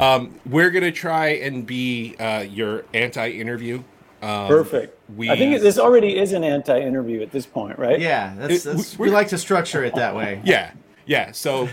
Um, 0.00 0.38
we're 0.46 0.70
gonna 0.70 0.92
try 0.92 1.28
and 1.28 1.66
be 1.66 2.16
uh, 2.18 2.40
your 2.40 2.84
anti-interview. 2.94 3.82
Um, 4.22 4.48
Perfect. 4.48 4.98
we- 5.16 5.30
I 5.30 5.36
think 5.36 5.60
this 5.60 5.78
already 5.78 6.18
is 6.18 6.32
an 6.32 6.44
anti-interview 6.44 7.20
at 7.22 7.30
this 7.30 7.46
point, 7.46 7.78
right? 7.78 8.00
Yeah, 8.00 8.34
that's, 8.36 8.64
that's 8.64 8.98
we- 8.98 9.08
we 9.08 9.14
like 9.14 9.28
to 9.28 9.38
structure 9.38 9.84
it 9.84 9.94
that 9.94 10.14
way. 10.14 10.40
Yeah, 10.44 10.72
yeah. 11.06 11.32
So 11.32 11.68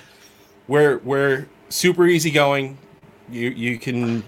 we're 0.67 0.97
we're 0.99 1.47
super 1.69 2.05
easygoing. 2.05 2.77
You 3.29 3.49
you 3.49 3.79
can 3.79 4.23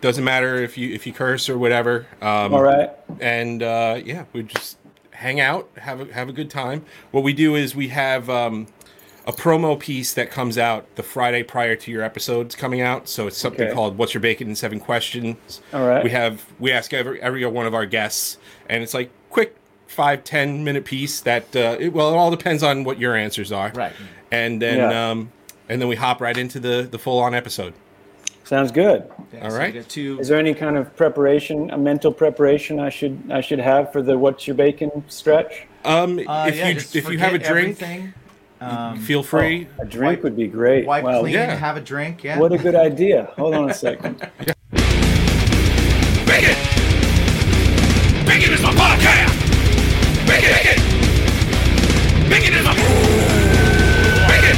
doesn't 0.00 0.24
matter 0.24 0.56
if 0.56 0.78
you 0.78 0.94
if 0.94 1.06
you 1.06 1.12
curse 1.12 1.48
or 1.48 1.58
whatever. 1.58 2.06
Um, 2.22 2.54
All 2.54 2.62
right. 2.62 2.90
and 3.20 3.62
uh, 3.62 4.00
yeah, 4.04 4.24
we 4.32 4.44
just 4.44 4.78
hang 5.10 5.40
out, 5.40 5.68
have 5.76 6.00
a, 6.00 6.12
have 6.12 6.28
a 6.28 6.32
good 6.32 6.50
time. 6.50 6.84
What 7.10 7.22
we 7.24 7.32
do 7.32 7.54
is 7.56 7.74
we 7.74 7.88
have 7.88 8.30
um, 8.30 8.66
a 9.26 9.32
promo 9.32 9.78
piece 9.78 10.12
that 10.14 10.30
comes 10.30 10.58
out 10.58 10.84
the 10.96 11.02
Friday 11.02 11.42
prior 11.42 11.74
to 11.76 11.90
your 11.90 12.02
episodes 12.02 12.54
coming 12.54 12.80
out. 12.82 13.08
So 13.08 13.26
it's 13.26 13.38
something 13.38 13.66
Okay. 13.66 13.74
called 13.74 13.96
"What's 13.96 14.12
Your 14.14 14.20
Bacon 14.20 14.48
in 14.48 14.54
Seven 14.54 14.80
Questions." 14.80 15.60
All 15.72 15.86
right. 15.86 16.04
We 16.04 16.10
have 16.10 16.44
we 16.58 16.70
ask 16.72 16.92
every 16.92 17.20
every 17.22 17.44
one 17.46 17.66
of 17.66 17.74
our 17.74 17.86
guests, 17.86 18.38
and 18.68 18.82
it's 18.82 18.92
like 18.94 19.10
quick 19.30 19.56
five 19.86 20.24
ten 20.24 20.64
minute 20.64 20.84
piece 20.84 21.20
that 21.20 21.54
uh, 21.56 21.76
it, 21.80 21.92
well 21.92 22.12
it 22.12 22.16
all 22.16 22.30
depends 22.30 22.62
on 22.62 22.84
what 22.84 22.98
your 22.98 23.16
answers 23.16 23.50
are. 23.52 23.70
Right. 23.74 23.92
And 24.30 24.60
then 24.60 24.78
Yeah. 24.78 25.10
um, 25.10 25.30
and 25.68 25.80
then 25.80 25.88
we 25.88 25.96
hop 25.96 26.20
right 26.20 26.36
into 26.36 26.60
the 26.60 26.86
the 26.90 26.98
full 26.98 27.18
on 27.20 27.34
episode. 27.34 27.72
Sounds 28.42 28.70
good. 28.72 29.04
Yeah, 29.32 29.44
All 29.44 29.50
so 29.52 29.56
right. 29.56 29.72
we 29.72 29.82
two. 29.84 30.18
Is 30.20 30.28
there 30.28 30.38
any 30.38 30.52
kind 30.52 30.76
of 30.76 30.94
preparation, 30.96 31.70
a 31.70 31.78
mental 31.78 32.12
preparation 32.12 32.78
I 32.78 32.90
should 32.90 33.18
I 33.30 33.40
should 33.40 33.58
have 33.60 33.90
for 33.90 34.02
the 34.02 34.18
what's 34.18 34.46
your 34.46 34.54
bacon 34.54 35.02
stretch? 35.08 35.66
Um, 35.86 36.18
Uh, 36.28 36.46
if 36.48 36.56
yeah, 36.58 36.68
you 36.68 36.76
if 36.76 37.08
you 37.10 37.18
have 37.18 37.32
a 37.32 37.38
drink, 37.38 37.80
everything. 37.80 38.12
Um, 38.60 38.98
feel 39.00 39.22
free. 39.22 39.66
A 39.78 39.84
drink 39.84 40.18
Wipe- 40.18 40.22
would 40.24 40.36
be 40.36 40.46
great. 40.46 40.86
wipe 40.86 41.04
Well, 41.04 41.20
clean, 41.20 41.34
yeah. 41.34 41.54
have 41.56 41.76
a 41.76 41.80
drink. 41.80 42.24
Yeah. 42.24 42.38
What 42.38 42.52
a 42.52 42.58
good 42.58 42.74
idea. 42.74 43.30
Hold 43.36 43.54
on 43.54 43.70
a 43.70 43.74
second. 43.74 44.18
Bacon! 44.20 44.54
Bacon 48.26 48.52
is 48.54 48.62
my 48.62 48.72
podcast! 48.72 49.34
Bacon! 50.26 50.50
Bacon! 50.54 50.80
Bacon 52.30 52.54
is 52.54 52.64
my... 52.64 52.74
Bacon! 54.28 54.56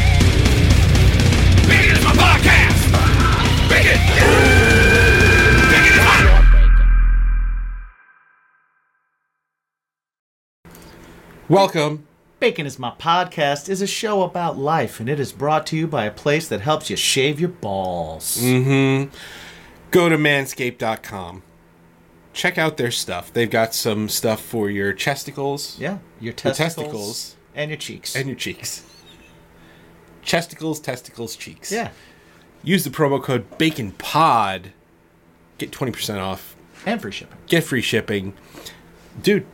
Bacon 1.68 1.96
is 1.96 2.04
my 2.04 2.12
podcast! 2.12 2.80
Bacon! 3.68 3.98
Bacon 5.70 5.92
is 5.92 5.98
my... 6.04 6.16
Welcome. 11.48 12.06
Bacon 12.38 12.66
is 12.66 12.78
My 12.78 12.90
Podcast 12.90 13.68
is 13.68 13.80
a 13.80 13.86
show 13.86 14.22
about 14.22 14.58
life, 14.58 15.00
and 15.00 15.08
it 15.08 15.18
is 15.18 15.32
brought 15.32 15.66
to 15.68 15.76
you 15.76 15.86
by 15.86 16.04
a 16.04 16.10
place 16.10 16.48
that 16.48 16.60
helps 16.60 16.90
you 16.90 16.96
shave 16.96 17.40
your 17.40 17.48
balls. 17.48 18.38
Mm. 18.42 19.08
Hmm. 19.08 19.16
Go 19.90 20.08
to 20.10 20.18
manscaped.com. 20.18 21.42
Check 22.34 22.58
out 22.58 22.76
their 22.76 22.90
stuff. 22.90 23.32
They've 23.32 23.48
got 23.50 23.72
some 23.74 24.10
stuff 24.10 24.42
for 24.42 24.68
your 24.68 24.92
chesticles 24.92 25.78
Yeah, 25.80 25.98
your 26.20 26.24
Your 26.26 26.32
testicles, 26.34 26.74
testicles. 26.74 27.36
and 27.54 27.70
your 27.70 27.78
cheeks. 27.78 28.14
and 28.14 28.26
your 28.26 28.36
cheeks. 28.36 28.82
Chesticles, 30.22 30.82
testicles, 30.82 31.36
cheeks. 31.36 31.72
yeah, 31.72 31.90
Use 32.62 32.84
the 32.84 32.90
promo 32.90 33.22
code 33.22 33.48
BACONPOD. 33.58 34.72
Get 35.56 35.70
20% 35.70 36.18
off. 36.20 36.54
and 36.84 37.00
free 37.00 37.12
shipping. 37.12 37.38
Get 37.46 37.64
free 37.64 37.80
shipping. 37.80 38.34
Dude, 39.22 39.46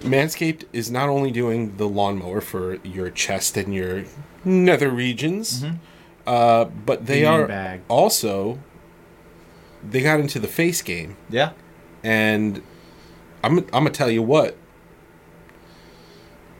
Manscaped 0.00 0.64
is 0.72 0.90
not 0.90 1.08
only 1.08 1.30
doing 1.30 1.76
the 1.78 1.88
lawnmower 1.88 2.40
for 2.40 2.74
your 2.84 3.10
chest 3.10 3.56
and 3.56 3.74
your 3.74 4.04
nether 4.44 4.90
regions, 4.90 5.64
uh, 6.26 6.64
but 6.66 7.06
they 7.06 7.20
The 7.20 7.26
are 7.26 7.46
bag. 7.48 7.80
also 7.88 8.58
they 9.88 10.02
got 10.02 10.20
into 10.20 10.38
the 10.38 10.48
face 10.48 10.82
game. 10.82 11.16
Yeah, 11.30 11.52
and 12.04 12.62
I'm 13.42 13.58
I'm 13.58 13.64
gonna 13.84 13.90
tell 13.90 14.10
you 14.10 14.22
what 14.22 14.56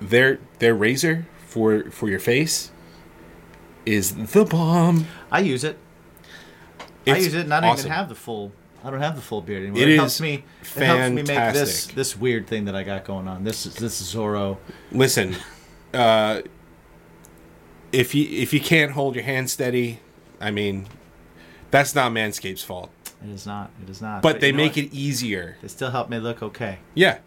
their 0.01 0.39
their 0.59 0.75
razor 0.75 1.27
for 1.47 1.91
for 1.91 2.09
your 2.09 2.21
face 2.21 2.71
is 3.85 4.15
the 4.33 4.45
bomb. 4.45 5.07
I 5.31 5.41
use 5.41 5.63
it. 5.65 5.79
I 7.07 7.17
use 7.19 7.35
it, 7.35 7.43
and 7.45 7.55
I 7.55 7.61
don't 7.61 7.71
awesome. 7.71 7.87
even 7.87 7.93
have 7.93 8.09
the 8.09 8.15
full. 8.17 8.53
I 8.87 8.91
don't 8.91 9.01
have 9.01 9.17
the 9.17 9.23
full 9.23 9.43
beard 9.43 9.65
anymore. 9.65 9.83
It 9.83 9.97
helps 9.97 10.21
me. 10.21 10.45
It 10.77 10.83
helps 10.85 11.11
me 11.11 11.23
make 11.23 11.53
this 11.53 11.89
this 11.89 12.17
weird 12.17 12.47
thing 12.47 12.67
that 12.67 12.77
I 12.77 12.85
got 12.85 13.05
going 13.05 13.27
on. 13.27 13.43
This 13.43 13.67
is 13.67 13.75
this 13.75 14.01
is 14.01 14.15
Zorro. 14.15 14.59
Listen, 14.93 15.35
uh, 15.93 16.43
if 17.91 18.15
you 18.15 18.29
if 18.31 18.55
you 18.55 18.61
can't 18.61 18.93
hold 18.93 19.17
your 19.17 19.25
hand 19.25 19.51
steady, 19.51 19.99
I 20.41 20.53
mean, 20.53 20.87
that's 21.73 21.97
not 21.97 22.13
Manscaped's 22.13 22.63
fault. 22.63 22.91
It 23.25 23.31
is 23.31 23.45
not. 23.45 23.73
It 23.83 23.91
is 23.91 24.01
not. 24.01 24.23
But 24.23 24.39
they 24.39 24.53
make 24.53 24.77
what? 24.77 24.85
it 24.85 24.95
easier. 24.95 25.57
They 25.63 25.69
still 25.69 25.91
help 25.91 26.09
me 26.09 26.21
look 26.21 26.41
okay. 26.41 26.79
Yeah, 26.95 27.19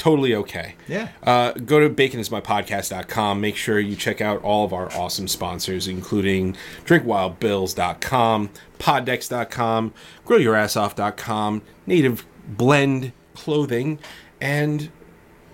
totally 0.00 0.34
okay. 0.34 0.74
Yeah. 0.88 1.10
Uh, 1.22 1.52
go 1.52 1.78
to 1.78 1.90
baconismypodcast.com. 1.94 3.40
Make 3.40 3.54
sure 3.54 3.78
you 3.78 3.94
check 3.94 4.20
out 4.20 4.42
all 4.42 4.64
of 4.64 4.72
our 4.72 4.90
awesome 4.94 5.28
sponsors, 5.28 5.86
including 5.86 6.56
drinkwildbills.com, 6.86 8.50
poddecks.com, 8.78 9.94
grillyourassoff.com, 10.26 11.62
Native 11.86 12.26
Blend 12.48 13.12
Clothing, 13.34 13.98
and 14.40 14.90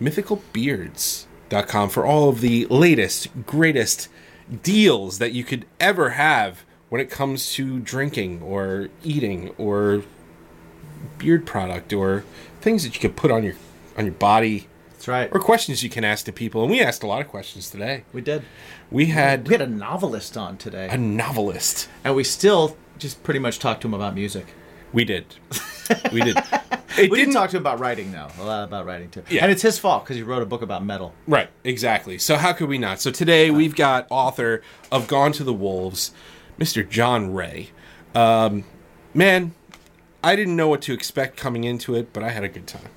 mythicalbeards.com 0.01 1.91
for 1.91 2.07
all 2.07 2.28
of 2.28 2.41
the 2.41 2.67
latest, 2.67 3.28
greatest 3.47 4.09
deals 4.63 5.19
that 5.19 5.33
you 5.33 5.43
could 5.43 5.67
ever 5.81 6.11
have 6.11 6.65
when 6.89 7.01
it 7.01 7.11
comes 7.11 7.53
to 7.55 7.81
drinking 7.81 8.41
or 8.43 8.89
eating 9.03 9.53
or 9.59 10.05
beard 11.19 11.45
product 11.45 11.93
or 11.93 12.25
things 12.61 12.84
that 12.84 12.95
you 12.95 13.01
could 13.01 13.17
put 13.17 13.33
on 13.33 13.43
your 13.43 13.55
on 13.97 14.05
your 14.05 14.15
body 14.15 14.69
That's 14.93 15.09
right. 15.09 15.29
or 15.33 15.41
questions 15.41 15.83
you 15.83 15.91
can 15.91 16.05
ask 16.05 16.25
to 16.27 16.33
people. 16.33 16.62
And 16.62 16.71
we 16.71 16.81
asked 16.81 17.03
a 17.03 17.07
lot 17.07 17.21
of 17.21 17.29
questions 17.29 17.71
today. 17.71 18.05
We 18.12 18.21
did. 18.21 18.43
We 18.91 19.07
had 19.07 19.47
We 19.49 19.55
had 19.55 19.62
a 19.62 19.67
novelist 19.67 20.37
on 20.37 20.57
today, 20.59 20.89
a 20.91 20.97
novelist. 20.97 21.89
and 22.05 22.15
we 22.15 22.25
still 22.25 22.77
just 22.99 23.23
pretty 23.23 23.41
much 23.41 23.59
talked 23.59 23.83
to 23.83 23.89
him 23.89 23.95
about 23.95 24.15
music. 24.15 24.47
We 24.93 25.05
did. 25.05 25.27
We 26.12 26.21
did. 26.23 26.37
It 26.99 27.11
We 27.11 27.19
didn't 27.19 27.33
didn't 27.33 27.34
talk 27.34 27.51
to 27.51 27.57
him 27.59 27.62
about 27.62 27.79
writing 27.79 28.11
though. 28.11 28.29
A 28.41 28.43
lot 28.43 28.65
about 28.65 28.87
writing 28.87 29.11
too. 29.11 29.23
Yeah. 29.29 29.43
And 29.43 29.53
it's 29.53 29.61
his 29.61 29.79
fault 29.79 30.05
because 30.05 30.17
he 30.17 30.23
wrote 30.23 30.41
a 30.41 30.47
book 30.47 30.63
about 30.63 30.83
metal. 30.83 31.13
Right, 31.27 31.51
exactly. 31.63 32.17
So 32.17 32.37
how 32.37 32.55
could 32.55 32.71
we 32.71 32.78
not? 32.78 33.03
So 33.03 33.11
today 33.11 33.51
we've 33.51 33.75
got 33.77 34.07
author 34.09 34.63
of 34.91 35.07
Gone 35.07 35.33
to 35.33 35.45
the 35.45 35.53
Wolves, 35.53 36.13
Mr. 36.59 36.89
John 36.89 37.34
Wray. 37.34 37.69
Um, 38.15 38.65
man, 39.13 39.53
I 40.25 40.37
didn't 40.37 40.57
know 40.57 40.69
what 40.69 40.81
to 40.83 40.95
expect 40.95 41.37
coming 41.37 41.65
into 41.65 41.95
it, 41.95 42.15
but 42.15 42.23
I 42.23 42.31
had 42.31 42.45
a 42.45 42.49
good 42.49 42.67
time. 42.67 42.89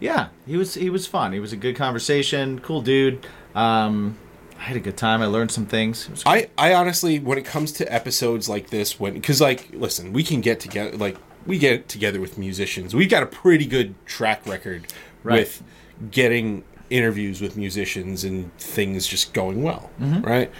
Yeah, 0.00 0.28
he 0.46 0.56
was 0.56 0.74
he 0.74 0.90
was 0.90 1.06
fun. 1.06 1.32
He 1.32 1.40
was 1.40 1.52
a 1.52 1.56
good 1.56 1.76
conversation, 1.76 2.58
cool 2.60 2.80
dude. 2.82 3.26
Um, 3.54 4.16
I 4.58 4.62
had 4.64 4.76
a 4.76 4.80
good 4.80 4.96
time. 4.96 5.22
I 5.22 5.26
learned 5.26 5.50
some 5.50 5.66
things. 5.66 6.08
I, 6.26 6.48
I 6.58 6.74
honestly, 6.74 7.18
when 7.18 7.38
it 7.38 7.44
comes 7.44 7.72
to 7.72 7.92
episodes 7.92 8.48
like 8.48 8.70
this, 8.70 8.98
when 9.00 9.14
because 9.14 9.40
like, 9.40 9.68
listen, 9.72 10.12
we 10.12 10.22
can 10.22 10.40
get 10.40 10.58
together, 10.60 10.96
like 10.96 11.16
we 11.46 11.58
get 11.58 11.88
together 11.88 12.20
with 12.20 12.36
musicians. 12.38 12.94
We've 12.94 13.08
got 13.10 13.22
a 13.22 13.26
pretty 13.26 13.66
good 13.66 13.94
track 14.06 14.46
record 14.46 14.86
Right. 15.22 15.40
with 15.40 15.62
getting 16.10 16.64
interviews 16.88 17.40
with 17.42 17.56
musicians 17.56 18.24
and 18.24 18.54
things 18.58 19.06
just 19.06 19.32
going 19.34 19.62
well, 19.62 19.90
right? 19.98 20.50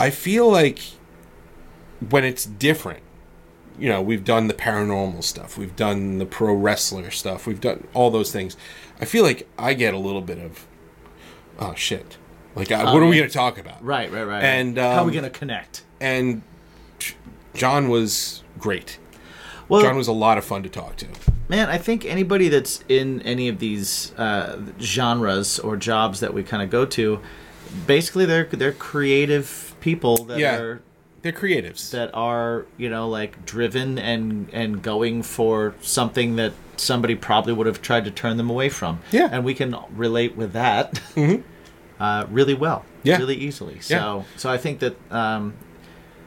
I 0.00 0.10
feel 0.10 0.50
like 0.50 0.80
when 2.10 2.24
it's 2.24 2.44
different, 2.44 3.00
you 3.78 3.88
know, 3.88 4.02
we've 4.02 4.24
done 4.24 4.48
the 4.48 4.54
paranormal 4.54 5.22
stuff, 5.24 5.56
we've 5.56 5.76
done 5.76 6.18
the 6.18 6.26
pro 6.26 6.54
wrestler 6.54 7.10
stuff, 7.10 7.46
we've 7.46 7.60
done 7.60 7.86
all 7.94 8.10
those 8.10 8.32
things. 8.32 8.56
I 9.00 9.04
feel 9.04 9.22
like 9.24 9.48
I 9.58 9.74
get 9.74 9.94
a 9.94 9.98
little 9.98 10.22
bit 10.22 10.38
of, 10.38 10.66
oh 11.58 11.74
shit, 11.74 12.16
like 12.54 12.70
uh, 12.72 12.90
what 12.90 13.02
are 13.02 13.06
we 13.06 13.16
going 13.16 13.28
to 13.28 13.34
talk 13.34 13.58
about? 13.58 13.84
right, 13.84 14.10
right, 14.10 14.24
right. 14.24 14.42
And, 14.42 14.76
how 14.78 15.02
are 15.02 15.04
we 15.04 15.10
um, 15.10 15.14
gonna 15.16 15.30
connect? 15.30 15.84
and 16.00 16.42
John 17.54 17.88
was 17.88 18.42
great. 18.58 18.98
Well, 19.68 19.82
John 19.82 19.96
was 19.96 20.08
a 20.08 20.12
lot 20.12 20.38
of 20.38 20.44
fun 20.44 20.62
to 20.62 20.68
talk 20.68 20.96
to. 20.96 21.06
man, 21.48 21.68
I 21.68 21.78
think 21.78 22.04
anybody 22.04 22.48
that's 22.48 22.82
in 22.88 23.20
any 23.22 23.48
of 23.48 23.58
these 23.58 24.12
uh, 24.16 24.60
genres 24.80 25.58
or 25.58 25.76
jobs 25.76 26.20
that 26.20 26.32
we 26.32 26.42
kind 26.42 26.62
of 26.62 26.70
go 26.70 26.86
to, 26.86 27.20
basically 27.86 28.24
they're 28.24 28.44
they're 28.44 28.72
creative 28.72 29.74
people 29.80 30.24
that 30.24 30.38
Yeah. 30.38 30.56
are 30.56 30.82
They're 31.22 31.32
creatives. 31.32 31.90
that 31.90 32.10
are 32.14 32.66
you 32.76 32.88
know 32.88 33.08
like 33.08 33.44
driven 33.44 33.98
and 33.98 34.48
and 34.52 34.82
going 34.82 35.22
for 35.22 35.74
something 35.80 36.36
that 36.36 36.52
somebody 36.76 37.14
probably 37.16 37.52
would 37.52 37.66
have 37.66 37.82
tried 37.82 38.04
to 38.04 38.10
turn 38.10 38.36
them 38.36 38.48
away 38.48 38.68
from 38.68 39.00
Yeah. 39.10 39.28
and 39.32 39.44
we 39.44 39.52
can 39.54 39.74
relate 39.90 40.36
with 40.36 40.52
that 40.52 41.00
uh, 42.00 42.26
really 42.30 42.54
well 42.54 42.84
Yeah. 43.02 43.16
really 43.18 43.34
easily 43.34 43.80
so 43.80 43.94
Yeah. 43.94 44.22
so 44.36 44.48
i 44.48 44.56
think 44.58 44.78
that 44.78 44.96
um, 45.12 45.54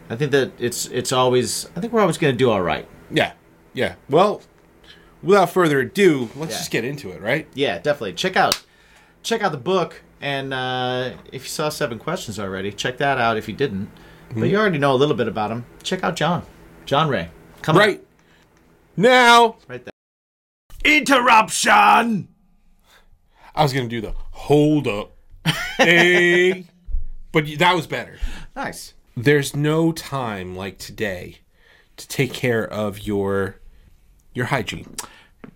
i 0.10 0.16
think 0.18 0.32
that 0.32 0.52
it's 0.60 0.88
it's 0.88 1.14
always 1.14 1.70
i 1.76 1.80
think 1.80 1.94
we're 1.94 2.02
always 2.02 2.18
going 2.18 2.34
to 2.34 2.38
do 2.38 2.50
all 2.50 2.62
right 2.62 2.86
yeah, 3.14 3.34
yeah. 3.74 3.96
Well, 4.10 4.42
without 5.22 5.50
further 5.50 5.80
ado, 5.82 6.30
let's 6.38 6.52
Yeah. 6.54 6.58
just 6.60 6.72
get 6.72 6.86
into 6.86 7.12
it, 7.12 7.22
right? 7.22 7.48
yeah 7.54 7.78
definitely 7.80 8.14
check 8.14 8.36
out 8.36 8.62
check 9.24 9.42
out 9.42 9.52
the 9.54 9.58
book 9.58 10.02
and 10.20 10.54
uh, 10.54 11.12
if 11.32 11.44
you 11.44 11.50
saw 11.50 11.70
seven 11.70 11.98
questions 11.98 12.40
already 12.40 12.72
check 12.74 12.98
that 12.98 13.18
out 13.18 13.38
if 13.38 13.48
you 13.48 13.56
didn't 13.56 13.90
but 14.36 14.44
you 14.50 14.58
already 14.58 14.78
know 14.78 14.94
a 14.94 14.96
little 14.96 15.16
bit 15.16 15.28
about 15.28 15.52
him 15.52 15.66
check 15.84 16.04
out 16.04 16.16
john 16.16 16.44
John 16.86 17.08
Wray. 17.10 17.30
Come 17.62 17.76
on. 17.78 17.80
right 17.82 18.04
now. 18.98 19.56
Right 19.68 19.86
there. 19.86 19.92
Interruption. 20.84 22.28
I 23.54 23.64
was 23.64 23.72
gonna 23.72 23.88
do 23.88 24.02
the 24.02 24.14
hold 24.32 24.88
up, 24.88 25.16
hey, 25.78 26.66
but 27.32 27.46
that 27.60 27.76
was 27.76 27.86
better. 27.88 28.18
Nice. 28.56 28.94
There's 29.16 29.56
no 29.56 29.92
time 29.92 30.56
like 30.56 30.78
today 30.80 31.40
to 31.98 32.08
take 32.08 32.34
care 32.34 32.68
of 32.68 33.00
your 33.06 33.58
your 34.34 34.46
hygiene. 34.48 34.96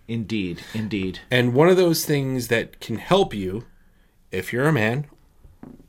Indeed. 0.07 0.61
Indeed. 0.73 1.19
And 1.31 1.53
one 1.53 1.69
of 1.69 1.77
those 1.77 2.05
things 2.05 2.49
that 2.49 2.79
can 2.79 2.97
help 2.97 3.33
you, 3.33 3.65
if 4.31 4.53
you're 4.53 4.67
a 4.67 4.73
man 4.73 5.07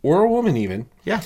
or 0.03 0.23
a 0.23 0.29
woman, 0.29 0.57
even 0.57 0.89
Yeah. 1.05 1.21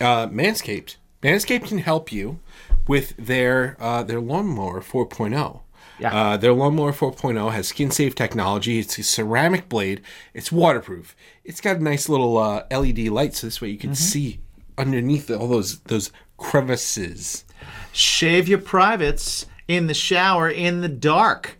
uh, 0.00 0.28
Manscaped. 0.28 0.96
Manscaped 1.22 1.68
can 1.68 1.78
help 1.78 2.10
you 2.12 2.40
with 2.86 3.14
their 3.16 3.76
uh, 3.80 4.02
their 4.02 4.20
lawnmower 4.20 4.80
4.0. 4.80 5.60
Yeah. 5.98 6.14
Uh, 6.14 6.36
their 6.38 6.54
lawnmower 6.54 6.92
4.0 6.92 7.52
has 7.52 7.68
skin 7.68 7.90
safe 7.90 8.14
technology. 8.14 8.78
It's 8.78 8.98
a 8.98 9.02
ceramic 9.02 9.68
blade. 9.68 10.00
It's 10.32 10.50
waterproof. 10.50 11.14
It's 11.44 11.60
got 11.60 11.76
a 11.76 11.82
nice 11.82 12.08
little 12.08 12.38
uh, 12.38 12.64
LED 12.70 12.98
light, 13.08 13.34
so 13.34 13.46
this 13.46 13.60
way 13.60 13.68
you 13.68 13.76
can 13.78 13.94
see 13.94 14.40
underneath 14.78 15.30
all 15.30 15.46
those 15.46 15.80
those 15.80 16.10
crevices. 16.38 17.44
Shave 17.92 18.48
your 18.48 18.58
privates 18.58 19.46
in 19.68 19.86
the 19.88 19.94
shower 19.94 20.48
in 20.48 20.80
the 20.80 20.88
dark. 20.88 21.58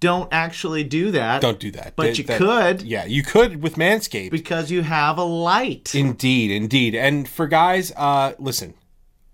Don't 0.00 0.32
actually 0.32 0.82
do 0.82 1.10
that. 1.12 1.42
Don't 1.42 1.60
do 1.60 1.70
that. 1.72 1.94
But 1.94 2.02
That- 2.06 2.18
you 2.18 2.24
that- 2.24 2.38
could 2.38 2.82
Yeah, 2.82 3.04
you 3.04 3.22
could 3.22 3.62
with 3.62 3.76
Manscaped. 3.76 4.30
because 4.30 4.70
you 4.70 4.82
have 4.82 5.16
a 5.18 5.22
light. 5.22 5.94
Indeed, 5.94 6.50
indeed. 6.50 6.94
And 6.96 7.28
for 7.28 7.46
guys, 7.46 7.92
uh, 7.96 8.32
listen, 8.40 8.74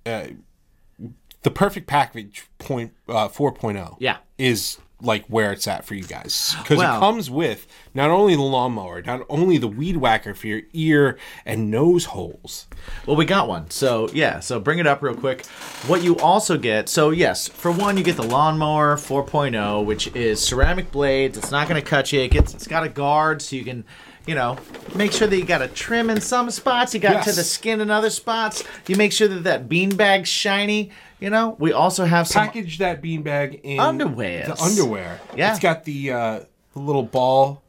uh, 0.08 1.08
the 1.42 1.50
perfect 1.50 1.86
package 1.86 2.46
point 2.58 2.92
uh, 3.08 3.28
4.0 3.28 3.96
Yeah. 4.00 4.16
is 4.38 4.78
like 5.00 5.24
where 5.26 5.52
it's 5.52 5.68
at 5.68 5.84
for 5.84 5.94
you 5.94 6.02
guys 6.02 6.56
because 6.60 6.78
Well- 6.78 6.96
it 6.96 6.98
comes 6.98 7.30
with 7.30 7.68
not 7.94 8.10
only 8.10 8.34
the 8.34 8.42
lawnmower, 8.42 9.00
not 9.02 9.20
only 9.28 9.56
the 9.56 9.68
weed 9.68 9.96
whacker 9.98 10.34
for 10.34 10.48
your 10.48 10.62
ear 10.72 11.16
and 11.46 11.70
nose 11.70 12.06
holes. 12.06 12.66
Well, 13.06 13.14
we 13.14 13.24
got 13.24 13.46
one. 13.46 13.70
So, 13.70 14.08
yeah, 14.12 14.40
so 14.40 14.58
bring 14.58 14.80
it 14.80 14.88
up 14.88 15.00
real 15.00 15.14
quick. 15.14 15.46
What 15.86 16.02
you 16.02 16.16
also 16.18 16.58
get, 16.58 16.88
so 16.88 17.10
yes, 17.10 17.46
for 17.46 17.70
one, 17.70 17.96
you 17.96 18.02
get 18.02 18.16
the 18.16 18.24
Lawnmower 18.24 18.96
4.0, 18.96 19.84
which 19.84 20.08
is 20.16 20.40
ceramic 20.40 20.90
blades. 20.90 21.38
It's 21.38 21.52
not 21.52 21.68
going 21.68 21.80
to 21.80 21.88
cut 21.88 22.10
you. 22.12 22.20
It 22.22 22.32
gets, 22.32 22.52
it's 22.52 22.66
got 22.66 22.82
a 22.82 22.88
guard 22.88 23.40
so 23.40 23.54
you 23.54 23.62
can, 23.64 23.84
you 24.28 24.34
know, 24.34 24.58
make 24.94 25.10
sure 25.10 25.26
that 25.26 25.36
you 25.38 25.44
got 25.46 25.62
a 25.62 25.68
trim 25.68 26.10
in 26.10 26.20
some 26.20 26.50
spots, 26.50 26.92
you 26.92 27.00
got 27.00 27.24
to 27.24 27.32
the 27.32 27.42
skin 27.42 27.80
in 27.80 27.90
other 27.90 28.10
spots. 28.10 28.62
You 28.86 28.96
make 28.96 29.10
sure 29.10 29.26
that 29.26 29.44
that 29.44 29.70
beanbag's 29.70 30.28
shiny. 30.28 30.90
You 31.18 31.30
know, 31.30 31.56
we 31.58 31.72
also 31.72 32.04
have 32.04 32.28
some. 32.28 32.44
Package 32.44 32.76
that 32.78 33.00
beanbag 33.02 33.60
in 33.62 33.80
underwear. 33.80 34.48
The 34.48 34.62
underwear. 34.62 35.18
Yeah. 35.34 35.50
It's 35.50 35.60
got 35.60 35.84
the, 35.84 36.12
uh, 36.12 36.40
the 36.74 36.78
little 36.78 37.04
ball 37.04 37.62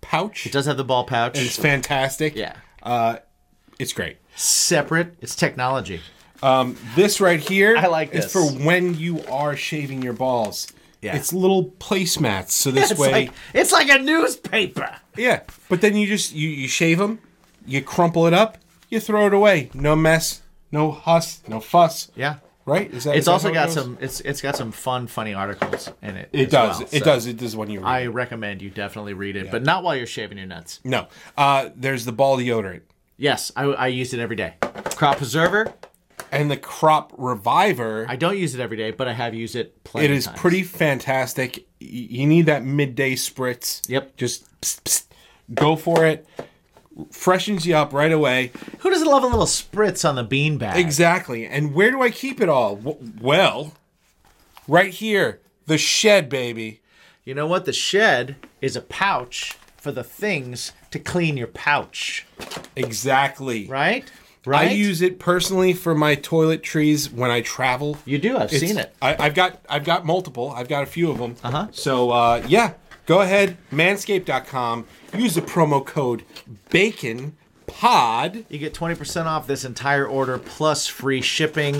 pouch. 0.00 0.46
It 0.46 0.52
does 0.52 0.64
have 0.64 0.78
the 0.78 0.84
ball 0.84 1.04
pouch. 1.04 1.38
It's 1.38 1.58
fantastic. 1.58 2.34
Yeah. 2.34 2.56
Uh, 2.82 3.16
it's 3.78 3.92
great. 3.92 4.16
Separate. 4.34 5.14
It's 5.20 5.36
technology. 5.36 6.00
This 6.96 7.20
right 7.20 7.38
here 7.40 7.76
I 7.76 7.86
like 7.88 8.14
is 8.14 8.24
this. 8.24 8.32
for 8.32 8.44
when 8.44 8.94
you 8.94 9.22
are 9.26 9.54
shaving 9.54 10.00
your 10.00 10.14
balls. 10.14 10.68
Yeah. 11.00 11.16
It's 11.16 11.32
little 11.32 11.66
placemats, 11.78 12.50
so 12.50 12.70
this 12.70 12.90
It's 12.90 13.00
way, 13.00 13.12
like 13.12 13.32
it's 13.54 13.72
like 13.72 13.88
a 13.88 13.98
newspaper. 13.98 14.96
Yeah. 15.18 15.40
But 15.68 15.80
then 15.80 15.96
you 15.96 16.06
just 16.06 16.32
you 16.34 16.48
you 16.48 16.68
shave 16.68 16.98
them, 16.98 17.18
you 17.66 17.82
crumple 17.82 18.26
it 18.26 18.34
up, 18.34 18.58
you 18.88 19.00
throw 19.00 19.26
it 19.26 19.34
away. 19.34 19.70
No 19.74 19.94
mess, 19.96 20.42
no 20.72 20.90
huss, 20.90 21.42
no 21.48 21.60
fuss. 21.60 22.10
Yeah. 22.14 22.36
Right? 22.64 22.92
Is 22.92 23.04
that? 23.04 23.10
It's 23.12 23.20
is 23.20 23.24
that 23.24 23.30
also 23.32 23.48
how 23.48 23.52
it 23.52 23.54
got 23.54 23.64
goes? 23.66 23.74
some. 23.74 23.98
It's 24.00 24.20
it's 24.20 24.42
got 24.42 24.54
some 24.56 24.72
fun, 24.72 25.06
funny 25.06 25.32
articles 25.32 25.90
in 26.02 26.16
it. 26.18 26.28
It 26.32 26.46
as 26.46 26.52
does. 26.52 26.78
well, 26.78 26.88
it 26.92 26.98
so 26.98 27.04
does. 27.04 27.26
It 27.26 27.36
does 27.38 27.56
when 27.56 27.70
you 27.70 27.78
read. 27.80 27.86
I 27.88 28.06
recommend 28.06 28.60
you 28.60 28.68
definitely 28.68 29.14
read 29.14 29.36
it, 29.36 29.50
but 29.50 29.62
not 29.62 29.82
while 29.82 29.96
you're 29.96 30.06
shaving 30.06 30.36
your 30.36 30.46
nuts. 30.46 30.80
No. 30.84 31.08
Uh, 31.36 31.70
there's 31.74 32.04
the 32.04 32.12
ball 32.12 32.36
deodorant 32.36 32.82
Yes, 33.16 33.50
I, 33.56 33.64
I 33.64 33.86
use 33.86 34.12
it 34.12 34.20
every 34.20 34.36
day. 34.36 34.54
Crop 34.96 35.16
preserver. 35.16 35.72
and 36.30 36.50
the 36.50 36.58
crop 36.58 37.12
reviver. 37.16 38.04
I 38.06 38.16
don't 38.16 38.36
use 38.36 38.54
it 38.54 38.60
every 38.60 38.76
day, 38.76 38.90
but 38.90 39.08
I 39.08 39.14
have 39.14 39.32
used 39.34 39.56
it. 39.56 39.82
Plenty 39.84 40.04
it 40.04 40.10
of 40.10 40.16
is 40.18 40.26
times. 40.26 40.38
pretty 40.38 40.62
fantastic. 40.62 41.56
Y- 41.80 41.86
You 42.10 42.26
need 42.26 42.46
that 42.46 42.64
midday 42.64 43.14
spritz. 43.14 43.88
Yep. 43.88 44.16
Just 44.18 44.44
psst, 44.60 44.82
psst, 44.82 45.04
go 45.54 45.76
for 45.76 46.04
it. 46.06 46.26
Freshens 47.12 47.64
you 47.64 47.76
up 47.76 47.92
right 47.92 48.10
away. 48.10 48.50
Who 48.80 48.90
doesn't 48.90 49.06
love 49.06 49.22
a 49.22 49.26
little 49.28 49.46
spritz 49.46 50.08
on 50.08 50.16
the 50.16 50.24
beanbag? 50.24 50.74
Exactly. 50.76 51.46
And 51.46 51.72
where 51.74 51.90
do 51.92 52.02
I 52.02 52.10
keep 52.10 52.40
it 52.40 52.48
all? 52.48 52.76
Well, 53.20 53.72
right 54.66 54.92
here, 54.92 55.40
the 55.66 55.78
shed, 55.78 56.28
baby. 56.28 56.80
You 57.24 57.34
know 57.34 57.46
what? 57.46 57.66
The 57.66 57.72
shed 57.72 58.34
is 58.60 58.74
a 58.74 58.80
pouch 58.80 59.56
for 59.76 59.92
the 59.92 60.02
things 60.02 60.72
to 60.90 60.98
clean 60.98 61.36
your 61.36 61.46
pouch. 61.46 62.26
Exactly. 62.74 63.66
Right. 63.68 64.10
Right? 64.44 64.70
I 64.70 64.72
use 64.72 65.02
it 65.02 65.18
personally 65.18 65.74
for 65.74 65.94
my 65.94 66.16
toiletries 66.16 67.12
when 67.12 67.30
I 67.30 67.42
travel. 67.42 67.98
You 68.06 68.18
do. 68.18 68.36
I've 68.36 68.52
It's- 68.52 68.60
seen 68.60 68.78
it. 68.78 68.94
I, 69.02 69.14
I've 69.26 69.34
got 69.34 69.60
I've 69.68 69.84
got 69.84 70.06
multiple. 70.06 70.50
I've 70.50 70.68
got 70.68 70.82
a 70.82 70.86
few 70.86 71.10
of 71.10 71.18
them. 71.18 71.36
Uh-huh. 71.44 71.68
So 71.72 72.10
uh, 72.10 72.42
yeah, 72.48 72.72
go 73.08 73.22
ahead, 73.22 73.56
manscaped.com. 73.72 74.86
Use 75.14 75.34
the 75.34 75.40
promo 75.42 75.84
code 75.84 76.22
Bacon 76.70 77.36
Pod. 77.66 78.44
You 78.48 78.58
get 78.58 78.74
20% 78.74 79.24
off 79.26 79.46
this 79.46 79.64
entire 79.64 80.06
order 80.06 80.38
plus 80.38 80.86
free 80.86 81.20
shipping. 81.22 81.76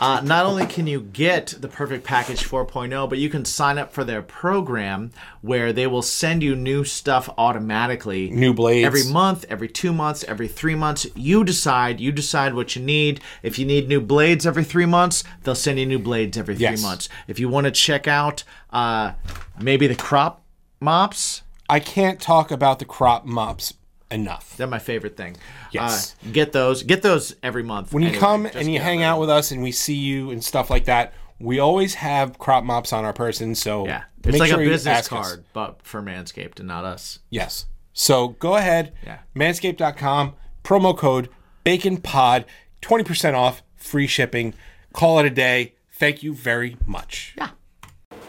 Uh, 0.00 0.20
not 0.24 0.46
only 0.46 0.66
can 0.66 0.88
you 0.88 1.00
get 1.00 1.54
the 1.60 1.68
Perfect 1.68 2.04
Package 2.04 2.42
4.0, 2.42 3.08
but 3.08 3.18
you 3.18 3.30
can 3.30 3.44
sign 3.44 3.78
up 3.78 3.92
for 3.92 4.02
their 4.02 4.20
program 4.20 5.12
where 5.42 5.72
they 5.72 5.86
will 5.86 6.02
send 6.02 6.42
you 6.42 6.56
new 6.56 6.82
stuff 6.82 7.28
automatically. 7.38 8.28
New 8.30 8.52
blades. 8.52 8.84
Every 8.84 9.04
month, 9.04 9.44
every 9.48 9.68
two 9.68 9.92
months, 9.92 10.24
every 10.24 10.48
three 10.48 10.74
months. 10.74 11.06
You 11.14 11.44
decide. 11.44 12.00
You 12.00 12.10
decide 12.10 12.54
what 12.54 12.74
you 12.74 12.82
need. 12.82 13.20
If 13.44 13.60
you 13.60 13.64
need 13.66 13.88
new 13.88 14.00
blades 14.00 14.44
every 14.44 14.64
three 14.64 14.86
months, 14.86 15.22
they'll 15.44 15.54
send 15.54 15.78
you 15.78 15.86
new 15.86 16.00
blades 16.00 16.36
every 16.36 16.56
three 16.56 16.62
Yes. 16.62 16.82
months. 16.82 17.08
If 17.28 17.38
you 17.38 17.48
want 17.48 17.66
to 17.66 17.70
check 17.70 18.08
out 18.08 18.42
uh, 18.72 19.12
maybe 19.60 19.86
the 19.86 19.94
crop 19.94 20.41
mops, 20.82 21.42
I 21.68 21.80
can't 21.80 22.20
talk 22.20 22.50
about 22.50 22.78
the 22.78 22.84
crop 22.84 23.24
mops 23.24 23.74
enough. 24.10 24.56
they're 24.58 24.66
my 24.66 24.78
favorite 24.78 25.16
thing. 25.16 25.36
Yes. 25.70 26.14
Uh, 26.26 26.32
get 26.32 26.52
those. 26.52 26.82
Get 26.82 27.00
those 27.00 27.34
every 27.42 27.62
month. 27.62 27.92
When 27.94 28.02
you 28.02 28.10
anyway. 28.10 28.20
come 28.20 28.46
and 28.46 28.70
you 28.70 28.78
hang 28.78 28.98
them. 28.98 29.08
out 29.08 29.20
with 29.20 29.30
us 29.30 29.50
and 29.52 29.62
we 29.62 29.72
see 29.72 29.94
you 29.94 30.30
and 30.30 30.44
stuff 30.44 30.68
like 30.68 30.84
that, 30.84 31.14
we 31.40 31.58
always 31.58 31.94
have 31.94 32.38
crop 32.38 32.62
mops 32.64 32.92
on 32.92 33.04
our 33.06 33.14
person. 33.14 33.54
So 33.54 33.86
Yeah. 33.86 34.02
It's 34.18 34.32
make 34.32 34.40
like 34.40 34.50
sure 34.50 34.60
a 34.60 34.64
business 34.66 34.98
ask 34.98 35.12
us. 35.12 35.26
card, 35.28 35.44
but 35.52 35.80
for 35.82 36.02
Manscaped 36.02 36.58
and 36.58 36.68
not 36.68 36.84
us. 36.84 37.20
Yes. 37.30 37.64
So 37.94 38.28
go 38.28 38.56
ahead, 38.56 38.92
Yeah. 39.04 39.18
manscaped.com, 39.34 40.34
promo 40.62 40.96
code 40.96 41.28
BaconPod, 41.64 42.44
20% 42.82 43.34
off, 43.34 43.62
free 43.76 44.06
shipping. 44.06 44.54
Call 44.92 45.18
it 45.20 45.26
a 45.26 45.30
day. 45.30 45.74
Thank 45.92 46.22
you 46.22 46.34
very 46.34 46.76
much. 46.86 47.34
Yeah. 47.38 47.50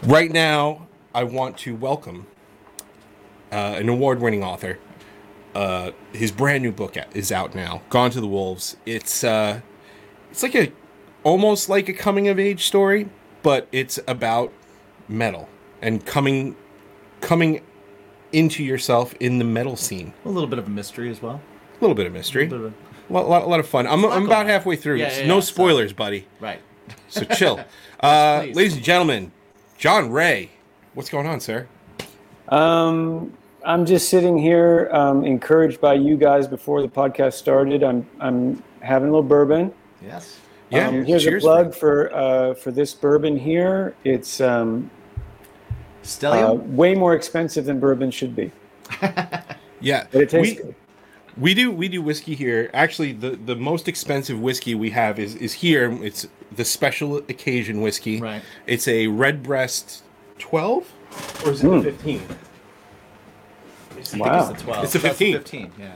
Right 0.03 0.31
now, 0.31 0.87
I 1.13 1.23
want 1.25 1.57
to 1.59 1.75
welcome 1.75 2.27
uh, 3.53 3.75
an 3.79 3.89
award 3.89 4.19
winning 4.19 4.43
author. 4.43 4.79
Uh, 5.55 5.91
his 6.13 6.31
brand 6.31 6.63
new 6.63 6.71
book 6.71 6.97
is 7.13 7.31
out 7.31 7.53
now, 7.53 7.81
Gone 7.89 8.09
to 8.11 8.19
the 8.19 8.27
Wolves. 8.27 8.75
It's 8.85 9.23
uh, 9.23 9.61
it's 10.31 10.41
like 10.41 10.55
a 10.55 10.71
almost 11.23 11.69
like 11.69 11.87
a 11.87 11.93
coming 11.93 12.27
of 12.27 12.39
age 12.39 12.65
story, 12.65 13.07
but 13.43 13.67
it's 13.71 13.99
about 14.07 14.51
metal 15.07 15.47
and 15.81 16.03
coming 16.05 16.55
coming 17.21 17.61
into 18.31 18.63
yourself 18.63 19.13
in 19.19 19.37
the 19.37 19.45
metal 19.45 19.75
scene. 19.75 20.13
A 20.25 20.29
little 20.29 20.49
bit 20.49 20.57
of 20.57 20.65
a 20.65 20.71
mystery 20.71 21.11
as 21.11 21.21
well. 21.21 21.39
A 21.69 21.81
little 21.81 21.95
bit 21.95 22.07
of 22.07 22.13
mystery. 22.13 22.47
bit 22.47 22.59
of 22.59 22.65
a- 22.65 22.73
A 23.09 23.13
lot, 23.13 23.29
lot, 23.29 23.47
lot 23.47 23.59
of 23.59 23.67
fun. 23.67 23.85
I'm, 23.85 24.03
I'm 24.05 24.25
about 24.25 24.47
halfway 24.47 24.75
through. 24.75 24.95
Yeah, 24.95 25.07
It's 25.07 25.19
yeah, 25.19 25.27
no 25.27 25.35
yeah, 25.35 25.41
spoilers, 25.41 25.93
buddy. 25.93 26.25
Right. 26.39 26.61
So 27.09 27.25
chill. 27.25 27.63
uh, 27.99 28.45
ladies 28.53 28.73
and 28.75 28.83
gentlemen, 28.83 29.31
John 29.77 30.09
Wray. 30.09 30.49
What's 30.95 31.09
going 31.09 31.27
on, 31.27 31.39
sir? 31.41 31.67
Um, 32.49 33.33
I'm 33.65 33.85
just 33.85 34.09
sitting 34.09 34.37
here, 34.37 34.89
um, 34.91 35.23
encouraged 35.25 35.79
by 35.79 35.93
you 35.93 36.17
guys 36.17 36.47
before 36.47 36.81
the 36.81 36.87
podcast 36.87 37.33
started. 37.33 37.83
I'm 37.83 38.07
I'm 38.19 38.61
having 38.81 39.09
a 39.09 39.11
little 39.11 39.27
bourbon. 39.27 39.73
Yes. 40.03 40.39
Um, 40.71 40.77
yeah. 40.77 40.87
Um, 40.87 41.05
here's 41.05 41.23
Cheers, 41.23 41.43
a 41.43 41.45
plug 41.45 41.65
man. 41.67 41.73
for 41.73 42.15
uh, 42.15 42.53
for 42.55 42.71
this 42.71 42.93
bourbon 42.93 43.37
here. 43.37 43.95
It's 44.03 44.41
um, 44.41 44.89
uh, 46.23 46.53
way 46.59 46.95
more 46.95 47.15
expensive 47.15 47.65
than 47.65 47.79
bourbon 47.79 48.11
should 48.11 48.35
be. 48.35 48.51
yeah, 49.79 50.07
but 50.11 50.21
it 50.21 50.29
tastes 50.29 50.57
we, 50.57 50.63
good. 50.63 50.75
We 51.37 51.53
do 51.53 51.71
we 51.71 51.87
do 51.87 52.01
whiskey 52.01 52.35
here. 52.35 52.69
Actually, 52.73 53.13
the 53.13 53.31
the 53.31 53.55
most 53.55 53.87
expensive 53.87 54.39
whiskey 54.39 54.75
we 54.75 54.89
have 54.91 55.19
is 55.19 55.35
is 55.35 55.53
here. 55.53 55.91
It's 56.03 56.27
the 56.55 56.65
special 56.65 57.17
occasion 57.17 57.81
whiskey. 57.81 58.19
Right. 58.19 58.41
It's 58.67 58.87
a 58.87 59.07
Redbreast 59.07 60.03
12 60.39 60.93
or 61.45 61.51
is 61.51 61.63
it 61.63 61.67
mm. 61.67 61.83
15? 61.83 62.21
I 64.13 64.17
wow. 64.17 64.45
think 64.45 64.51
it's 64.51 64.61
the 64.61 64.65
12. 64.65 64.83
It's 64.83 64.93
the 64.93 64.99
15. 64.99 65.33
15, 65.33 65.71
yeah. 65.79 65.95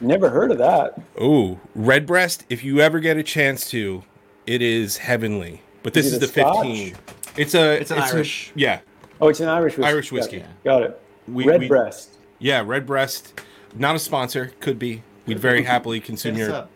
Never 0.00 0.30
heard 0.30 0.50
of 0.50 0.58
that. 0.58 1.00
Ooh, 1.20 1.58
Redbreast, 1.74 2.44
if 2.48 2.62
you 2.62 2.80
ever 2.80 3.00
get 3.00 3.16
a 3.16 3.22
chance 3.22 3.68
to, 3.70 4.04
it 4.46 4.62
is 4.62 4.98
heavenly. 4.98 5.62
But 5.82 5.94
this 5.94 6.06
is, 6.06 6.14
is 6.14 6.18
the 6.20 6.26
Scotch? 6.28 6.66
15. 6.66 6.96
It's 7.36 7.54
a 7.54 7.80
It's 7.80 7.90
an 7.90 7.98
it's 7.98 8.12
Irish. 8.12 8.52
A, 8.54 8.58
yeah. 8.58 8.80
Oh, 9.20 9.28
it's 9.28 9.40
an 9.40 9.48
Irish 9.48 9.76
whiskey. 9.76 9.90
Irish 9.90 10.12
whiskey. 10.12 10.44
Got 10.64 10.82
it. 10.82 11.02
We, 11.28 11.44
Redbreast. 11.44 12.18
We, 12.38 12.48
yeah, 12.48 12.62
Redbreast. 12.64 13.40
Not 13.74 13.94
a 13.94 13.98
sponsor, 13.98 14.52
could 14.60 14.78
be. 14.78 15.02
We'd 15.26 15.38
very 15.38 15.62
happily 15.62 16.00
consume 16.00 16.36
your 16.36 16.66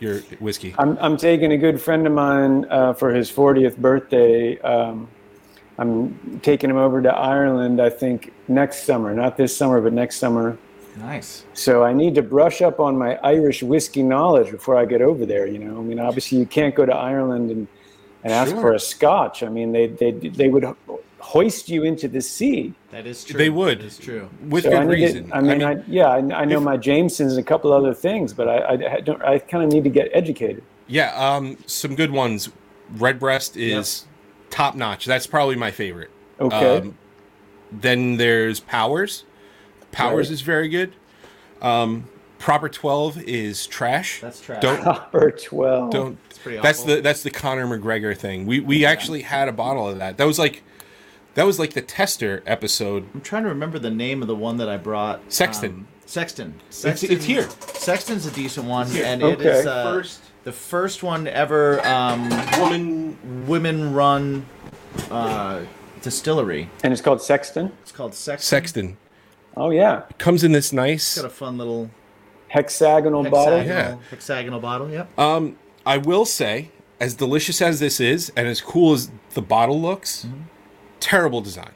your 0.00 0.20
whiskey. 0.40 0.74
I'm 0.78 0.96
I'm 1.00 1.16
taking 1.16 1.52
a 1.52 1.58
good 1.58 1.80
friend 1.80 2.06
of 2.06 2.12
mine 2.12 2.66
uh, 2.70 2.94
for 2.94 3.12
his 3.12 3.30
40th 3.30 3.76
birthday. 3.76 4.58
Um, 4.60 5.08
I'm 5.78 6.40
taking 6.40 6.70
him 6.70 6.76
over 6.76 7.02
to 7.02 7.12
Ireland, 7.12 7.80
I 7.82 7.90
think, 7.90 8.32
next 8.48 8.84
summer. 8.84 9.12
Not 9.14 9.36
this 9.36 9.56
summer, 9.56 9.80
but 9.80 9.92
next 9.92 10.16
summer. 10.16 10.56
Nice. 10.96 11.44
So 11.54 11.82
I 11.82 11.92
need 11.92 12.14
to 12.14 12.22
brush 12.22 12.62
up 12.62 12.78
on 12.78 12.96
my 12.96 13.16
Irish 13.16 13.62
whiskey 13.62 14.02
knowledge 14.04 14.50
before 14.52 14.76
I 14.76 14.84
get 14.84 15.02
over 15.02 15.26
there. 15.26 15.46
You 15.48 15.58
know, 15.58 15.78
I 15.78 15.82
mean, 15.82 15.98
obviously 15.98 16.38
you 16.38 16.46
can't 16.46 16.74
go 16.74 16.86
to 16.86 16.94
Ireland 16.94 17.50
and, 17.50 17.66
and 18.22 18.32
ask 18.32 18.52
Sure. 18.52 18.60
for 18.60 18.72
a 18.74 18.78
Scotch. 18.78 19.42
I 19.42 19.48
mean, 19.48 19.72
they 19.72 19.88
they 19.88 20.12
they 20.12 20.48
would 20.48 20.64
hoist 21.18 21.68
you 21.68 21.82
into 21.82 22.06
the 22.06 22.20
sea. 22.20 22.72
That 22.92 23.06
is 23.06 23.24
true. 23.24 23.36
They 23.38 23.50
would. 23.50 23.80
That 23.80 23.86
is 23.86 23.98
true. 23.98 24.28
With 24.48 24.62
So 24.64 24.70
good 24.70 24.78
I 24.78 24.84
reason. 24.84 25.28
To, 25.30 25.34
I 25.36 25.40
mean, 25.40 25.64
I 25.64 25.82
yeah, 25.88 26.06
I, 26.10 26.18
I 26.18 26.44
know 26.44 26.58
if- 26.58 26.62
my 26.62 26.76
Jamesons 26.76 27.32
and 27.32 27.40
a 27.40 27.42
couple 27.42 27.72
other 27.72 27.92
things, 27.92 28.32
but 28.32 28.48
I 28.48 28.56
I, 28.58 28.94
I 28.94 29.00
don't. 29.00 29.20
I 29.24 29.40
kind 29.40 29.64
of 29.64 29.72
need 29.72 29.82
to 29.82 29.90
get 29.90 30.10
educated. 30.12 30.62
yeah, 30.86 31.10
um, 31.16 31.56
some 31.66 31.96
good 31.96 32.12
ones. 32.12 32.50
Redbreast 32.98 33.56
is 33.56 34.06
top 34.54 34.74
notch. 34.76 35.04
That's 35.04 35.26
probably 35.26 35.56
my 35.56 35.70
favorite. 35.70 36.10
Okay. 36.40 36.78
Um, 36.78 36.96
then 37.72 38.16
there's 38.18 38.60
Powers. 38.60 39.24
Powers 39.92 40.28
Right. 40.28 40.34
is 40.34 40.40
very 40.42 40.68
good. 40.68 40.92
Um, 41.60 42.08
Proper 42.38 42.68
Twelve 42.68 43.18
is 43.22 43.66
trash. 43.66 44.20
That's 44.20 44.40
trash. 44.40 44.60
Don't 44.60 44.80
Copper 44.82 45.30
twelve. 45.30 45.90
don't. 45.90 46.18
pretty 46.42 46.58
That's 46.60 46.82
the 46.82 47.00
that's 47.00 47.22
the 47.22 47.30
Conor 47.30 47.66
McGregor 47.66 48.16
thing. 48.16 48.44
We 48.46 48.60
we 48.60 48.84
actually 48.84 49.22
had 49.22 49.48
a 49.48 49.52
bottle 49.52 49.88
of 49.88 49.98
that. 49.98 50.18
That 50.18 50.26
was 50.26 50.38
like 50.38 50.62
that 51.34 51.44
was 51.46 51.58
like 51.58 51.72
the 51.72 51.80
tester 51.82 52.42
episode. 52.46 53.08
I'm 53.14 53.22
trying 53.22 53.44
to 53.44 53.48
remember 53.48 53.78
the 53.78 53.90
name 53.90 54.20
of 54.22 54.28
the 54.28 54.36
one 54.36 54.58
that 54.58 54.68
I 54.68 54.76
brought. 54.76 55.20
Sexton. 55.32 55.70
Um, 55.70 55.88
Sexton. 56.06 56.60
It's, 56.68 56.78
Sexton. 56.78 57.12
it's 57.12 57.24
here. 57.24 57.48
Sexton's 57.74 58.26
a 58.26 58.30
decent 58.30 58.66
one, 58.66 58.86
here. 58.88 59.04
and 59.06 59.22
it 59.22 59.40
is 59.40 59.66
Okay. 59.66 59.68
uh, 59.70 59.84
First. 59.84 60.20
The 60.44 60.52
first 60.52 61.02
one 61.02 61.26
ever 61.26 61.84
um, 61.86 62.28
Woman. 62.60 63.46
women-run 63.46 64.46
uh, 65.10 65.62
distillery. 66.02 66.70
And 66.82 66.92
it's 66.92 67.02
called 67.02 67.20
Sexton. 67.22 67.72
It's 67.82 67.92
called 67.92 68.14
Sexton. 68.14 68.46
Sexton 68.46 68.96
Oh 69.56 69.70
yeah, 69.70 70.02
comes 70.18 70.42
in 70.42 70.50
this 70.50 70.72
nice. 70.72 71.16
It's 71.16 71.22
got 71.22 71.26
a 71.30 71.34
fun 71.34 71.56
little 71.58 71.88
hexagonal 72.48 73.22
bottle. 73.22 73.58
hexagonal, 73.58 74.00
Yeah. 74.00 74.08
hexagonal 74.10 74.60
bottle. 74.60 74.90
Yep. 74.90 75.16
Um, 75.18 75.56
I 75.86 75.98
will 75.98 76.24
say, 76.24 76.70
as 76.98 77.14
delicious 77.14 77.62
as 77.62 77.78
this 77.78 78.00
is, 78.00 78.32
and 78.36 78.48
as 78.48 78.60
cool 78.60 78.94
as 78.94 79.12
the 79.34 79.42
bottle 79.42 79.80
looks, 79.80 80.26
terrible 80.98 81.40
design. 81.40 81.70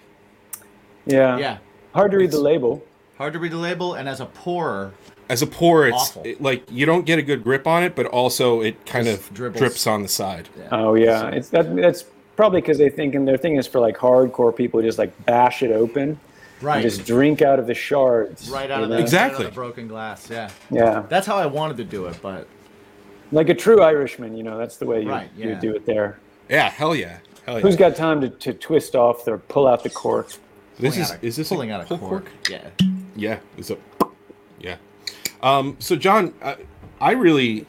Yeah. 1.07 1.39
yeah. 1.39 1.59
Hard 1.95 2.11
to 2.11 2.17
read 2.19 2.33
the 2.33 2.41
label. 2.41 2.85
Hard 3.17 3.33
to 3.35 3.39
read 3.39 3.53
the 3.53 3.57
label, 3.59 3.95
and 3.95 4.09
as 4.09 4.21
a 4.21 4.27
pourer, 4.27 4.93
As 5.29 5.43
a 5.43 5.47
pour, 5.47 5.87
it's 5.87 6.17
it- 6.25 6.41
like 6.41 6.65
you 6.71 6.87
don't 6.87 7.05
get 7.05 7.19
a 7.19 7.23
good 7.23 7.45
grip 7.45 7.67
on 7.67 7.83
it, 7.83 7.95
but 7.95 8.07
also 8.07 8.61
it 8.63 8.85
kind 8.87 9.07
Just 9.07 9.29
of 9.29 9.35
dribbles. 9.35 9.59
drips 9.61 9.87
on 9.87 10.03
the 10.03 10.09
side. 10.09 10.49
Oh 10.73 10.95
yeah, 10.95 11.29
it's 11.29 11.51
that. 11.51 11.75
That's 11.77 12.05
probably 12.37 12.61
because 12.61 12.79
they 12.79 12.89
think, 12.89 13.15
and 13.15 13.27
their 13.29 13.37
thing 13.37 13.57
is 13.57 13.67
for 13.67 13.79
like 13.81 13.97
hardcore 13.97 14.55
people, 14.57 14.81
who 14.81 14.87
just 14.87 14.99
like 14.99 15.13
bash 15.27 15.63
it 15.63 15.71
open 15.71 16.19
right, 16.63 16.77
and 16.77 16.83
just 16.91 17.07
drink 17.07 17.43
out 17.43 17.59
of 17.59 17.67
the 17.67 17.75
shards. 17.75 18.49
right 18.49 18.71
out 18.71 18.83
of 18.83 18.89
the 18.89 18.97
know? 18.97 19.03
Exactly. 19.03 19.39
right 19.39 19.45
out 19.45 19.49
of 19.49 19.55
the 19.55 19.61
broken 19.61 19.87
glass. 19.89 20.31
Yeah. 20.31 20.49
Yeah, 20.71 21.03
That's 21.09 21.27
how 21.27 21.37
I 21.37 21.47
wanted 21.47 21.77
to 21.79 21.85
do 21.85 22.07
it, 22.07 22.19
but 22.23 22.47
like 23.33 23.49
a 23.51 23.55
true 23.55 23.83
Irishman. 23.83 24.35
You 24.37 24.45
know, 24.45 24.57
that's 24.57 24.77
the 24.79 24.87
way 24.87 25.03
you, 25.03 25.11
Right, 25.11 25.29
you 25.37 25.55
do 25.57 25.75
it 25.75 25.85
there. 25.85 26.19
Yeah, 26.49 26.71
hell 26.71 26.95
yeah, 26.95 27.19
hell 27.45 27.57
yeah. 27.57 27.61
Who's 27.61 27.77
got 27.77 27.97
time 27.97 28.23
to, 28.23 28.31
to 28.31 28.55
twist 28.55 28.95
off 28.97 29.29
or 29.29 29.37
pull 29.39 29.67
out 29.67 29.83
the 29.83 29.91
cork? 29.91 30.29
this 30.79 30.95
pulling 30.95 31.01
is 31.03 31.11
out 31.11 31.23
a- 31.23 31.27
is 31.27 31.37
this 31.37 31.49
pulling 31.51 31.71
a 31.71 31.75
out 31.75 31.81
a 31.83 31.85
pull 31.87 31.99
cork? 31.99 32.31
Yeah. 32.49 32.69
Yeah, 33.15 33.41
it's 33.59 33.69
a 33.71 33.77
yeah. 34.61 34.77
Um, 35.43 35.77
so 35.79 35.97
John, 35.97 36.35
I, 36.43 36.57
I 37.01 37.13
really, 37.13 37.67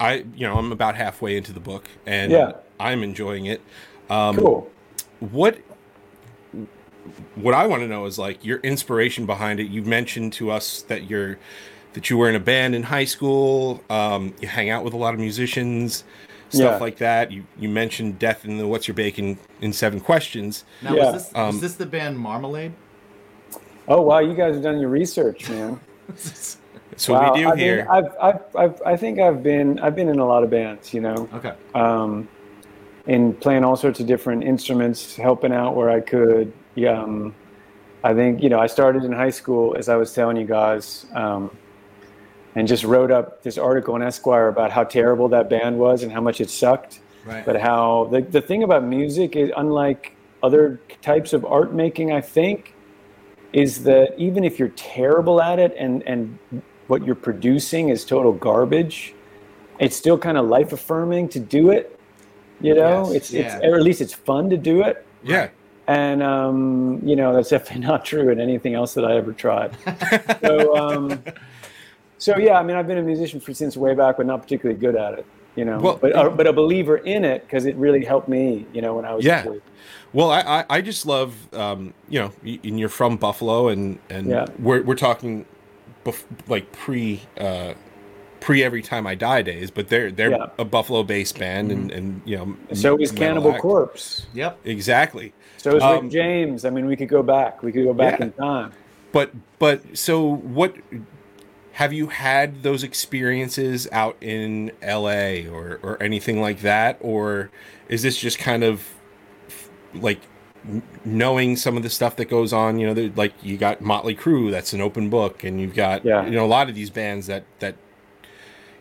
I 0.00 0.24
you 0.34 0.46
know 0.46 0.54
I'm 0.56 0.72
about 0.72 0.94
halfway 0.96 1.36
into 1.36 1.52
the 1.52 1.60
book 1.60 1.88
and 2.06 2.32
Yeah. 2.32 2.52
I'm 2.78 3.02
enjoying 3.02 3.46
it. 3.46 3.60
Um, 4.10 4.36
Cool. 4.36 4.70
what 5.20 5.58
what 7.36 7.54
I 7.54 7.66
want 7.66 7.82
to 7.82 7.88
know 7.88 8.06
is 8.06 8.18
like 8.18 8.44
your 8.44 8.58
inspiration 8.60 9.26
behind 9.26 9.60
it. 9.60 9.68
You 9.70 9.82
mentioned 9.82 10.32
to 10.34 10.50
us 10.50 10.82
that 10.82 11.08
you're 11.08 11.38
that 11.94 12.10
you 12.10 12.18
were 12.18 12.28
in 12.28 12.34
a 12.34 12.40
band 12.40 12.74
in 12.74 12.82
high 12.82 13.04
school. 13.04 13.82
Um, 13.88 14.34
you 14.40 14.48
hang 14.48 14.68
out 14.70 14.84
with 14.84 14.92
a 14.92 14.96
lot 14.98 15.14
of 15.14 15.20
musicians, 15.20 16.04
stuff 16.50 16.72
Yeah. 16.74 16.78
like 16.78 16.98
that. 16.98 17.30
You 17.32 17.44
you 17.58 17.68
mentioned 17.68 18.18
death 18.18 18.44
in 18.44 18.58
the 18.58 18.66
What's 18.66 18.88
Your 18.88 18.94
Bacon 18.94 19.38
in 19.60 19.72
Seven 19.72 20.00
Questions. 20.00 20.64
Now, 20.82 20.94
Yeah. 20.94 21.12
was, 21.12 21.24
this, 21.24 21.34
Um, 21.34 21.46
was 21.46 21.60
this 21.60 21.74
the 21.76 21.86
band 21.86 22.18
Marmalade? 22.18 22.72
Oh 23.88 24.02
wow, 24.02 24.18
you 24.18 24.34
guys 24.34 24.54
have 24.54 24.64
done 24.64 24.80
your 24.80 24.90
research, 24.90 25.48
man. 25.48 25.80
So 26.98 27.12
wow. 27.12 27.34
we 27.34 27.40
do 27.40 27.48
I 27.48 27.50
mean, 27.50 27.58
here. 27.58 27.86
I've, 27.90 28.16
I've, 28.18 28.56
I've, 28.56 28.82
I 28.86 28.96
think 28.96 29.18
I've 29.18 29.42
been, 29.42 29.78
I've 29.80 29.94
been 29.94 30.08
in 30.08 30.18
a 30.18 30.24
lot 30.24 30.42
of 30.42 30.48
bands. 30.48 30.94
You 30.94 31.02
know. 31.02 31.28
Okay. 31.34 31.52
um, 31.74 32.26
and 33.06 33.40
playing 33.40 33.64
all 33.64 33.76
sorts 33.76 34.00
of 34.00 34.06
different 34.06 34.42
instruments, 34.44 35.16
helping 35.16 35.52
out 35.52 35.76
where 35.76 35.90
I 35.90 36.00
could. 36.00 36.52
Yeah, 36.74 37.02
um, 37.02 37.34
I 38.02 38.14
think 38.14 38.42
you 38.42 38.48
know 38.48 38.58
I 38.58 38.66
started 38.66 39.04
in 39.04 39.12
high 39.12 39.30
school, 39.30 39.76
as 39.78 39.88
I 39.88 39.96
was 39.96 40.12
telling 40.12 40.36
you 40.36 40.46
guys, 40.46 41.06
um, 41.14 41.50
and 42.54 42.66
just 42.66 42.84
wrote 42.84 43.10
up 43.10 43.42
this 43.42 43.58
article 43.58 43.94
in 43.96 44.02
Esquire 44.02 44.48
about 44.48 44.72
how 44.72 44.84
terrible 44.84 45.28
that 45.28 45.48
band 45.48 45.78
was 45.78 46.02
and 46.02 46.12
how 46.12 46.20
much 46.20 46.40
it 46.40 46.50
sucked. 46.50 47.00
Right. 47.24 47.44
But 47.44 47.60
how 47.60 48.08
the 48.10 48.22
the 48.22 48.40
thing 48.40 48.62
about 48.62 48.84
music 48.84 49.36
is 49.36 49.50
unlike 49.56 50.16
other 50.42 50.80
types 51.02 51.32
of 51.32 51.44
art 51.44 51.72
making, 51.72 52.12
I 52.12 52.20
think, 52.20 52.74
is 53.52 53.84
that 53.84 54.14
even 54.18 54.44
if 54.44 54.58
you're 54.58 54.68
terrible 54.76 55.40
at 55.40 55.58
it 55.58 55.74
and 55.78 56.02
and 56.06 56.38
what 56.88 57.04
you're 57.04 57.14
producing 57.14 57.88
is 57.88 58.04
total 58.04 58.32
garbage, 58.32 59.14
it's 59.80 59.96
still 59.96 60.18
kind 60.18 60.38
of 60.38 60.46
life 60.46 60.72
affirming 60.72 61.28
to 61.30 61.40
do 61.40 61.70
it. 61.70 61.98
You 62.60 62.74
know, 62.74 63.12
Yes, 63.12 63.32
it's 63.32 63.32
it's 63.34 63.54
or 63.64 63.76
at 63.76 63.82
least 63.82 64.00
it's 64.00 64.14
fun 64.14 64.50
to 64.50 64.56
do 64.56 64.82
it. 64.82 65.04
yeah. 65.22 65.48
And 65.88 66.20
um, 66.22 67.00
you 67.04 67.14
know 67.14 67.32
that's 67.34 67.50
definitely 67.50 67.86
not 67.92 68.04
true 68.04 68.30
in 68.30 68.40
anything 68.40 68.74
else 68.74 68.94
that 68.94 69.04
I 69.04 69.16
ever 69.16 69.32
tried. 69.32 69.76
so, 70.44 70.76
um, 70.76 71.22
so 72.18 72.36
yeah, 72.38 72.58
I 72.58 72.62
mean, 72.64 72.76
I've 72.76 72.86
been 72.88 72.98
a 72.98 73.02
musician 73.02 73.40
for 73.40 73.52
since 73.54 73.76
way 73.76 73.94
back, 73.94 74.16
but 74.16 74.26
not 74.26 74.42
particularly 74.42 74.80
good 74.80 74.96
at 74.96 75.18
it. 75.20 75.26
You 75.54 75.64
know, 75.64 75.80
Well, 75.80 75.98
but 76.00 76.14
uh, 76.14 76.28
but 76.30 76.46
a 76.46 76.52
believer 76.52 76.96
in 76.98 77.24
it 77.24 77.42
because 77.42 77.66
it 77.66 77.76
really 77.76 78.04
helped 78.04 78.28
me. 78.28 78.66
You 78.72 78.82
know, 78.82 78.94
when 78.94 79.04
I 79.04 79.14
was 79.14 79.24
Yeah. 79.24 79.40
a 79.40 79.42
kid. 79.44 79.62
Well, 80.12 80.30
I, 80.30 80.40
I, 80.40 80.64
I 80.70 80.80
just 80.80 81.06
love, 81.06 81.34
um, 81.54 81.92
you 82.08 82.20
know, 82.20 82.32
and 82.44 82.78
you're 82.78 82.88
from 82.88 83.16
Buffalo, 83.16 83.68
and 83.68 83.98
and 84.10 84.28
Yeah. 84.28 84.46
we're 84.58 84.82
we're 84.82 84.94
talking, 84.94 85.44
bef- 86.04 86.24
like 86.48 86.70
pre 86.72 87.22
uh, 87.38 87.74
pre 88.40 88.62
every 88.62 88.82
time 88.82 89.06
I 89.06 89.14
die 89.14 89.42
days, 89.42 89.70
but 89.70 89.88
they're 89.88 90.10
they're 90.10 90.30
Yeah. 90.32 90.46
a 90.58 90.64
Buffalo 90.64 91.02
based 91.02 91.38
band, 91.38 91.70
and 91.72 91.90
and 91.90 92.22
you 92.24 92.36
know, 92.36 92.56
So 92.74 92.96
is 92.98 93.12
Cannibal 93.12 93.52
act. 93.52 93.62
Corpse. 93.62 94.26
Yep. 94.34 94.58
Exactly. 94.64 95.32
So 95.58 95.76
is 95.76 95.82
Um, 95.82 96.04
Rick 96.04 96.12
James. 96.12 96.64
I 96.64 96.70
mean, 96.70 96.86
we 96.86 96.96
could 96.96 97.08
go 97.08 97.22
back. 97.22 97.62
We 97.62 97.72
could 97.72 97.84
go 97.84 97.94
back 97.94 98.18
Yeah. 98.20 98.26
in 98.26 98.32
time. 98.32 98.72
But 99.12 99.30
but 99.58 99.96
so 99.96 100.22
what? 100.36 100.74
Have 101.72 101.92
you 101.92 102.06
had 102.06 102.62
those 102.62 102.82
experiences 102.82 103.86
out 103.92 104.16
in 104.22 104.72
L.A. 104.80 105.46
or 105.46 105.78
or 105.82 106.02
anything 106.02 106.40
like 106.40 106.60
that, 106.62 106.96
or 107.02 107.50
is 107.88 108.00
this 108.02 108.16
just 108.16 108.38
kind 108.38 108.64
of 108.64 108.94
like 110.00 110.20
knowing 111.04 111.56
some 111.56 111.76
of 111.76 111.82
the 111.82 111.90
stuff 111.90 112.16
that 112.16 112.26
goes 112.26 112.52
on? 112.52 112.78
You 112.78 112.92
know, 112.92 113.12
like 113.16 113.32
you 113.42 113.56
got 113.56 113.80
Motley 113.80 114.14
Crue, 114.14 114.50
that's 114.50 114.72
an 114.72 114.80
open 114.80 115.10
book, 115.10 115.44
and 115.44 115.60
you've 115.60 115.74
got 115.74 116.04
Yeah. 116.04 116.24
you 116.24 116.32
know 116.32 116.44
a 116.44 116.48
lot 116.48 116.68
of 116.68 116.74
these 116.74 116.90
bands 116.90 117.26
that 117.26 117.44
that 117.60 117.76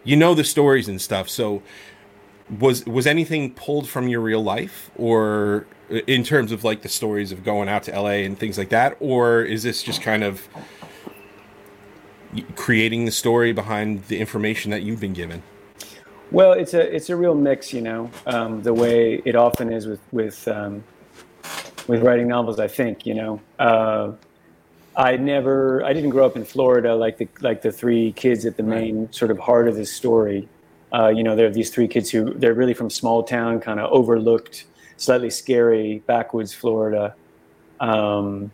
you 0.03 0.15
know 0.15 0.33
the 0.33 0.43
stories 0.43 0.87
and 0.87 1.01
stuff. 1.01 1.29
So 1.29 1.61
was 2.59 2.85
was 2.85 3.07
anything 3.07 3.53
pulled 3.53 3.87
from 3.89 4.07
your 4.07 4.21
real 4.21 4.43
life 4.43 4.91
or 4.97 5.65
in 6.07 6.23
terms 6.23 6.51
of 6.51 6.63
like 6.63 6.81
the 6.83 6.89
stories 6.89 7.31
of 7.31 7.43
going 7.43 7.67
out 7.69 7.83
to 7.83 7.91
LA 7.91 8.21
and 8.25 8.37
things 8.37 8.57
like 8.57 8.69
that 8.69 8.95
or 8.99 9.41
is 9.41 9.63
this 9.63 9.81
just 9.81 10.01
kind 10.01 10.23
of 10.23 10.47
creating 12.55 13.05
the 13.05 13.11
story 13.11 13.53
behind 13.53 14.03
the 14.05 14.19
information 14.19 14.71
that 14.71 14.81
you've 14.83 14.99
been 14.99 15.13
given 15.13 15.41
Well, 16.31 16.53
it's 16.53 16.73
a 16.73 16.95
it's 16.95 17.09
a 17.09 17.15
real 17.15 17.33
mix, 17.35 17.71
you 17.73 17.81
know, 17.81 18.09
um, 18.25 18.61
the 18.63 18.73
way 18.73 19.21
it 19.25 19.35
often 19.35 19.71
is 19.71 19.87
with 19.87 20.01
with 20.11 20.47
um, 20.47 20.83
with 21.87 22.01
writing 22.01 22.27
novels. 22.27 22.59
I 22.59 22.67
think, 22.67 23.05
you 23.05 23.13
know, 23.13 23.41
uh, 23.59 24.11
I 24.97 25.17
never 25.17 25.83
I 25.83 25.93
didn't 25.93 26.11
grow 26.11 26.25
up 26.25 26.35
in 26.35 26.45
Florida 26.45 26.95
like 26.95 27.17
the 27.17 27.27
like 27.41 27.61
the 27.61 27.71
three 27.71 28.13
kids 28.13 28.45
at 28.45 28.55
the 28.55 28.63
main 28.63 29.11
sort 29.11 29.31
of 29.31 29.37
heart 29.39 29.67
of 29.67 29.75
this 29.75 29.91
story. 29.91 30.47
Uh, 30.93 31.09
you 31.09 31.23
know, 31.23 31.35
there 31.35 31.47
are 31.47 31.51
these 31.51 31.69
three 31.69 31.87
kids 31.87 32.09
who 32.09 32.33
they're 32.33 32.53
really 32.53 32.73
from 32.73 32.89
small 32.89 33.23
town, 33.23 33.59
kind 33.59 33.79
of 33.79 33.91
overlooked, 33.91 34.65
slightly 34.97 35.29
scary 35.29 36.01
backwoods 36.07 36.53
Florida. 36.53 37.13
Um, 37.81 38.51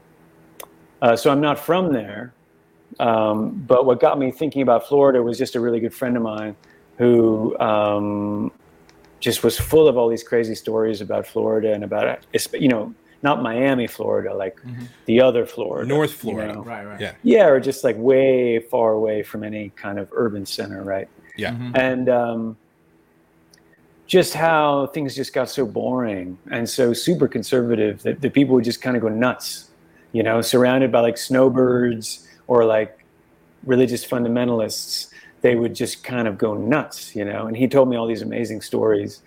uh, 1.01 1.15
so 1.15 1.31
I'm 1.31 1.41
not 1.41 1.59
from 1.59 1.93
there. 1.93 2.33
Um, 2.99 3.51
but 3.67 3.85
what 3.85 3.99
got 3.99 4.17
me 4.17 4.31
thinking 4.31 4.61
about 4.61 4.87
Florida 4.87 5.21
was 5.21 5.37
just 5.37 5.55
a 5.55 5.59
really 5.59 5.79
good 5.79 5.93
friend 5.93 6.17
of 6.17 6.23
mine 6.23 6.55
who 6.97 7.57
um, 7.59 8.51
just 9.19 9.43
was 9.43 9.59
full 9.59 9.87
of 9.87 9.97
all 9.97 10.09
these 10.09 10.23
crazy 10.23 10.55
stories 10.55 11.01
about 11.01 11.25
Florida 11.25 11.73
and 11.73 11.83
about 11.83 12.25
you 12.53 12.67
know 12.67 12.93
not 13.23 13.41
Miami, 13.43 13.87
Florida, 13.87 14.33
like 14.33 14.59
the 15.05 15.21
other 15.21 15.45
Florida, 15.45 15.87
North 15.87 16.11
you 16.11 16.31
Florida. 16.31 16.53
know? 16.53 16.63
Right, 16.63 16.85
right. 16.85 16.99
Yeah. 16.99 17.13
Yeah, 17.23 17.47
or 17.47 17.59
just 17.59 17.83
like 17.83 17.95
way 17.97 18.59
far 18.59 18.93
away 18.93 19.23
from 19.23 19.43
any 19.43 19.69
kind 19.75 19.99
of 19.99 20.09
urban 20.11 20.45
center, 20.45 20.83
right? 20.83 21.07
Yeah. 21.37 21.55
and 21.75 22.09
um, 22.09 22.57
just 24.05 24.33
how 24.33 24.87
things 24.87 25.15
just 25.15 25.33
got 25.33 25.49
so 25.49 25.65
boring 25.65 26.37
and 26.51 26.69
so 26.69 26.93
super 26.93 27.27
conservative 27.27 28.03
that 28.03 28.19
the 28.21 28.29
people 28.29 28.55
would 28.55 28.65
just 28.65 28.81
kind 28.81 28.97
of 28.97 29.01
go 29.01 29.07
nuts, 29.07 29.69
you 30.11 30.21
know, 30.23 30.41
surrounded 30.41 30.91
by 30.91 30.99
like 30.99 31.17
snowbirds 31.17 32.27
or 32.47 32.65
like 32.65 33.05
religious 33.65 34.05
fundamentalists. 34.05 35.09
They 35.41 35.55
would 35.55 35.73
just 35.73 36.03
kind 36.03 36.27
of 36.27 36.37
go 36.37 36.53
nuts, 36.55 37.15
you 37.15 37.23
know. 37.23 37.47
And 37.47 37.55
he 37.55 37.67
told 37.67 37.89
me 37.89 37.95
all 37.95 38.05
these 38.05 38.21
amazing 38.21 38.61
stories. 38.61 39.21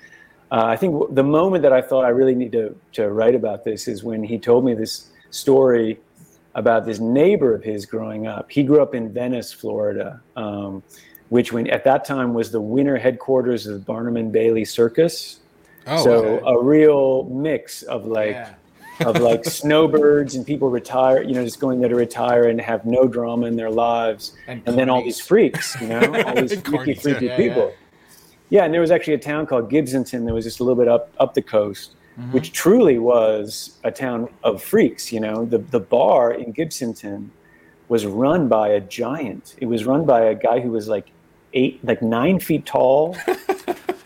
Uh, 0.55 0.67
I 0.67 0.77
think 0.77 0.93
w- 0.93 1.13
the 1.13 1.25
moment 1.25 1.63
that 1.63 1.73
I 1.73 1.83
thought 1.83 2.05
I 2.05 2.11
really 2.11 2.37
need 2.37 2.53
to, 2.53 2.77
to 2.93 3.11
write 3.11 3.35
about 3.35 3.65
this 3.65 3.89
is 3.89 4.05
when 4.05 4.23
he 4.23 4.39
told 4.39 4.65
me 4.65 4.73
this 4.75 5.11
story 5.31 5.99
about 6.55 6.87
this 6.87 7.01
neighbor 7.01 7.57
of 7.57 7.65
his 7.65 7.85
growing 7.87 8.29
up. 8.29 8.53
He 8.53 8.63
grew 8.63 8.81
up 8.81 8.95
in 8.95 9.13
Venice, 9.13 9.53
Florida, 9.53 10.21
um, 10.37 10.85
which 11.29 11.53
when 11.53 11.69
at 11.71 11.83
that 11.85 12.05
time 12.05 12.35
was 12.35 12.53
the 12.53 12.61
winter 12.61 12.97
headquarters 12.97 13.67
of 13.67 13.75
the 13.75 13.81
Barnum 13.81 14.17
and 14.17 14.31
Bailey 14.31 14.65
Circus. 14.65 15.41
Oh, 15.89 16.05
so 16.05 16.13
okay. 16.13 16.45
a 16.47 16.63
real 16.63 17.25
mix 17.25 17.83
of 17.83 18.07
like 18.07 18.37
Yeah. 18.37 18.55
of 19.07 19.21
like 19.21 19.45
snowbirds 19.45 20.37
and 20.37 20.47
people 20.47 20.71
retire, 20.71 21.21
you 21.21 21.35
know, 21.35 21.43
just 21.43 21.59
going 21.59 21.81
there 21.81 21.89
to 21.89 21.97
retire 21.97 22.45
and 22.45 22.61
have 22.61 22.85
no 22.85 23.09
drama 23.09 23.47
in 23.47 23.57
their 23.57 23.71
lives, 23.71 24.35
And 24.47 24.63
and, 24.67 24.79
then 24.79 24.89
all 24.89 25.03
these 25.03 25.21
freaks, 25.21 25.77
you 25.81 25.89
know, 25.89 25.99
all 26.25 26.35
these 26.47 26.61
freaky, 26.61 26.95
freaky 26.95 27.27
yeah, 27.27 27.37
people. 27.37 27.73
Yeah, 27.73 27.84
and 28.63 28.73
there 28.73 28.81
was 28.81 28.91
actually 28.93 29.15
a 29.15 29.19
town 29.19 29.47
called 29.47 29.71
Gibsonton 29.71 30.25
that 30.27 30.33
was 30.35 30.45
just 30.45 30.61
a 30.61 30.65
little 30.65 30.81
bit 30.83 30.89
up 30.89 31.11
up 31.19 31.35
the 31.35 31.43
coast, 31.43 31.95
Mm-hmm. 32.17 32.31
which 32.31 32.53
truly 32.53 32.99
was 33.01 33.77
a 33.83 33.91
town 33.91 34.29
of 34.45 34.63
freaks. 34.63 35.13
You 35.13 35.19
know, 35.19 35.45
the 35.45 35.59
the 35.59 35.81
bar 35.81 36.33
in 36.33 36.53
Gibsonton 36.53 37.31
was 37.89 38.07
run 38.07 38.47
by 38.47 38.69
a 38.69 38.81
giant. 38.81 39.57
It 39.59 39.67
was 39.67 39.85
run 39.85 40.05
by 40.07 40.21
a 40.27 40.35
guy 40.37 40.61
who 40.61 40.71
was 40.71 40.87
like 40.87 41.09
eight, 41.55 41.85
like 41.85 42.03
nine 42.03 42.39
feet 42.39 42.65
tall. 42.67 43.17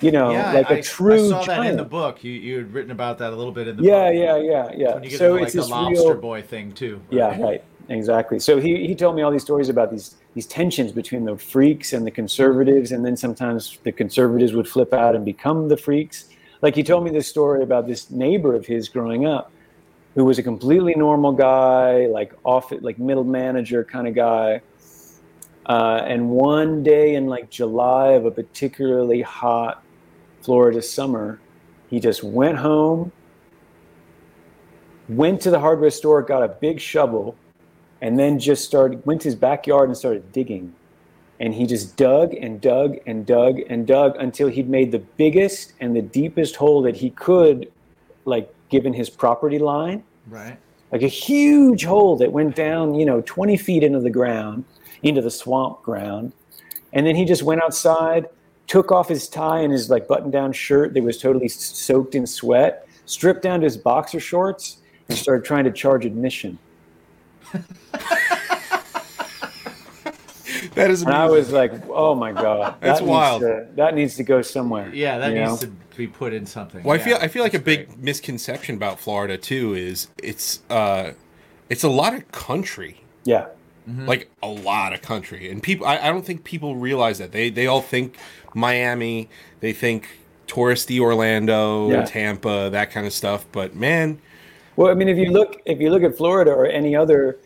You 0.01 0.13
know, 0.13 0.31
Yeah, 0.31 0.53
like 0.53 0.71
I, 0.71 0.75
a 0.77 0.83
true 0.83 1.27
I 1.27 1.29
saw 1.31 1.45
that 1.47 1.67
in 1.67 1.77
the 1.77 1.83
book. 1.85 2.23
You 2.23 2.31
you 2.31 2.59
had 2.59 2.73
written 2.73 2.93
about 2.93 3.19
that 3.19 3.33
a 3.33 3.37
little 3.37 3.51
bit 3.51 3.67
in 3.67 3.77
the 3.77 3.83
yeah, 3.83 4.05
book. 4.13 4.15
yeah, 4.15 4.37
yeah, 4.37 4.71
yeah. 4.77 4.95
When 4.95 5.03
you 5.03 5.11
get 5.11 5.19
So 5.19 5.25
into, 5.35 5.45
like 5.45 5.55
it's 5.57 5.67
the 5.67 5.75
lobster 5.75 6.09
real, 6.13 6.21
boy 6.21 6.41
thing 6.43 6.71
too. 6.71 7.01
yeah, 7.11 7.37
right. 7.43 7.65
Exactly. 7.89 8.39
So 8.39 8.61
he, 8.61 8.87
he 8.87 8.95
told 8.95 9.17
me 9.17 9.23
all 9.23 9.31
these 9.31 9.43
stories 9.43 9.69
about 9.71 9.91
these 9.91 10.17
these 10.35 10.47
tensions 10.47 10.93
between 10.93 11.25
the 11.25 11.37
freaks 11.37 11.93
and 11.95 12.07
the 12.07 12.11
conservatives, 12.11 12.93
and 12.93 13.05
then 13.05 13.17
sometimes 13.17 13.79
the 13.83 13.93
conservatives 13.93 14.53
would 14.53 14.69
flip 14.69 14.93
out 14.93 15.17
and 15.17 15.25
become 15.25 15.69
the 15.69 15.77
freaks. 15.77 16.29
Like 16.61 16.75
he 16.75 16.83
told 16.83 17.05
me 17.05 17.11
this 17.11 17.27
story 17.27 17.63
about 17.63 17.87
this 17.87 18.11
neighbor 18.11 18.55
of 18.55 18.67
his 18.67 18.89
growing 18.89 19.27
up, 19.27 19.51
who 20.15 20.25
was 20.25 20.39
a 20.39 20.43
completely 20.43 20.95
normal 20.95 21.33
guy, 21.33 22.07
like 22.07 22.33
off 22.45 22.73
like 22.83 22.99
middle 22.99 23.25
manager 23.25 23.85
kind 23.85 24.07
of 24.07 24.15
guy. 24.15 24.61
Uh, 25.65 26.03
and 26.07 26.29
one 26.29 26.83
day 26.83 27.15
in 27.15 27.27
like 27.27 27.49
July 27.51 28.09
of 28.13 28.27
a 28.27 28.31
particularly 28.31 29.23
hot 29.23 29.83
Florida 30.43 30.83
summer, 30.83 31.41
he 31.89 32.01
just 32.01 32.23
went 32.23 32.59
home, 32.59 33.13
went 35.09 35.41
to 35.41 35.51
the 35.51 35.61
hardware 35.61 35.91
store, 35.91 36.23
got 36.23 36.43
a 36.43 36.49
big 36.49 36.81
shovel, 36.81 37.37
and 38.01 38.19
then 38.19 38.39
just 38.39 38.65
started 38.65 39.05
went 39.07 39.21
to 39.23 39.29
his 39.29 39.35
backyard 39.35 39.89
and 39.89 39.97
started 39.97 40.33
digging. 40.33 40.75
And 41.41 41.55
he 41.55 41.67
just 41.67 41.97
dug 41.97 42.35
and 42.35 42.61
dug 42.61 42.97
and 43.07 43.25
dug 43.25 43.61
and 43.69 43.87
dug 43.87 44.17
until 44.17 44.49
he'd 44.49 44.69
made 44.69 44.91
the 44.91 44.99
biggest 44.99 45.73
and 45.81 45.95
the 45.95 46.03
deepest 46.03 46.57
hole 46.57 46.83
that 46.83 46.97
he 46.97 47.11
could, 47.11 47.71
like 48.25 48.53
given 48.71 48.93
his 48.93 49.09
property 49.09 49.59
line, 49.59 50.03
Right. 50.29 50.59
like 50.91 51.03
a 51.03 51.09
huge 51.09 51.85
hole 51.85 52.17
that 52.17 52.33
went 52.33 52.57
down, 52.57 52.95
you 52.95 53.07
know, 53.07 53.23
20 53.25 53.57
feet 53.57 53.83
into 53.85 54.01
the 54.01 54.11
ground, 54.11 54.65
into 55.03 55.23
the 55.23 55.31
swamp 55.31 55.83
ground. 55.83 56.33
And 56.93 57.07
then 57.07 57.15
he 57.15 57.25
just 57.25 57.43
went 57.45 57.63
outside, 57.63 58.27
took 58.67 58.91
off 58.91 59.09
his 59.09 59.29
tie 59.29 59.61
and 59.61 59.73
his 59.73 59.89
like 59.91 60.09
button 60.09 60.31
down 60.31 60.53
shirt 60.53 60.93
that 60.95 61.03
was 61.03 61.19
totally 61.19 61.49
soaked 61.49 62.15
in 62.17 62.27
sweat, 62.27 62.87
stripped 63.07 63.43
down 63.43 63.61
to 63.61 63.65
his 63.65 63.77
boxer 63.77 64.19
shorts, 64.21 64.79
and 65.09 65.17
started 65.17 65.45
trying 65.45 65.65
to 65.65 65.71
charge 65.71 66.05
admission. 66.05 66.59
That 70.75 70.91
is 70.91 71.03
And 71.03 71.13
I 71.13 71.27
was 71.27 71.53
like, 71.53 71.73
oh 71.89 72.15
my 72.15 72.33
God. 72.33 72.77
That's 72.81 73.01
that 73.01 73.07
wild. 73.07 73.43
Needs 73.43 73.55
to, 73.55 73.69
that 73.77 73.95
needs 73.95 74.17
to 74.17 74.23
go 74.23 74.43
somewhere. 74.43 74.91
Yeah, 74.95 75.19
that 75.19 75.33
needs 75.33 75.63
know? 75.63 75.69
to 75.69 75.73
be 75.97 76.07
put 76.07 76.33
in 76.33 76.47
something. 76.47 76.83
Well, 76.85 76.99
I 76.99 77.03
feel 77.03 77.17
I 77.21 77.29
feel 77.29 77.43
like 77.43 77.55
a 77.55 77.59
big 77.59 77.89
great. 77.89 77.99
misconception 77.99 78.77
about 78.77 79.01
Florida 79.01 79.37
too 79.37 79.75
is 79.75 80.09
it's 80.23 80.63
uh 80.71 81.13
it's 81.69 81.83
a 81.85 81.89
lot 81.89 82.15
of 82.15 82.31
country. 82.33 83.03
Yeah. 83.25 83.47
Like 83.87 84.31
a 84.43 84.49
lot 84.49 84.93
of 84.93 85.01
country. 85.01 85.51
And 85.51 85.63
people 85.63 85.87
I, 85.87 85.99
I 85.99 86.09
don't 86.11 86.25
think 86.25 86.45
people 86.45 86.77
realize 86.77 87.19
that. 87.19 87.33
They 87.33 87.51
they 87.51 87.67
all 87.67 87.81
think 87.83 88.17
Miami, 88.55 89.29
they 89.61 89.73
think 89.73 90.19
touristy 90.47 91.01
Orlando, 91.01 91.91
Yeah. 91.91 92.05
Tampa, 92.05 92.69
that 92.71 92.91
kind 92.91 93.07
of 93.07 93.13
stuff. 93.13 93.47
But 93.51 93.75
man, 93.75 94.21
Well, 94.79 94.93
I 94.93 94.95
mean, 94.95 95.09
if 95.09 95.19
you 95.19 95.33
look 95.33 95.61
if 95.65 95.81
you 95.81 95.91
look 95.91 96.05
at 96.05 96.17
Florida 96.17 96.53
or 96.53 96.65
any 96.65 96.95
other 96.95 97.41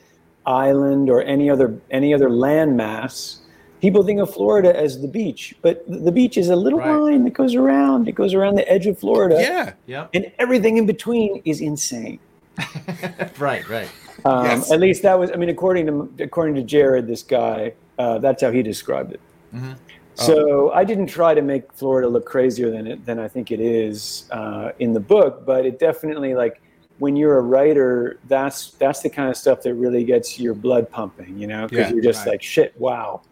island 0.45 1.09
or 1.09 1.23
any 1.23 1.49
other 1.49 1.81
any 1.91 2.13
other 2.13 2.29
landmass, 2.29 3.39
people 3.81 4.03
think 4.03 4.21
of 4.21 4.31
Florida 4.35 4.77
as 4.77 5.01
the 5.01 5.09
beach, 5.09 5.55
but 5.63 5.83
the 5.89 6.13
beach 6.13 6.37
is 6.37 6.51
a 6.51 6.57
little 6.57 6.79
Right. 6.79 6.95
line 6.95 7.25
that 7.25 7.33
goes 7.33 7.55
around. 7.55 8.07
It 8.07 8.13
goes 8.13 8.35
around 8.35 8.57
the 8.57 8.71
edge 8.71 8.87
of 8.87 8.99
Florida, 8.99 9.37
yeah. 9.41 9.73
yeah. 9.87 10.09
and 10.13 10.31
everything 10.39 10.77
in 10.77 10.85
between 10.85 11.41
is 11.47 11.63
insane. 11.63 12.19
Right. 13.39 13.67
Right. 13.67 13.89
Um, 14.27 14.45
Yes. 14.45 14.71
At 14.71 14.81
least 14.81 15.03
that 15.03 15.19
was. 15.19 15.31
I 15.31 15.37
mean, 15.37 15.49
according 15.49 15.87
to 15.87 15.95
according 16.23 16.55
to 16.57 16.63
Jared, 16.63 17.07
this 17.07 17.23
guy, 17.23 17.73
uh, 17.99 18.19
that's 18.19 18.43
how 18.43 18.51
he 18.51 18.63
described 18.63 19.15
it. 19.15 19.21
Mm-hmm. 19.55 19.73
So 20.17 20.71
I 20.73 20.85
didn't 20.85 21.07
try 21.07 21.33
to 21.33 21.41
make 21.41 21.73
Florida 21.73 22.09
look 22.09 22.27
crazier 22.27 22.71
than 22.71 22.87
it 22.87 23.07
than 23.07 23.19
I 23.19 23.27
think 23.27 23.51
it 23.51 23.61
is 23.61 24.29
uh, 24.31 24.73
in 24.81 24.93
the 24.93 25.01
book, 25.01 25.47
but 25.47 25.65
it 25.65 25.79
definitely 25.79 26.35
like 26.35 26.61
when 27.03 27.17
you're 27.17 27.37
a 27.37 27.43
writer, 27.43 28.21
that's 28.29 28.71
that's 28.79 29.01
the 29.01 29.11
kind 29.11 29.29
of 29.29 29.37
stuff 29.37 29.61
that 29.63 29.75
really 29.75 30.05
gets 30.05 30.39
your 30.39 30.55
blood 30.55 30.89
pumping, 30.89 31.37
you 31.37 31.49
know, 31.49 31.67
because 31.67 31.89
Yeah, 31.89 31.95
you're 31.95 32.03
just 32.13 32.21
right. 32.21 32.35
like 32.35 32.43
shit, 32.45 32.73
wow, 32.79 33.23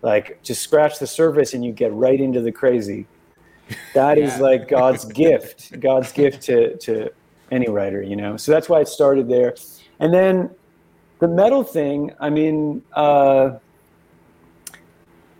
like 0.00 0.42
just 0.42 0.62
scratch 0.62 0.98
the 0.98 1.06
surface 1.06 1.52
and 1.52 1.62
you 1.62 1.72
get 1.72 1.92
right 1.92 2.18
into 2.18 2.40
the 2.40 2.50
crazy. 2.50 3.06
That 3.92 4.16
is 4.16 4.36
Yeah. 4.36 4.42
like 4.44 4.66
God's 4.66 5.04
gift, 5.04 5.78
God's 5.78 6.10
gift 6.10 6.40
to 6.44 6.78
to 6.78 7.10
any 7.50 7.68
writer, 7.68 8.00
you 8.00 8.16
know. 8.16 8.38
So 8.38 8.50
that's 8.50 8.66
why 8.70 8.80
it 8.80 8.88
started 8.88 9.28
there, 9.28 9.54
and 10.00 10.10
then 10.14 10.48
the 11.20 11.28
metal 11.28 11.62
thing. 11.62 12.10
I 12.20 12.30
mean. 12.30 12.82
Uh, 12.94 13.58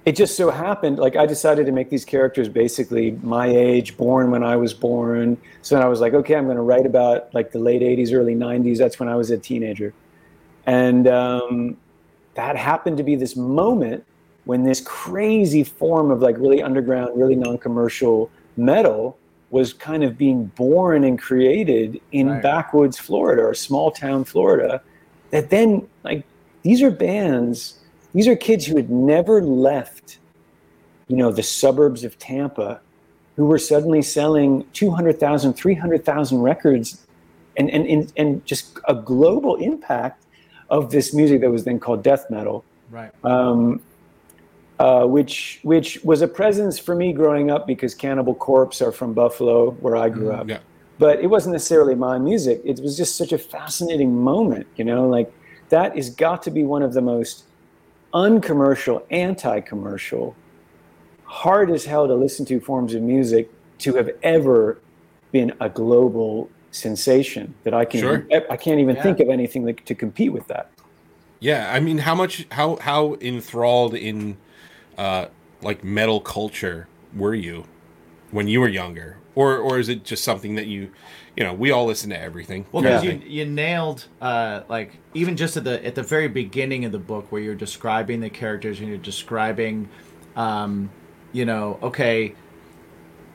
it 0.09 0.17
just 0.17 0.37
so 0.39 0.51
happened 0.51 0.99
like 0.99 1.17
i 1.17 1.27
decided 1.27 1.67
to 1.67 1.73
make 1.73 1.91
these 1.91 2.05
characters 2.05 2.49
basically 2.49 3.11
my 3.23 3.47
age 3.47 3.95
born 3.99 4.31
when 4.31 4.43
i 4.43 4.57
was 4.57 4.73
born. 4.73 5.37
So 5.61 5.75
then 5.75 5.85
i 5.85 5.89
was 5.89 6.01
like 6.01 6.15
okay 6.15 6.35
i'm 6.35 6.47
going 6.47 6.57
to 6.57 6.63
write 6.63 6.87
about 6.87 7.35
like 7.35 7.53
the 7.53 7.59
late 7.59 7.83
80s 7.83 8.15
early 8.15 8.35
90s 8.35 8.79
that's 8.79 8.99
when 8.99 9.09
i 9.11 9.15
was 9.15 9.31
a 9.31 9.37
teenager. 9.39 9.93
And 10.65 11.07
um, 11.09 11.77
that 12.35 12.57
happened 12.57 12.97
to 12.99 13.03
be 13.03 13.17
this 13.17 13.37
moment 13.37 14.05
when 14.45 14.63
this 14.65 14.81
crazy 14.83 15.63
form 15.65 16.11
of 16.11 16.23
like 16.23 16.37
really 16.39 16.63
underground 16.63 17.11
really 17.23 17.37
non-commercial 17.37 18.31
metal 18.57 19.19
was 19.51 19.75
kind 19.75 20.03
of 20.05 20.17
being 20.17 20.47
born 20.57 21.05
and 21.05 21.19
created 21.19 22.01
in 22.13 22.29
Right. 22.29 22.43
backwoods 22.43 22.97
florida 22.99 23.43
or 23.43 23.53
small 23.55 23.91
town 23.91 24.25
florida 24.25 24.81
that 25.33 25.51
then 25.51 25.87
like 26.03 26.25
these 26.63 26.81
are 26.83 26.91
bands 26.91 27.79
these 28.15 28.27
are 28.29 28.37
kids 28.37 28.67
who 28.67 28.77
had 28.77 28.91
never 28.91 29.43
left 29.43 30.19
you 31.09 31.17
know 31.17 31.31
the 31.31 31.43
suburbs 31.43 32.05
of 32.05 32.19
tampa 32.19 32.81
who 33.37 33.47
were 33.47 33.59
suddenly 33.59 34.03
selling 34.03 34.65
200000 34.73 35.53
300000 35.55 36.39
records 36.43 37.07
and, 37.57 37.71
and, 37.71 37.87
and, 37.87 38.13
and 38.17 38.47
just 38.47 38.79
a 38.89 38.95
global 38.95 39.57
impact 39.57 40.25
of 40.71 40.91
this 40.91 41.13
music 41.15 41.41
that 41.41 41.51
was 41.51 41.65
then 41.65 41.79
called 41.81 42.03
death 42.03 42.27
metal 42.31 42.65
Right. 42.91 43.11
um, 43.25 43.81
uh, 44.79 45.05
which 45.05 45.59
which 45.65 45.99
was 46.05 46.23
a 46.23 46.29
presence 46.29 46.79
for 46.79 46.95
me 46.95 47.13
growing 47.13 47.51
up 47.51 47.67
because 47.67 47.95
Cannibal 47.97 48.35
Corpse 48.35 48.81
are 48.81 48.93
from 48.93 49.13
Buffalo, 49.13 49.73
where 49.73 49.97
I 49.97 50.09
grew 50.09 50.31
up 50.31 50.49
Yeah. 50.49 50.59
but 50.99 51.19
it 51.21 51.27
wasn't 51.27 51.55
necessarily 51.55 51.95
my 51.97 52.17
music. 52.19 52.61
It 52.65 52.79
was 52.81 52.97
just 52.97 53.17
such 53.17 53.33
a 53.33 53.39
fascinating 53.39 54.15
moment, 54.23 54.67
you 54.77 54.85
know, 54.85 55.09
like 55.09 55.33
that 55.71 55.97
has 55.97 56.11
got 56.11 56.43
to 56.45 56.51
be 56.53 56.63
one 56.63 56.83
of 56.83 56.93
the 56.95 57.03
most 57.03 57.43
uncommercial, 58.19 59.07
anti-commercial, 59.11 60.35
hard 61.25 61.71
as 61.71 61.85
hell 61.85 62.09
to 62.09 62.15
listen 62.15 62.45
to 62.47 62.59
forms 62.59 62.95
of 62.95 63.03
music 63.03 63.49
to 63.79 63.95
have 63.95 64.11
ever 64.23 64.79
been 65.31 65.53
a 65.61 65.69
global 65.69 66.51
sensation 66.73 67.55
that 67.65 67.73
I 67.73 67.85
can 67.85 68.01
Sure. 68.01 68.27
I 68.51 68.57
can't 68.57 68.81
even 68.81 68.97
Yeah. 68.97 69.03
think 69.03 69.21
of 69.21 69.29
anything 69.29 69.65
that, 69.67 69.87
to 69.87 69.95
compete 69.95 70.33
with 70.33 70.47
that. 70.49 70.71
Yeah, 71.41 71.71
I 71.73 71.79
mean, 71.81 71.99
how 71.99 72.15
much, 72.15 72.47
how 72.51 72.77
how 72.81 73.17
enthralled 73.21 73.95
in, 73.95 74.37
uh, 74.97 75.27
like 75.63 75.85
metal 75.85 76.21
culture 76.21 76.89
were 77.17 77.35
you 77.35 77.65
when 78.33 78.49
you 78.49 78.61
were 78.61 78.69
younger? 78.69 79.17
Or 79.39 79.59
or 79.59 79.79
is 79.79 79.89
it 79.89 80.05
just 80.05 80.25
something 80.25 80.55
that 80.57 80.67
you, 80.67 80.91
you 81.37 81.45
know, 81.45 81.55
we 81.55 81.71
all 81.71 81.87
listen 81.87 82.11
to 82.11 82.21
everything. 82.21 82.67
Well, 82.73 82.83
kind 82.83 82.95
because 82.95 83.03
of 83.05 83.05
you, 83.05 83.13
you 83.25 83.45
nailed 83.47 84.09
uh, 84.21 84.63
like 84.69 85.01
even 85.15 85.37
just 85.37 85.57
at 85.57 85.65
the 85.65 85.85
at 85.87 85.95
the 85.95 86.03
very 86.03 86.29
beginning 86.29 86.85
of 86.85 86.93
the 86.93 86.99
book 86.99 87.33
where 87.33 87.41
you're 87.41 87.55
describing 87.55 88.21
the 88.21 88.31
characters 88.31 88.81
and 88.81 88.89
you're 88.89 88.99
describing, 88.99 89.91
um, 90.37 90.95
you 91.33 91.45
know, 91.47 91.79
okay, 91.83 92.35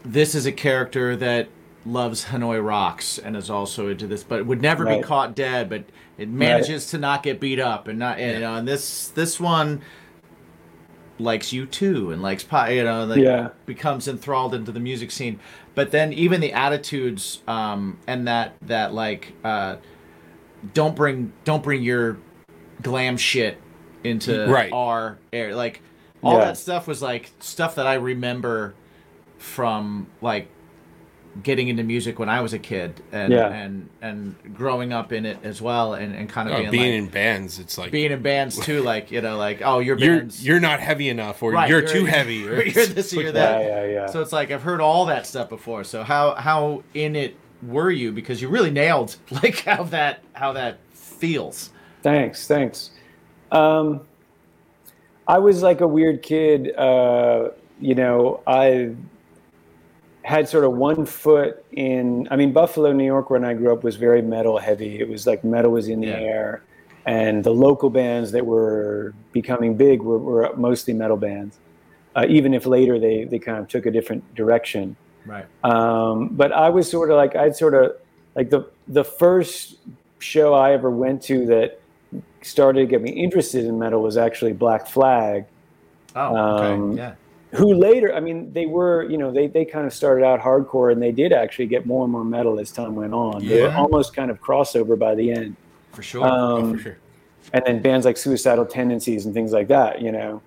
this 0.04 0.36
is 0.36 0.46
a 0.46 0.52
character 0.52 1.16
that 1.16 1.50
loves 1.86 2.26
Hanoi 2.26 2.64
rocks 2.66 3.18
and 3.18 3.36
is 3.36 3.50
also 3.50 3.88
into 3.90 4.08
this, 4.08 4.24
but 4.24 4.46
would 4.46 4.62
never 4.62 4.86
Right. 4.86 4.98
be 5.00 5.00
caught 5.00 5.36
dead, 5.36 5.70
but 5.70 5.86
it 6.18 6.30
manages 6.30 6.88
to 6.88 6.98
not 6.98 7.24
get 7.24 7.40
beat 7.40 7.60
up 7.60 7.88
and 7.88 8.00
not 8.00 8.20
and, 8.20 8.34
you 8.36 8.40
know, 8.42 8.56
and 8.56 8.68
this 8.68 9.10
this 9.10 9.40
one 9.40 9.82
likes 11.20 11.54
you 11.54 11.66
too 11.66 12.12
and 12.12 12.22
likes 12.22 12.44
pie 12.44 12.72
you 12.72 12.84
know 12.84 13.06
like 13.06 13.20
Yeah. 13.22 13.50
becomes 13.66 14.08
enthralled 14.08 14.54
into 14.54 14.72
the 14.72 14.80
music 14.80 15.12
scene 15.12 15.40
but 15.76 15.92
then 15.92 16.14
even 16.14 16.42
the 16.42 16.54
attitudes 16.54 17.42
um 17.48 17.98
and 18.08 18.28
that 18.28 18.56
that 18.62 18.94
like 18.94 19.34
uh 19.44 19.76
don't 20.74 20.96
bring 20.96 21.32
don't 21.44 21.64
bring 21.64 21.84
your 21.84 22.18
glam 22.82 23.18
shit 23.18 23.58
into 24.04 24.48
Right. 24.48 24.72
our 24.72 25.18
air 25.32 25.56
like 25.56 25.82
all 26.22 26.34
Yeah. 26.38 26.46
that 26.46 26.58
stuff 26.58 26.88
was 26.88 27.02
like 27.02 27.32
stuff 27.40 27.76
that 27.76 27.88
i 27.88 27.96
remember 27.96 28.74
from 29.38 30.08
like 30.22 30.48
getting 31.42 31.68
into 31.68 31.84
music 31.84 32.20
when 32.20 32.30
i 32.30 32.42
was 32.42 32.54
a 32.54 32.60
kid 32.60 33.02
and 33.12 33.34
Yeah. 33.34 33.48
and 33.48 33.90
and 34.04 34.36
growing 34.54 34.94
up 34.94 35.12
in 35.12 35.26
it 35.26 35.38
as 35.44 35.62
well 35.62 35.96
and, 35.96 36.14
and 36.14 36.30
kind 36.30 36.48
of 36.48 36.54
Oh, 36.54 36.58
being, 36.60 36.72
being 36.72 36.94
like 37.02 37.08
in 37.08 37.10
bands, 37.10 37.58
it's 37.58 37.76
like 37.78 37.92
being 37.92 38.12
in 38.12 38.22
bands 38.22 38.60
too 38.60 38.82
like 38.92 39.10
you 39.10 39.22
know 39.22 39.36
like 39.38 39.62
oh 39.64 39.80
your 39.80 39.98
you're 39.98 40.18
band's 40.20 40.46
you're 40.46 40.60
not 40.60 40.80
heavy 40.80 41.10
enough, 41.10 41.42
or 41.42 41.52
Right, 41.52 41.68
you're, 41.70 41.80
you're- 41.82 41.92
too 41.92 42.06
heavy, 42.06 42.48
or 42.48 42.62
you're 42.64 42.86
this 42.86 43.12
or 43.14 43.22
you're 43.24 43.32
that. 43.32 43.62
Yeah, 43.62 43.86
yeah, 43.86 43.92
yeah. 43.92 44.06
So 44.08 44.22
it's 44.22 44.32
like 44.32 44.52
I've 44.52 44.62
heard 44.62 44.80
all 44.82 45.06
that 45.08 45.26
stuff 45.26 45.50
before. 45.50 45.84
So 45.84 46.04
how 46.04 46.36
how 46.36 46.84
in 46.94 47.16
it 47.16 47.36
were 47.66 47.90
you? 47.90 48.12
Because 48.12 48.42
you 48.42 48.50
really 48.50 48.70
nailed 48.72 49.16
like 49.32 49.60
how 49.62 49.84
that 49.86 50.20
how 50.34 50.54
that 50.54 50.78
feels. 50.94 51.72
Thanks, 52.04 52.46
thanks. 52.48 52.92
Um, 53.52 54.02
I 55.28 55.40
was 55.40 55.64
like 55.64 55.82
a 55.82 55.88
weird 55.88 56.22
kid. 56.22 56.76
Uh, 56.76 57.50
you 57.80 57.96
know, 57.96 58.42
I 58.46 58.94
had 60.24 60.48
sort 60.48 60.64
of 60.64 60.74
one 60.74 61.06
foot 61.06 61.64
in. 61.72 62.28
I 62.32 62.36
mean, 62.36 62.54
Buffalo, 62.54 62.92
New 62.94 63.06
York, 63.06 63.30
when 63.30 63.44
I 63.44 63.54
grew 63.54 63.72
up, 63.74 63.84
was 63.84 63.96
very 63.98 64.22
metal 64.22 64.58
heavy. 64.58 65.00
It 65.00 65.08
was 65.10 65.28
like 65.28 65.44
metal 65.44 65.72
was 65.72 65.88
in 65.90 66.02
the 66.02 66.08
Yeah. 66.08 66.20
air, 66.20 66.62
and 67.06 67.44
the 67.44 67.54
local 67.54 67.90
bands 67.90 68.32
that 68.32 68.46
were 68.46 69.14
becoming 69.34 69.76
big 69.76 70.02
were, 70.02 70.18
were 70.18 70.54
mostly 70.56 70.94
metal 70.94 71.18
bands. 71.18 71.60
Uh, 72.16 72.26
even 72.30 72.54
if 72.54 72.66
later 72.66 73.00
they 73.00 73.24
they 73.26 73.40
kind 73.40 73.58
of 73.58 73.68
took 73.68 73.86
a 73.86 73.92
different 73.92 74.24
direction. 74.36 74.96
Right. 75.26 75.46
Um, 75.64 76.30
but 76.34 76.52
I 76.52 76.70
was 76.70 76.90
sort 76.90 77.10
of 77.10 77.18
like 77.18 77.36
I'd 77.36 77.56
sort 77.56 77.74
of 77.74 77.94
like 78.36 78.50
the 78.50 78.70
the 78.88 79.04
first 79.04 79.76
show 80.20 80.54
I 80.54 80.74
ever 80.74 80.90
went 80.90 81.22
to 81.24 81.46
that 81.48 81.80
started 82.44 82.80
to 82.82 82.86
get 82.86 83.02
me 83.02 83.10
interested 83.12 83.66
in 83.66 83.80
metal 83.80 84.02
was 84.02 84.16
actually 84.18 84.54
Black 84.54 84.88
Flag, 84.88 85.46
Oh, 86.16 86.36
Um, 86.36 86.92
okay. 86.92 86.98
Yeah. 87.02 87.14
Who 87.56 87.74
later 87.74 88.14
I 88.14 88.20
mean 88.20 88.52
they 88.54 88.66
were 88.66 89.04
you 89.04 89.18
know 89.18 89.32
they 89.32 89.48
they 89.48 89.66
kind 89.66 89.86
of 89.86 89.94
started 89.94 90.24
out 90.26 90.40
hardcore 90.40 90.92
and 90.92 91.02
they 91.02 91.12
did 91.12 91.32
actually 91.34 91.68
get 91.68 91.86
more 91.86 92.04
and 92.04 92.12
more 92.12 92.26
metal 92.26 92.60
as 92.60 92.72
time 92.72 92.96
went 92.96 93.14
on. 93.14 93.46
They 93.46 93.62
were 93.62 93.68
Yeah. 93.70 93.78
almost 93.80 94.16
kind 94.16 94.30
of 94.32 94.42
crossover 94.42 94.98
by 94.98 95.14
the 95.16 95.32
end. 95.32 95.56
For 95.92 96.02
sure. 96.02 96.26
Oh, 96.26 96.58
Um, 96.58 96.74
for 96.74 96.80
sure. 96.84 96.98
and 97.54 97.64
then 97.66 97.82
bands 97.82 98.06
like 98.06 98.18
Suicidal 98.18 98.66
Tendencies 98.66 99.26
and 99.26 99.34
things 99.34 99.52
like 99.54 99.68
that, 99.68 100.02
you 100.02 100.12
know. 100.12 100.42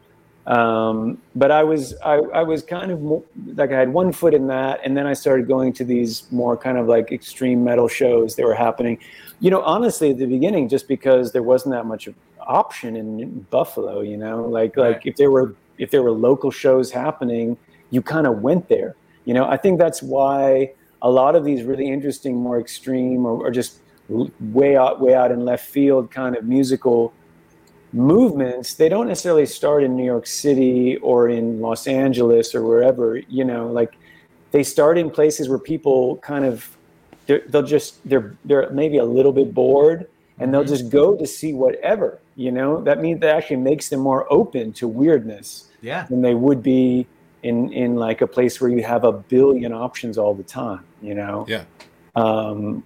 Um, 0.46 1.18
but 1.34 1.50
I 1.50 1.64
was 1.64 1.94
I, 2.04 2.14
I 2.14 2.42
was 2.44 2.62
kind 2.62 2.90
of 2.92 3.00
mo- 3.02 3.24
like 3.54 3.72
I 3.72 3.78
had 3.78 3.92
one 3.92 4.12
foot 4.12 4.32
in 4.34 4.46
that, 4.48 4.80
and 4.84 4.96
then 4.96 5.06
I 5.06 5.12
started 5.12 5.48
going 5.48 5.72
to 5.74 5.84
these 5.84 6.26
more 6.30 6.56
kind 6.56 6.78
of 6.78 6.86
like 6.86 7.10
extreme 7.10 7.64
metal 7.64 7.88
shows 7.88 8.36
that 8.36 8.44
were 8.44 8.54
happening. 8.54 8.98
You 9.40 9.50
know, 9.50 9.60
honestly, 9.62 10.10
at 10.10 10.18
the 10.18 10.26
beginning, 10.26 10.68
just 10.68 10.86
because 10.88 11.32
there 11.32 11.42
wasn't 11.42 11.74
that 11.74 11.84
much 11.86 12.08
option 12.40 12.94
in 12.96 13.40
Buffalo, 13.50 14.00
you 14.02 14.16
know, 14.16 14.42
like 14.44 14.76
like 14.76 14.96
Right. 14.98 15.06
if 15.06 15.16
there 15.16 15.32
were 15.32 15.54
if 15.78 15.90
there 15.90 16.02
were 16.02 16.12
local 16.12 16.50
shows 16.50 16.90
happening, 16.90 17.56
you 17.90 18.02
kind 18.02 18.26
of 18.26 18.40
went 18.42 18.68
there. 18.68 18.96
You 19.24 19.34
know, 19.34 19.46
I 19.46 19.56
think 19.56 19.78
that's 19.78 20.02
why 20.02 20.72
a 21.02 21.10
lot 21.10 21.36
of 21.36 21.44
these 21.44 21.62
really 21.62 21.88
interesting, 21.88 22.36
more 22.36 22.58
extreme, 22.58 23.26
or, 23.26 23.46
or 23.46 23.50
just 23.50 23.80
way 24.08 24.76
out 24.76 25.00
way 25.00 25.14
out 25.14 25.32
in 25.32 25.44
left 25.44 25.66
field 25.66 26.10
kind 26.10 26.36
of 26.36 26.44
musical 26.44 27.12
movements 27.92 28.74
they 28.74 28.88
don't 28.88 29.08
necessarily 29.08 29.46
start 29.46 29.82
in 29.82 29.96
new 29.96 30.04
york 30.04 30.26
city 30.26 30.96
or 30.98 31.28
in 31.28 31.60
los 31.60 31.86
angeles 31.86 32.54
or 32.54 32.62
wherever 32.62 33.16
you 33.28 33.44
know 33.44 33.66
like 33.66 33.96
they 34.52 34.62
start 34.62 34.96
in 34.96 35.10
places 35.10 35.48
where 35.48 35.58
people 35.58 36.16
kind 36.18 36.44
of 36.44 36.76
they're, 37.26 37.42
they'll 37.48 37.62
just 37.62 38.06
they're 38.08 38.36
they're 38.44 38.70
maybe 38.70 38.98
a 38.98 39.04
little 39.04 39.32
bit 39.32 39.52
bored 39.52 40.08
and 40.38 40.52
they'll 40.52 40.62
mm-hmm. 40.62 40.68
just 40.68 40.88
go 40.90 41.16
to 41.16 41.26
see 41.26 41.52
whatever 41.52 42.20
you 42.36 42.52
know 42.52 42.80
that 42.82 43.00
means 43.00 43.20
that 43.20 43.34
actually 43.34 43.56
makes 43.56 43.88
them 43.88 44.00
more 44.00 44.30
open 44.32 44.72
to 44.72 44.86
weirdness 44.86 45.68
yeah. 45.80 46.04
than 46.04 46.22
they 46.22 46.34
would 46.34 46.62
be 46.62 47.06
in 47.42 47.72
in 47.72 47.96
like 47.96 48.20
a 48.20 48.26
place 48.26 48.60
where 48.60 48.70
you 48.70 48.82
have 48.82 49.04
a 49.04 49.12
billion 49.12 49.72
options 49.72 50.18
all 50.18 50.34
the 50.34 50.42
time 50.42 50.84
you 51.02 51.14
know 51.14 51.44
Yeah. 51.48 51.64
um, 52.14 52.84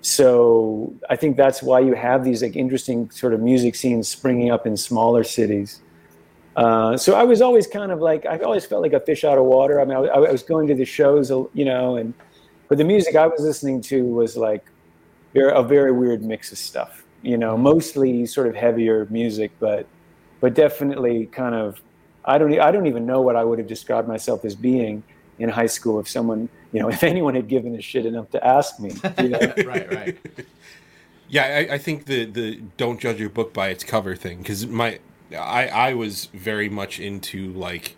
so 0.00 0.94
I 1.10 1.16
think 1.16 1.36
that's 1.36 1.62
why 1.62 1.80
you 1.80 1.94
have 1.94 2.24
these 2.24 2.42
like 2.42 2.56
interesting 2.56 3.10
sort 3.10 3.34
of 3.34 3.40
music 3.40 3.74
scenes 3.74 4.08
springing 4.08 4.50
up 4.50 4.66
in 4.66 4.76
smaller 4.76 5.24
cities. 5.24 5.80
Uh, 6.56 6.96
so 6.96 7.14
I 7.14 7.24
was 7.24 7.40
always 7.40 7.66
kind 7.66 7.92
of 7.92 8.00
like 8.00 8.24
I 8.26 8.38
always 8.38 8.64
felt 8.64 8.82
like 8.82 8.92
a 8.92 9.00
fish 9.00 9.24
out 9.24 9.38
of 9.38 9.44
water. 9.44 9.80
I 9.80 9.84
mean, 9.84 9.96
I, 9.96 10.00
I 10.00 10.32
was 10.32 10.42
going 10.42 10.66
to 10.68 10.74
the 10.74 10.84
shows, 10.84 11.30
you 11.30 11.64
know, 11.64 11.96
and 11.96 12.14
but 12.68 12.78
the 12.78 12.84
music 12.84 13.16
I 13.16 13.26
was 13.26 13.40
listening 13.40 13.80
to 13.82 14.04
was 14.04 14.36
like 14.36 14.64
a 15.34 15.62
very 15.62 15.92
weird 15.92 16.22
mix 16.22 16.52
of 16.52 16.58
stuff. 16.58 17.04
You 17.22 17.36
know, 17.36 17.56
mostly 17.56 18.26
sort 18.26 18.46
of 18.46 18.54
heavier 18.54 19.06
music, 19.10 19.50
but 19.58 19.86
but 20.40 20.54
definitely 20.54 21.26
kind 21.26 21.54
of 21.54 21.80
I 22.24 22.38
don't 22.38 22.58
I 22.60 22.70
don't 22.70 22.86
even 22.86 23.06
know 23.06 23.20
what 23.20 23.36
I 23.36 23.44
would 23.44 23.58
have 23.58 23.68
described 23.68 24.08
myself 24.08 24.44
as 24.44 24.54
being 24.54 25.02
in 25.38 25.48
high 25.48 25.66
school 25.66 26.00
if 26.00 26.08
someone 26.08 26.48
you 26.72 26.80
know 26.80 26.88
if 26.96 27.02
anyone 27.02 27.34
had 27.34 27.48
given 27.48 27.74
a 27.74 27.82
shit 27.82 28.06
enough 28.06 28.30
to 28.30 28.46
ask 28.46 28.78
me. 28.80 28.92
You 29.18 29.28
know? 29.30 29.38
right. 29.64 29.92
Right. 29.92 30.18
Yeah, 31.28 31.42
I, 31.44 31.74
I 31.74 31.78
think 31.78 32.06
the 32.06 32.24
the 32.24 32.56
don't 32.76 33.00
judge 33.00 33.20
your 33.20 33.30
book 33.30 33.52
by 33.52 33.68
its 33.68 33.84
cover 33.84 34.16
thing 34.16 34.38
because 34.38 34.66
my 34.66 35.00
I 35.32 35.68
I 35.68 35.94
was 35.94 36.26
very 36.26 36.68
much 36.68 37.00
into 37.00 37.52
like 37.52 37.96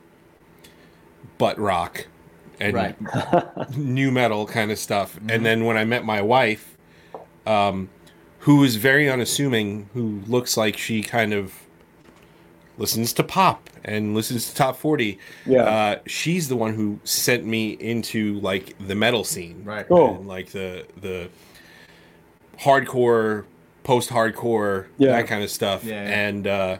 butt 1.38 1.58
rock 1.58 2.06
and 2.60 2.74
Right. 2.74 2.96
new 3.76 4.10
metal 4.10 4.46
kind 4.46 4.70
of 4.70 4.78
stuff, 4.78 5.18
and 5.28 5.44
then 5.46 5.64
when 5.64 5.76
I 5.78 5.84
met 5.84 6.04
my 6.04 6.20
wife, 6.20 6.76
um, 7.46 7.88
who 8.40 8.64
is 8.64 8.76
very 8.76 9.08
unassuming, 9.08 9.88
who 9.94 10.22
looks 10.26 10.56
like 10.56 10.76
she 10.76 11.02
kind 11.02 11.32
of 11.32 11.52
listens 12.78 13.12
to 13.12 13.22
pop 13.22 13.68
and 13.84 14.14
listens 14.14 14.48
to 14.48 14.54
top 14.54 14.76
40 14.76 15.18
Yeah. 15.46 15.62
uh, 15.64 15.98
she's 16.06 16.48
the 16.48 16.56
one 16.56 16.74
who 16.74 16.98
sent 17.04 17.44
me 17.44 17.70
into 17.72 18.40
like 18.40 18.74
the 18.86 18.94
metal 18.94 19.24
scene 19.24 19.62
Right. 19.64 19.86
Cool. 19.86 20.16
and 20.16 20.28
like 20.28 20.50
the 20.50 20.86
the 21.00 21.28
hardcore 22.58 23.44
post-hardcore 23.84 24.86
Yeah. 24.98 25.12
that 25.12 25.26
kind 25.26 25.42
of 25.42 25.50
stuff 25.50 25.84
Yeah, 25.84 26.02
yeah. 26.02 26.28
and 26.28 26.46
uh 26.46 26.78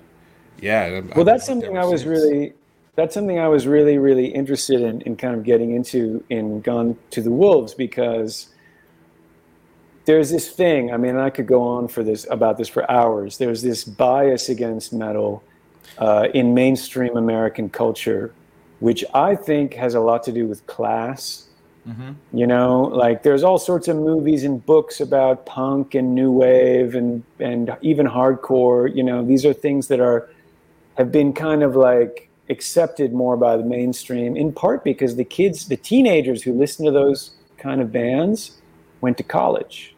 yeah 0.61 0.83
I'm- 0.83 1.09
well 1.09 1.21
I'm 1.21 1.25
that's 1.27 1.47
something 1.47 1.77
i 1.79 1.85
was 1.85 2.03
since. 2.03 2.11
really 2.11 2.53
that's 2.97 3.15
something 3.15 3.39
i 3.39 3.49
was 3.49 3.67
really 3.67 3.97
really 3.99 4.27
interested 4.27 4.83
in 4.83 5.01
in 5.03 5.17
kind 5.17 5.35
of 5.35 5.43
getting 5.45 5.73
into 5.75 6.23
in 6.29 6.61
gone 6.61 6.97
to 7.11 7.23
the 7.23 7.31
wolves 7.31 7.73
because 7.75 8.49
there's 10.05 10.31
this 10.31 10.51
thing 10.51 10.93
i 10.93 10.97
mean 10.97 11.17
i 11.17 11.31
could 11.31 11.47
go 11.47 11.63
on 11.63 11.89
for 11.89 12.03
this 12.03 12.27
about 12.31 12.59
this 12.59 12.69
for 12.69 12.91
hours. 12.91 13.39
There's 13.39 13.63
this 13.63 13.85
bias 13.85 14.49
against 14.49 14.93
metal 14.93 15.43
uh, 15.99 16.29
in 16.35 16.55
mainstream 16.55 17.17
american 17.17 17.69
culture 17.69 18.33
which 18.81 19.05
i 19.15 19.35
think 19.35 19.75
has 19.75 19.95
a 19.95 20.01
lot 20.01 20.23
to 20.25 20.33
do 20.33 20.47
with 20.47 20.67
class. 20.67 21.47
You 22.33 22.47
know 22.47 22.83
like 22.83 23.23
there's 23.23 23.43
all 23.43 23.59
sorts 23.59 23.89
of 23.89 23.97
movies 23.97 24.45
and 24.45 24.65
books 24.65 25.01
about 25.01 25.47
punk 25.47 25.95
and 25.95 26.15
new 26.15 26.31
wave 26.31 26.95
and 26.95 27.23
and 27.39 27.77
even 27.81 28.07
hardcore. 28.07 28.95
You 28.95 29.03
know 29.03 29.25
these 29.25 29.47
are 29.47 29.53
things 29.53 29.89
that 29.89 30.01
are 30.01 30.29
have 30.99 31.11
been 31.11 31.33
kind 31.33 31.63
of 31.63 31.77
like 31.77 32.29
accepted 32.51 33.13
more 33.13 33.37
by 33.37 33.57
the 33.57 33.63
mainstream 33.63 34.37
in 34.37 34.53
part 34.53 34.85
because 34.85 35.17
the 35.17 35.25
kids 35.25 35.69
the 35.69 35.77
teenagers 35.77 36.43
who 36.43 36.53
listen 36.53 36.85
to 36.85 36.91
those 36.91 37.31
kind 37.57 37.81
of 37.81 37.93
bands 37.93 38.60
went 39.01 39.17
to 39.19 39.23
college 39.25 39.95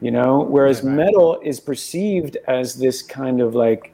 you 0.00 0.10
know 0.10 0.40
whereas 0.40 0.82
Right, 0.82 0.88
right. 0.90 0.96
metal 1.06 1.40
is 1.42 1.58
perceived 1.60 2.36
as 2.46 2.74
this 2.74 3.02
kind 3.02 3.40
of 3.40 3.54
like 3.54 3.92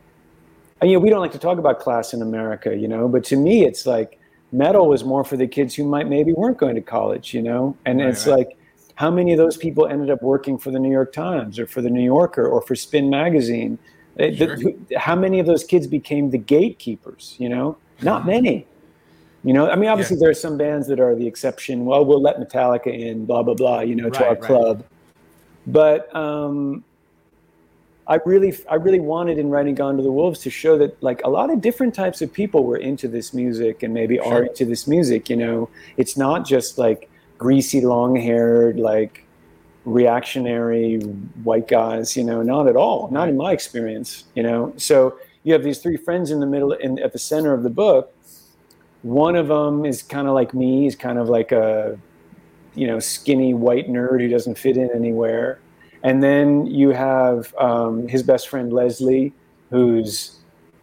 you 0.83 0.93
know 0.95 0.99
we 0.99 1.11
don't 1.11 1.21
like 1.21 1.33
to 1.33 1.39
talk 1.39 1.59
about 1.59 1.79
class 1.81 2.13
in 2.13 2.23
america 2.23 2.75
you 2.77 2.89
know 2.89 3.09
but 3.09 3.23
to 3.25 3.37
me 3.37 3.65
it's 3.65 3.87
like 3.87 4.19
metal 4.51 4.89
was 4.89 5.05
more 5.05 5.25
for 5.25 5.37
the 5.37 5.47
kids 5.47 5.75
who 5.75 5.85
might 5.85 6.09
maybe 6.09 6.33
weren't 6.33 6.59
going 6.59 6.75
to 6.75 6.81
college 6.83 7.33
you 7.35 7.43
know 7.43 7.77
and 7.87 8.01
Right, 8.01 8.09
it's 8.09 8.27
right. 8.27 8.39
like 8.39 8.59
how 8.97 9.11
many 9.11 9.33
of 9.33 9.39
those 9.39 9.57
people 9.57 9.87
ended 9.87 10.11
up 10.11 10.23
working 10.23 10.59
for 10.59 10.71
the 10.71 10.79
new 10.79 10.91
york 10.91 11.13
times 11.13 11.59
or 11.59 11.67
for 11.67 11.81
the 11.83 11.91
new 11.91 12.03
yorker 12.05 12.47
or 12.47 12.61
for 12.61 12.75
spin 12.75 13.09
magazine 13.09 13.79
Sure. 14.37 14.59
how 14.99 15.17
many 15.17 15.41
of 15.41 15.47
those 15.47 15.65
kids 15.65 15.87
became 15.87 16.31
the 16.31 16.39
gatekeepers 16.39 17.35
you 17.39 17.49
know 17.49 17.77
not 18.03 18.27
many 18.35 18.67
You 19.45 19.53
know, 19.53 19.69
I 19.69 19.75
mean, 19.75 19.89
obviously 19.89 20.17
there 20.17 20.31
are 20.31 20.35
some 20.35 20.57
bands 20.57 20.87
that 20.87 21.01
are 21.01 21.15
the 21.17 21.27
exception. 21.27 21.85
Well, 21.85 22.05
we'll 22.05 22.23
let 22.23 22.39
Metallica 22.39 22.87
in, 22.87 23.27
blah 23.27 23.43
blah 23.43 23.55
blah. 23.55 23.81
You 23.81 23.97
know, 23.97 24.09
to 24.09 24.19
Right, 24.21 24.29
our 24.29 24.35
right. 24.35 24.43
club. 24.43 24.85
But 25.67 26.15
um, 26.15 26.85
I 28.07 28.19
really, 28.25 28.57
I 28.71 28.77
really 28.77 29.01
wanted 29.01 29.39
in 29.39 29.51
writing 29.51 29.75
"Gone 29.75 29.97
to 29.97 30.03
the 30.03 30.13
Wolves" 30.13 30.41
to 30.41 30.51
show 30.51 30.79
that 30.79 31.01
like 31.03 31.23
a 31.25 31.29
lot 31.29 31.51
of 31.51 31.61
different 31.61 31.95
types 31.95 32.23
of 32.23 32.33
people 32.33 32.65
were 32.65 32.77
into 32.77 33.09
this 33.09 33.35
music 33.35 33.83
and 33.83 33.93
maybe 33.93 34.19
are 34.19 34.45
into 34.45 34.65
this 34.65 34.87
music. 34.87 35.29
You 35.29 35.37
know, 35.37 35.71
it's 35.97 36.17
not 36.17 36.47
just 36.47 36.79
like 36.79 37.11
greasy, 37.39 37.81
long-haired, 37.81 38.79
like 38.79 39.25
reactionary 39.85 41.01
white 41.43 41.67
guys. 41.67 42.17
You 42.17 42.23
know, 42.23 42.43
not 42.43 42.69
at 42.69 42.77
all. 42.77 43.09
Not 43.11 43.29
in 43.29 43.37
my 43.37 43.51
experience. 43.51 44.25
You 44.37 44.45
know, 44.45 44.73
so 44.77 45.19
you 45.43 45.53
have 45.53 45.65
these 45.65 45.79
three 45.79 45.97
friends 45.97 46.31
in 46.31 46.39
the 46.39 46.47
middle, 46.47 46.73
in 46.73 47.01
at 47.01 47.13
the 47.13 47.19
center 47.19 47.53
of 47.53 47.65
the 47.65 47.71
book. 47.71 48.12
One 49.03 49.37
of 49.37 49.49
them 49.49 49.85
is 49.85 50.03
kind 50.03 50.29
of 50.29 50.35
like 50.35 50.55
me. 50.55 50.85
He's 50.85 50.97
kind 50.97 51.19
of 51.19 51.29
like 51.29 51.53
a 51.53 51.99
you 52.75 52.87
know 52.87 52.99
skinny 53.01 53.53
white 53.53 53.89
nerd 53.89 54.21
who 54.21 54.29
doesn't 54.29 54.57
fit 54.57 54.79
in 54.79 54.89
anywhere 54.95 55.59
and 56.03 56.23
then 56.23 56.65
you 56.67 56.89
have 56.89 57.55
um, 57.57 58.09
his 58.09 58.23
best 58.23 58.49
friend 58.49 58.73
leslie 58.73 59.31
who's 59.69 60.39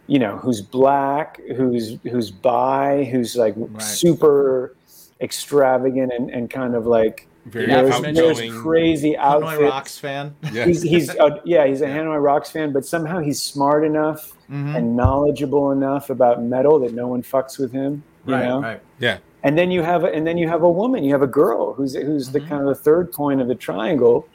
you 0.06 0.16
know 0.16 0.36
who's 0.36 0.60
black 0.60 1.40
who's 1.56 1.96
who's 2.04 2.30
bi 2.30 3.02
who's 3.10 3.34
like 3.34 3.56
super 3.80 4.76
extravagant 5.20 6.12
and, 6.12 6.30
and 6.30 6.48
kind 6.50 6.74
of 6.76 6.86
like 6.86 7.26
Very 7.46 7.66
wears, 7.66 7.90
outgoing. 7.92 8.14
wears 8.14 8.62
crazy 8.62 9.12
Hanoi 9.14 9.18
outfits 9.42 9.62
Rocks 9.62 9.98
fan. 9.98 10.34
Yeah. 10.52 10.66
he's 10.66 10.82
he's 10.82 11.10
uh, 11.10 11.40
yeah 11.44 11.66
he's 11.66 11.80
a 11.80 11.86
Hanoi 11.86 12.22
Rocks 12.22 12.50
fan, 12.52 12.72
but 12.72 12.84
somehow 12.84 13.18
he's 13.18 13.40
smart 13.42 13.84
enough 13.84 14.32
Mm-hmm. 14.50 14.74
and 14.74 14.96
knowledgeable 14.96 15.70
enough 15.70 16.10
about 16.10 16.42
metal 16.42 16.80
that 16.80 16.92
no 16.92 17.06
one 17.06 17.22
fucks 17.22 17.56
with 17.56 17.70
him. 17.70 18.02
You 18.26 18.34
Right, 18.34 18.44
know? 18.48 18.60
right. 18.60 18.80
yeah. 18.98 19.18
and 19.42 19.56
then 19.56 19.70
you 19.70 19.82
have 19.82 20.04
a, 20.04 20.08
and 20.08 20.26
then 20.26 20.36
you 20.38 20.48
have 20.48 20.62
a 20.62 20.70
woman 20.70 21.02
you 21.04 21.12
have 21.12 21.22
a 21.22 21.26
girl 21.42 21.72
who's 21.74 21.94
who's 21.94 22.28
Mm-hmm. 22.28 22.32
the 22.32 22.40
kind 22.40 22.60
of 22.62 22.68
the 22.68 22.74
third 22.74 23.12
point 23.12 23.40
of 23.40 23.48
the 23.48 23.54
triangle 23.54 24.28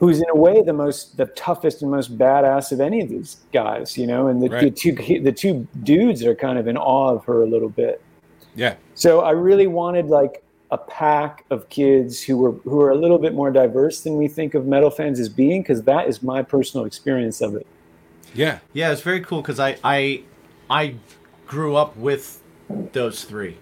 who's 0.00 0.18
in 0.20 0.28
a 0.30 0.34
way 0.36 0.62
the 0.62 0.72
most 0.72 1.16
the 1.16 1.26
toughest 1.26 1.82
and 1.82 1.90
most 1.90 2.16
badass 2.16 2.72
of 2.72 2.80
any 2.80 3.00
of 3.02 3.08
these 3.08 3.36
guys 3.52 3.98
you 3.98 4.06
know 4.06 4.28
and 4.28 4.42
the, 4.42 4.48
the 4.48 4.70
two 4.70 4.92
the 5.22 5.32
two 5.32 5.66
dudes 5.82 6.24
are 6.24 6.34
kind 6.34 6.58
of 6.58 6.66
in 6.66 6.76
awe 6.78 7.14
of 7.14 7.24
her 7.26 7.42
a 7.42 7.46
little 7.46 7.68
bit 7.68 8.00
Yeah. 8.54 8.74
so 8.94 9.20
i 9.20 9.30
really 9.32 9.66
wanted 9.66 10.06
like 10.06 10.42
a 10.70 10.78
pack 10.78 11.44
of 11.50 11.68
kids 11.68 12.22
who 12.22 12.36
were 12.38 12.52
who 12.70 12.80
are 12.80 12.90
a 12.90 12.96
little 12.96 13.18
bit 13.18 13.34
more 13.34 13.50
diverse 13.50 14.00
than 14.02 14.16
we 14.16 14.28
think 14.28 14.54
of 14.54 14.66
metal 14.66 14.90
fans 14.90 15.18
as 15.20 15.28
being 15.28 15.62
because 15.62 15.82
that 15.82 16.08
is 16.08 16.22
my 16.22 16.42
personal 16.42 16.86
experience 16.86 17.40
of 17.42 17.54
it 17.56 17.66
Yeah. 18.34 18.58
Yeah, 18.74 18.92
it's 18.92 19.00
very 19.02 19.20
cool 19.20 19.40
because 19.42 19.58
I, 19.60 19.76
I 19.82 20.22
I 20.70 20.94
grew 21.46 21.74
up 21.76 21.96
with 21.96 22.42
those 22.92 23.24
three. 23.24 23.58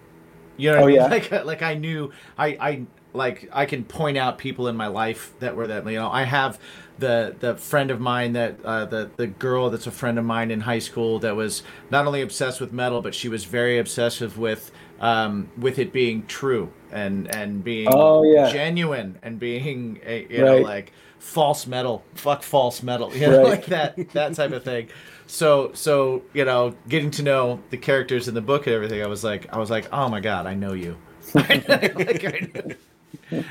You 0.57 0.71
know, 0.71 0.79
what 0.79 0.85
Oh, 0.85 0.87
I 0.89 0.93
mean? 0.93 0.97
yeah? 0.97 1.07
like 1.11 1.31
like 1.45 1.63
I 1.63 1.75
knew 1.75 2.13
I 2.39 2.47
I 2.61 2.87
like 3.13 3.49
I 3.53 3.67
can 3.67 3.85
point 3.85 4.17
out 4.19 4.39
people 4.39 4.69
in 4.69 4.77
my 4.77 4.87
life 4.89 5.35
that 5.41 5.57
were 5.57 5.67
that 5.67 5.87
you 5.87 5.99
know 5.99 6.11
I 6.11 6.25
have 6.25 6.59
the 6.99 7.37
the 7.39 7.57
friend 7.57 7.91
of 7.91 8.01
mine 8.01 8.33
that 8.35 8.59
uh, 8.65 8.85
the 8.87 9.11
the 9.17 9.27
girl 9.27 9.71
that's 9.71 9.87
a 9.87 9.91
friend 9.91 10.19
of 10.19 10.25
mine 10.25 10.51
in 10.51 10.61
high 10.63 10.79
school 10.79 11.19
that 11.21 11.37
was 11.37 11.63
not 11.91 12.07
only 12.07 12.23
obsessed 12.23 12.61
with 12.61 12.73
metal 12.73 13.03
but 13.03 13.15
she 13.15 13.29
was 13.29 13.45
very 13.45 13.79
obsessive 13.79 14.39
with 14.39 14.71
um 15.01 15.51
with 15.59 15.79
it 15.79 15.93
being 15.93 16.27
true 16.27 16.73
and 16.91 17.29
and 17.29 17.63
being 17.65 17.91
Oh, 17.91 18.23
yeah. 18.25 18.49
genuine 18.51 19.19
and 19.23 19.39
being 19.39 20.01
a, 20.05 20.27
you 20.31 20.43
know 20.45 20.59
like 20.59 20.93
false 21.19 21.67
metal 21.67 22.03
fuck 22.15 22.43
false 22.43 22.83
metal 22.83 23.15
you 23.17 23.29
know 23.29 23.39
Right. 23.39 23.43
like 23.43 23.67
that 23.67 23.99
that 24.13 24.35
type 24.35 24.53
of 24.53 24.65
thing 24.65 24.89
so 25.27 25.71
so 25.75 26.23
you 26.33 26.45
know 26.45 26.75
getting 26.89 27.11
to 27.11 27.23
know 27.23 27.61
the 27.71 27.77
characters 27.77 28.29
in 28.29 28.35
the 28.35 28.41
book 28.41 28.67
and 28.67 28.75
everything 28.75 29.03
i 29.03 29.07
was 29.07 29.25
like 29.25 29.53
i 29.53 29.59
was 29.59 29.71
like 29.71 29.89
oh 29.93 30.09
my 30.09 30.21
god 30.21 30.47
i 30.47 30.55
know 30.55 30.73
you. 30.73 30.97
Like, 31.35 31.69
I 31.69 32.77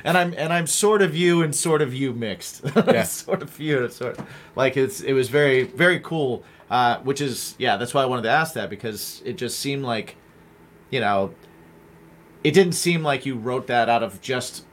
and 0.05 0.17
i'm 0.17 0.33
and 0.37 0.53
i'm 0.53 0.67
sort 0.67 1.01
of 1.01 1.15
you 1.15 1.41
and 1.41 1.53
sort 1.53 1.81
of 1.81 1.93
you 1.93 2.13
mixed. 2.13 2.63
Yeah. 2.75 3.03
sort 3.03 3.41
of 3.41 3.59
you 3.59 3.83
and 3.83 3.91
sort 3.91 4.17
like 4.55 4.77
it's 4.77 5.01
it 5.01 5.11
was 5.13 5.27
very 5.29 5.63
very 5.63 5.99
cool 5.99 6.43
uh 6.69 6.99
which 6.99 7.19
is 7.19 7.55
yeah 7.57 7.75
that's 7.75 7.93
why 7.93 8.01
i 8.01 8.05
wanted 8.05 8.21
to 8.23 8.29
ask 8.29 8.53
that 8.53 8.69
because 8.69 9.21
it 9.25 9.33
just 9.37 9.59
seemed 9.59 9.83
like 9.83 10.15
you 10.91 11.01
know 11.01 11.33
it 12.45 12.53
didn't 12.53 12.73
seem 12.73 13.03
like 13.03 13.25
you 13.25 13.35
wrote 13.35 13.67
that 13.67 13.89
out 13.89 14.03
of 14.03 14.21
just 14.21 14.65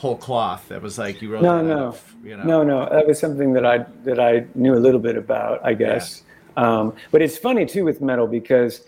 whole 0.00 0.16
cloth. 0.16 0.68
That 0.68 0.80
was 0.80 0.98
like 0.98 1.20
you 1.20 1.30
wrote 1.30 1.42
No, 1.42 1.58
that 1.58 1.64
no, 1.64 1.72
out 1.74 1.84
of, 1.88 2.14
you 2.24 2.34
know. 2.34 2.44
No, 2.44 2.62
no. 2.64 2.88
That 2.88 3.06
was 3.06 3.18
something 3.20 3.52
that 3.52 3.66
I 3.66 3.84
that 4.04 4.18
I 4.18 4.46
knew 4.54 4.74
a 4.74 4.80
little 4.80 5.00
bit 5.00 5.16
about, 5.16 5.60
I 5.62 5.74
guess. 5.74 6.22
Um, 6.56 6.94
but 7.10 7.22
it's 7.22 7.36
funny 7.38 7.66
too 7.66 7.84
with 7.84 8.00
metal 8.00 8.26
because 8.26 8.84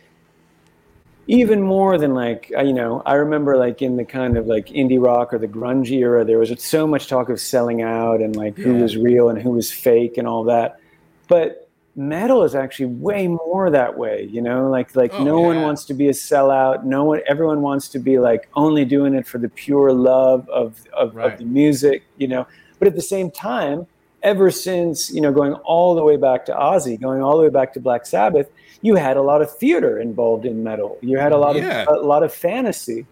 even 1.29 1.63
more 1.63 1.99
than 1.99 2.15
like 2.15 2.51
you 2.51 2.73
know, 2.73 3.03
I 3.07 3.15
remember 3.15 3.57
like 3.57 3.81
in 3.81 3.97
the 3.97 4.05
kind 4.05 4.37
of 4.37 4.47
like 4.47 4.67
indie 4.69 5.03
rock 5.03 5.33
or 5.33 5.39
the 5.39 5.49
grunge 5.49 5.91
era, 5.91 6.25
there 6.25 6.39
was 6.39 6.53
so 6.63 6.87
much 6.87 7.07
talk 7.09 7.29
of 7.29 7.41
selling 7.41 7.83
out 7.83 8.21
and 8.21 8.35
like 8.35 8.57
who 8.57 8.75
was 8.75 8.97
real 8.97 9.29
and 9.29 9.41
who 9.41 9.51
was 9.51 9.71
fake 9.71 10.19
and 10.19 10.27
all 10.27 10.45
that. 10.45 10.81
But 11.29 11.69
metal 11.95 12.43
is 12.43 12.55
actually 12.55 12.87
way 12.87 13.29
more 13.29 13.71
that 13.71 13.97
way, 13.97 14.29
you 14.31 14.43
know. 14.43 14.69
Like 14.69 14.97
like 14.97 15.13
Oh, 15.15 15.25
no 15.25 15.41
one 15.41 15.63
wants 15.63 15.85
to 15.87 15.95
be 15.95 16.09
a 16.09 16.13
sellout. 16.13 16.85
No 16.85 17.05
one, 17.05 17.21
everyone 17.29 17.63
wants 17.63 17.89
to 17.91 17.99
be 18.01 18.19
like 18.19 18.49
only 18.55 18.85
doing 18.85 19.15
it 19.15 19.27
for 19.27 19.39
the 19.39 19.49
pure 19.49 19.93
love 19.93 20.49
of 20.49 20.85
of, 20.93 21.15
Right. 21.15 21.33
of 21.33 21.39
the 21.39 21.45
music, 21.45 22.03
you 22.17 22.27
know. 22.27 22.47
But 22.81 22.89
at 22.89 22.97
the 22.97 23.03
same 23.03 23.31
time, 23.31 23.87
ever 24.23 24.51
since 24.51 25.11
you 25.13 25.21
know 25.21 25.33
going 25.33 25.55
all 25.65 25.95
the 25.95 26.03
way 26.03 26.17
back 26.17 26.45
to 26.47 26.53
Ozzy, 26.53 27.01
going 27.01 27.23
all 27.23 27.37
the 27.37 27.43
way 27.45 27.49
back 27.51 27.73
to 27.75 27.81
Black 27.81 28.07
Sabbath, 28.07 28.49
you 28.83 28.95
had 28.97 29.17
a 29.17 29.23
lot 29.23 29.43
of 29.43 29.55
theater 29.57 29.99
involved 30.01 30.45
in 30.45 30.63
metal. 30.63 30.99
You 31.03 31.19
had 31.19 31.33
a 31.33 31.39
lot 31.39 31.57
Yeah. 31.57 31.85
of 31.89 32.03
a 32.03 32.07
lot 32.07 32.23
of 32.23 32.33
fantasy 32.33 33.07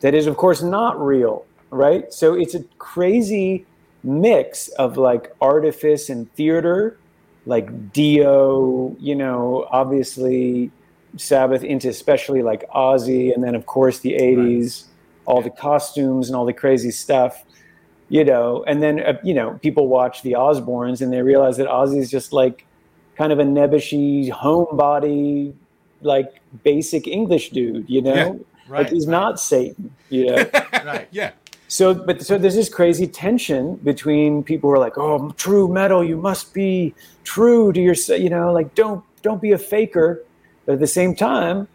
that 0.00 0.14
is, 0.14 0.26
of 0.26 0.36
course, 0.36 0.62
not 0.62 1.00
real, 1.00 1.44
right? 1.70 2.12
So 2.12 2.34
it's 2.34 2.54
a 2.54 2.64
crazy 2.78 3.66
mix 4.02 4.68
of 4.68 4.96
like 4.96 5.30
artifice 5.40 6.08
and 6.08 6.32
theater, 6.34 6.96
like 7.44 7.92
Dio, 7.92 8.96
you 8.98 9.14
know, 9.14 9.66
obviously 9.70 10.70
Sabbath 11.16 11.62
into 11.64 11.88
especially 11.88 12.42
like 12.42 12.68
Ozzy, 12.70 13.34
and 13.34 13.42
then 13.44 13.54
of 13.54 13.66
course 13.66 13.98
the 14.00 14.14
'80s, 14.14 14.84
all 15.26 15.42
the 15.42 15.50
costumes 15.50 16.28
and 16.28 16.36
all 16.36 16.44
the 16.46 16.52
crazy 16.52 16.90
stuff, 16.90 17.44
you 18.10 18.24
know, 18.24 18.62
and 18.66 18.82
then 18.82 19.00
uh, 19.00 19.18
you 19.24 19.32
know 19.32 19.58
people 19.62 19.88
watch 19.88 20.20
the 20.22 20.32
Osbournes 20.32 21.00
and 21.00 21.10
they 21.10 21.22
realize 21.22 21.56
that 21.56 21.68
Ozzy's 21.68 22.10
just 22.10 22.32
like 22.34 22.66
kind 23.16 23.32
of 23.32 23.38
a 23.38 23.44
nebbishy 23.44 24.30
homebody, 24.30 25.54
like 26.02 26.40
basic 26.64 27.06
English 27.06 27.50
dude, 27.50 27.88
you 27.88 28.02
know, 28.02 28.14
Yeah, 28.14 28.26
right, 28.68 28.82
like 28.82 28.90
he's 28.90 29.06
right. 29.06 29.12
not 29.12 29.40
Satan, 29.40 29.94
you 30.10 30.26
know. 30.26 30.36
right 30.84 31.08
Yeah. 31.12 31.32
So, 31.68 31.94
but 31.94 32.20
so 32.20 32.36
there's 32.36 32.56
this 32.56 32.68
crazy 32.68 33.06
tension 33.06 33.76
between 33.76 34.42
people 34.42 34.68
who 34.68 34.74
are 34.74 34.78
like, 34.80 34.98
"Oh, 34.98 35.30
true 35.36 35.68
metal, 35.68 36.02
you 36.02 36.16
must 36.16 36.52
be 36.52 36.92
true 37.22 37.72
to 37.72 37.80
yourself," 37.80 38.20
you 38.20 38.28
know, 38.28 38.52
like 38.52 38.74
don't 38.74 39.04
don't 39.22 39.40
be 39.40 39.52
a 39.52 39.58
faker. 39.58 40.24
But 40.66 40.74
at 40.74 40.80
the 40.80 40.88
same 40.88 41.14
time, 41.14 41.68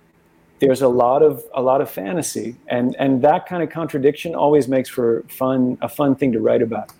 there's 0.60 0.82
a 0.82 0.88
lot 0.88 1.22
of 1.22 1.44
a 1.54 1.62
lot 1.62 1.82
of 1.82 1.90
fantasy, 1.90 2.56
and 2.68 2.96
and 2.98 3.22
that 3.24 3.46
kind 3.48 3.62
of 3.64 3.70
contradiction 3.70 4.36
always 4.36 4.68
makes 4.68 4.90
for 4.90 5.24
fun 5.28 5.78
a 5.82 5.90
fun 5.90 6.16
thing 6.16 6.32
to 6.34 6.40
write 6.40 6.62
about. 6.62 6.92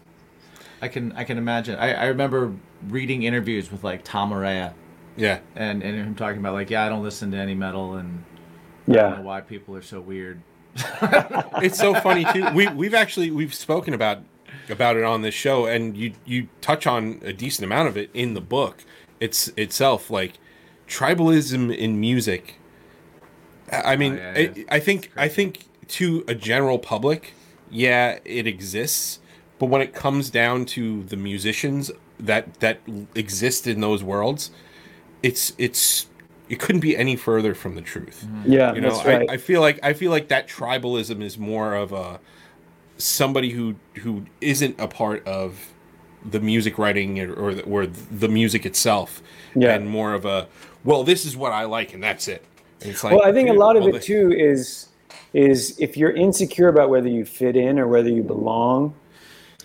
I 0.82 0.88
can 0.88 1.12
I 1.14 1.24
can 1.24 1.38
imagine. 1.38 1.76
I, 1.80 1.94
I 1.94 2.06
remember 2.08 2.54
reading 2.90 3.24
interviews 3.24 3.72
with 3.72 3.84
like 3.84 4.04
Tom 4.04 4.32
Araya 4.32 4.74
Yeah. 5.16 5.40
and 5.56 5.82
and 5.82 5.96
him 5.96 6.16
talking 6.16 6.40
about 6.40 6.54
like 6.54 6.70
yeah 6.70 6.86
I 6.86 6.90
don't 6.90 7.02
listen 7.04 7.32
to 7.32 7.38
any 7.38 7.56
metal 7.56 7.94
and 7.96 8.24
I 8.88 8.92
don't 8.94 9.10
know 9.12 9.16
Yeah, 9.18 9.20
why 9.22 9.42
people 9.42 9.76
are 9.76 9.82
so 9.82 10.00
weird. 10.02 10.42
it's 11.64 11.78
so 11.80 11.94
funny 11.96 12.26
too. 12.34 12.48
We 12.54 12.68
we've 12.68 12.94
actually 12.94 13.32
we've 13.32 13.54
spoken 13.54 13.94
about 13.94 14.20
about 14.70 14.98
it 14.98 15.04
on 15.04 15.22
this 15.22 15.34
show, 15.34 15.66
and 15.66 15.96
you 15.96 16.14
you 16.26 16.50
touch 16.60 16.86
on 16.86 17.22
a 17.24 17.32
decent 17.32 17.66
amount 17.66 17.88
of 17.88 17.96
it 17.98 18.10
in 18.14 18.34
the 18.34 18.42
book. 18.42 18.84
It's 19.22 19.48
itself 19.56 20.10
like 20.12 20.34
tribalism 20.88 21.76
in 21.76 22.00
music. 22.00 22.56
I 23.72 23.94
I 23.94 23.96
mean, 23.96 24.14
Oh, 24.14 24.16
yeah, 24.18 24.34
it, 24.34 24.58
yeah. 24.58 24.64
I 24.70 24.80
think 24.80 25.12
I 25.16 25.28
think 25.28 25.66
to 25.90 26.24
a 26.28 26.36
general 26.36 26.80
public, 26.80 27.34
yeah, 27.70 28.20
it 28.26 28.48
exists. 28.48 29.20
But 29.60 29.68
when 29.68 29.82
it 29.82 29.94
comes 29.94 30.30
down 30.30 30.66
to 30.66 31.04
the 31.04 31.16
musicians 31.16 31.92
that 32.20 32.60
that 32.60 32.80
exist 33.16 33.68
in 33.68 33.82
those 33.82 34.04
worlds, 34.04 34.52
it's 35.24 35.54
it's 35.58 36.08
it 36.48 36.60
couldn't 36.60 36.82
be 36.82 36.96
any 36.96 37.16
further 37.16 37.56
from 37.56 37.74
the 37.76 37.82
truth 37.82 38.24
mm-hmm. 38.28 38.52
yeah, 38.52 38.74
you 38.74 38.82
know 38.82 38.92
that's 38.92 39.06
right. 39.06 39.28
I, 39.30 39.34
I 39.34 39.38
feel 39.38 39.62
like 39.62 39.80
i 39.84 39.94
feel 39.94 40.12
like 40.12 40.28
that 40.28 40.48
tribalism 40.48 41.24
is 41.24 41.38
more 41.40 41.74
of 41.74 41.92
a 41.92 42.20
somebody 42.98 43.50
who 43.50 43.76
who 43.96 44.26
isn't 44.42 44.80
a 44.80 44.88
part 44.88 45.26
of 45.28 45.74
the 46.24 46.40
music 46.40 46.78
writing 46.78 47.20
or 47.20 47.34
or 47.34 47.54
the, 47.56 47.64
or 47.64 47.88
the 47.88 48.28
music 48.28 48.66
itself 48.66 49.22
Yeah. 49.56 49.74
and 49.74 49.88
more 49.90 50.14
of 50.14 50.26
a 50.26 50.48
well 50.84 51.04
this 51.04 51.26
is 51.26 51.36
what 51.36 51.52
i 51.52 51.64
like 51.66 51.94
and 51.96 52.04
that's 52.04 52.28
it 52.28 52.44
And 52.44 52.55
it's 52.86 53.04
like 53.04 53.14
well, 53.14 53.26
I 53.26 53.32
think 53.32 53.50
a 53.50 53.54
lot 53.54 53.76
of 53.76 53.88
it 53.88 54.02
too 54.02 54.32
is 54.32 54.90
is 55.34 55.78
if 55.80 55.98
you're 55.98 56.12
insecure 56.12 56.70
about 56.70 56.90
whether 56.90 57.10
you 57.10 57.26
fit 57.26 57.56
in 57.56 57.78
or 57.80 57.88
whether 57.88 58.10
you 58.10 58.24
belong. 58.24 58.94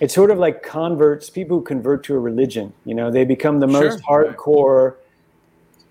It's 0.00 0.14
sort 0.14 0.30
of 0.30 0.38
like 0.38 0.62
converts, 0.62 1.28
people 1.28 1.58
who 1.58 1.62
convert 1.64 2.02
to 2.04 2.14
a 2.14 2.18
religion. 2.18 2.72
You 2.86 2.94
know, 2.94 3.10
they 3.10 3.24
become 3.24 3.60
the 3.60 3.66
most 3.66 4.02
Sure. 4.02 4.32
hardcore, 4.32 4.94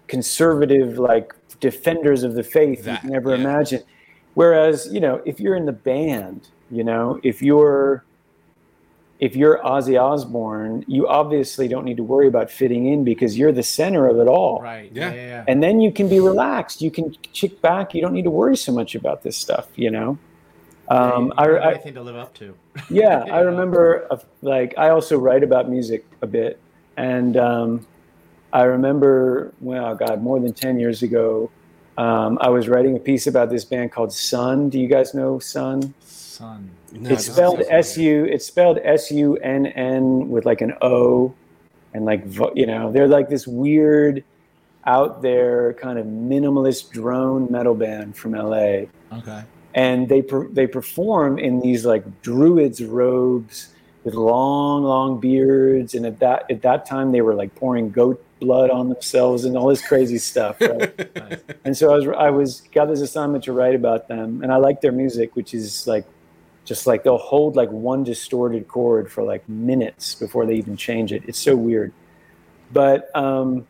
conservative, 0.08 0.98
like 0.98 1.34
defenders 1.60 2.24
of 2.24 2.34
the 2.34 2.42
faith 2.42 2.84
That, 2.86 3.04
you 3.04 3.10
can 3.10 3.16
ever 3.16 3.30
yeah. 3.30 3.42
imagine. 3.42 3.84
Whereas, 4.34 4.90
you 4.92 5.00
know, 5.00 5.22
if 5.26 5.40
you're 5.40 5.56
in 5.56 5.66
the 5.66 5.72
band, 5.72 6.48
you 6.72 6.84
know, 6.84 7.20
if 7.24 7.42
you're 7.42 8.04
if 9.20 9.36
you're 9.36 9.60
Ozzy 9.60 10.02
Osbourne, 10.02 10.86
you 10.88 11.08
obviously 11.08 11.68
don't 11.68 11.84
need 11.84 11.98
to 11.98 12.04
worry 12.04 12.28
about 12.28 12.50
fitting 12.50 12.86
in 12.86 13.04
because 13.04 13.38
you're 13.38 13.52
the 13.52 13.64
center 13.64 14.08
of 14.08 14.18
it 14.18 14.28
all. 14.28 14.62
Right. 14.62 14.90
Yeah. 14.94 15.10
Yeah. 15.10 15.16
Yeah. 15.16 15.28
yeah. 15.28 15.46
And 15.48 15.62
then 15.62 15.82
you 15.82 15.92
can 15.92 16.08
be 16.08 16.22
relaxed. 16.22 16.82
You 16.82 16.90
can 16.90 17.12
kick 17.34 17.62
back. 17.62 17.94
You 17.94 18.02
don't 18.02 18.14
need 18.14 18.24
to 18.24 18.32
worry 18.32 18.56
so 18.56 18.72
much 18.72 18.96
about 18.96 19.24
this 19.24 19.36
stuff, 19.36 19.68
you 19.76 19.92
know. 19.92 20.18
Um, 20.88 21.26
You 21.28 21.34
I, 21.38 21.48
don't 21.48 21.62
I, 21.62 21.72
anything 21.74 21.94
to 21.96 22.02
live 22.02 22.16
up 22.16 22.34
to. 22.36 22.56
yeah, 22.90 23.20
I 23.32 23.42
remember 23.42 24.08
uh, 24.10 24.18
like 24.42 24.74
I 24.78 24.90
also 24.90 25.18
write 25.18 25.44
about 25.44 25.70
music 25.70 26.06
a 26.22 26.28
bit, 26.28 26.60
and 26.98 27.36
um, 27.38 27.86
I 28.54 28.64
remember 28.64 29.54
well, 29.60 29.96
God, 29.96 30.24
more 30.24 30.40
than 30.40 30.54
ten 30.54 30.80
years 30.80 31.04
ago, 31.04 31.52
um, 31.98 32.40
I 32.42 32.50
was 32.50 32.68
writing 32.68 32.96
a 32.96 33.00
piece 33.00 33.28
about 33.28 33.50
this 33.50 33.66
band 33.66 33.92
called 33.92 34.14
Sunn. 34.14 34.70
Do 34.70 34.80
you 34.80 34.88
guys 34.88 35.14
know 35.14 35.38
Sunn? 35.40 35.94
Son. 36.40 36.70
No, 36.94 37.10
it's 37.10 37.28
it 37.28 37.34
spelled 37.34 37.58
doesn't 37.60 37.74
S 37.74 37.98
U. 37.98 38.24
It's 38.26 38.46
spelled 38.46 38.80
S 38.84 39.12
U 39.12 39.36
N 39.38 39.66
N 39.68 40.30
with 40.30 40.46
like 40.46 40.62
an 40.62 40.74
O, 40.82 41.34
and 41.94 42.06
like 42.06 42.24
you 42.56 42.66
know, 42.66 42.92
they're 42.92 43.08
like 43.10 43.28
this 43.30 43.46
weird, 43.46 44.24
out 44.86 45.22
there 45.22 45.74
kind 45.74 46.00
of 46.00 46.06
minimalist 46.06 46.92
drone 46.92 47.52
metal 47.52 47.76
band 47.76 48.16
from 48.16 48.32
LA 48.32 48.86
Okay. 49.12 49.44
and 49.74 50.08
they 50.08 50.22
per, 50.22 50.48
they 50.48 50.66
perform 50.66 51.38
in 51.38 51.60
these 51.60 51.86
like 51.86 52.04
druids 52.22 52.82
robes 52.82 53.70
with 54.06 54.14
long 54.14 54.84
long 54.84 55.20
beards 55.20 55.94
and 55.94 56.06
at 56.06 56.20
that 56.20 56.46
at 56.50 56.62
that 56.62 56.86
time 56.86 57.12
they 57.12 57.22
were 57.22 57.34
like 57.36 57.54
pouring 57.56 57.90
goat 57.92 58.24
blood 58.40 58.70
on 58.70 58.88
themselves 58.88 59.44
and 59.44 59.58
all 59.58 59.68
this 59.68 59.86
crazy 59.86 60.18
stuff 60.18 60.56
right? 60.62 60.96
Nice. 61.16 61.40
and 61.66 61.76
so 61.78 61.92
I 61.92 61.96
was 61.98 62.08
I 62.18 62.30
was 62.30 62.62
got 62.72 62.86
this 62.88 63.02
assignment 63.02 63.44
to 63.44 63.52
write 63.52 63.76
about 63.76 64.08
them 64.08 64.42
and 64.42 64.52
I 64.54 64.56
like 64.58 64.80
their 64.80 64.94
music 64.94 65.36
which 65.36 65.54
is 65.54 65.86
like 65.88 66.06
just 66.66 66.86
like 66.86 67.04
they'll 67.04 67.18
hold 67.18 67.56
like 67.56 67.70
one 67.72 68.04
distorted 68.04 68.68
chord 68.68 69.12
for 69.12 69.24
like 69.24 69.48
minutes 69.50 70.16
before 70.16 70.46
they 70.46 70.56
even 70.56 70.78
change 70.78 71.12
it. 71.12 71.24
It's 71.28 71.40
so 71.40 71.56
weird. 71.56 71.92
But 72.72 73.16
um 73.16 73.68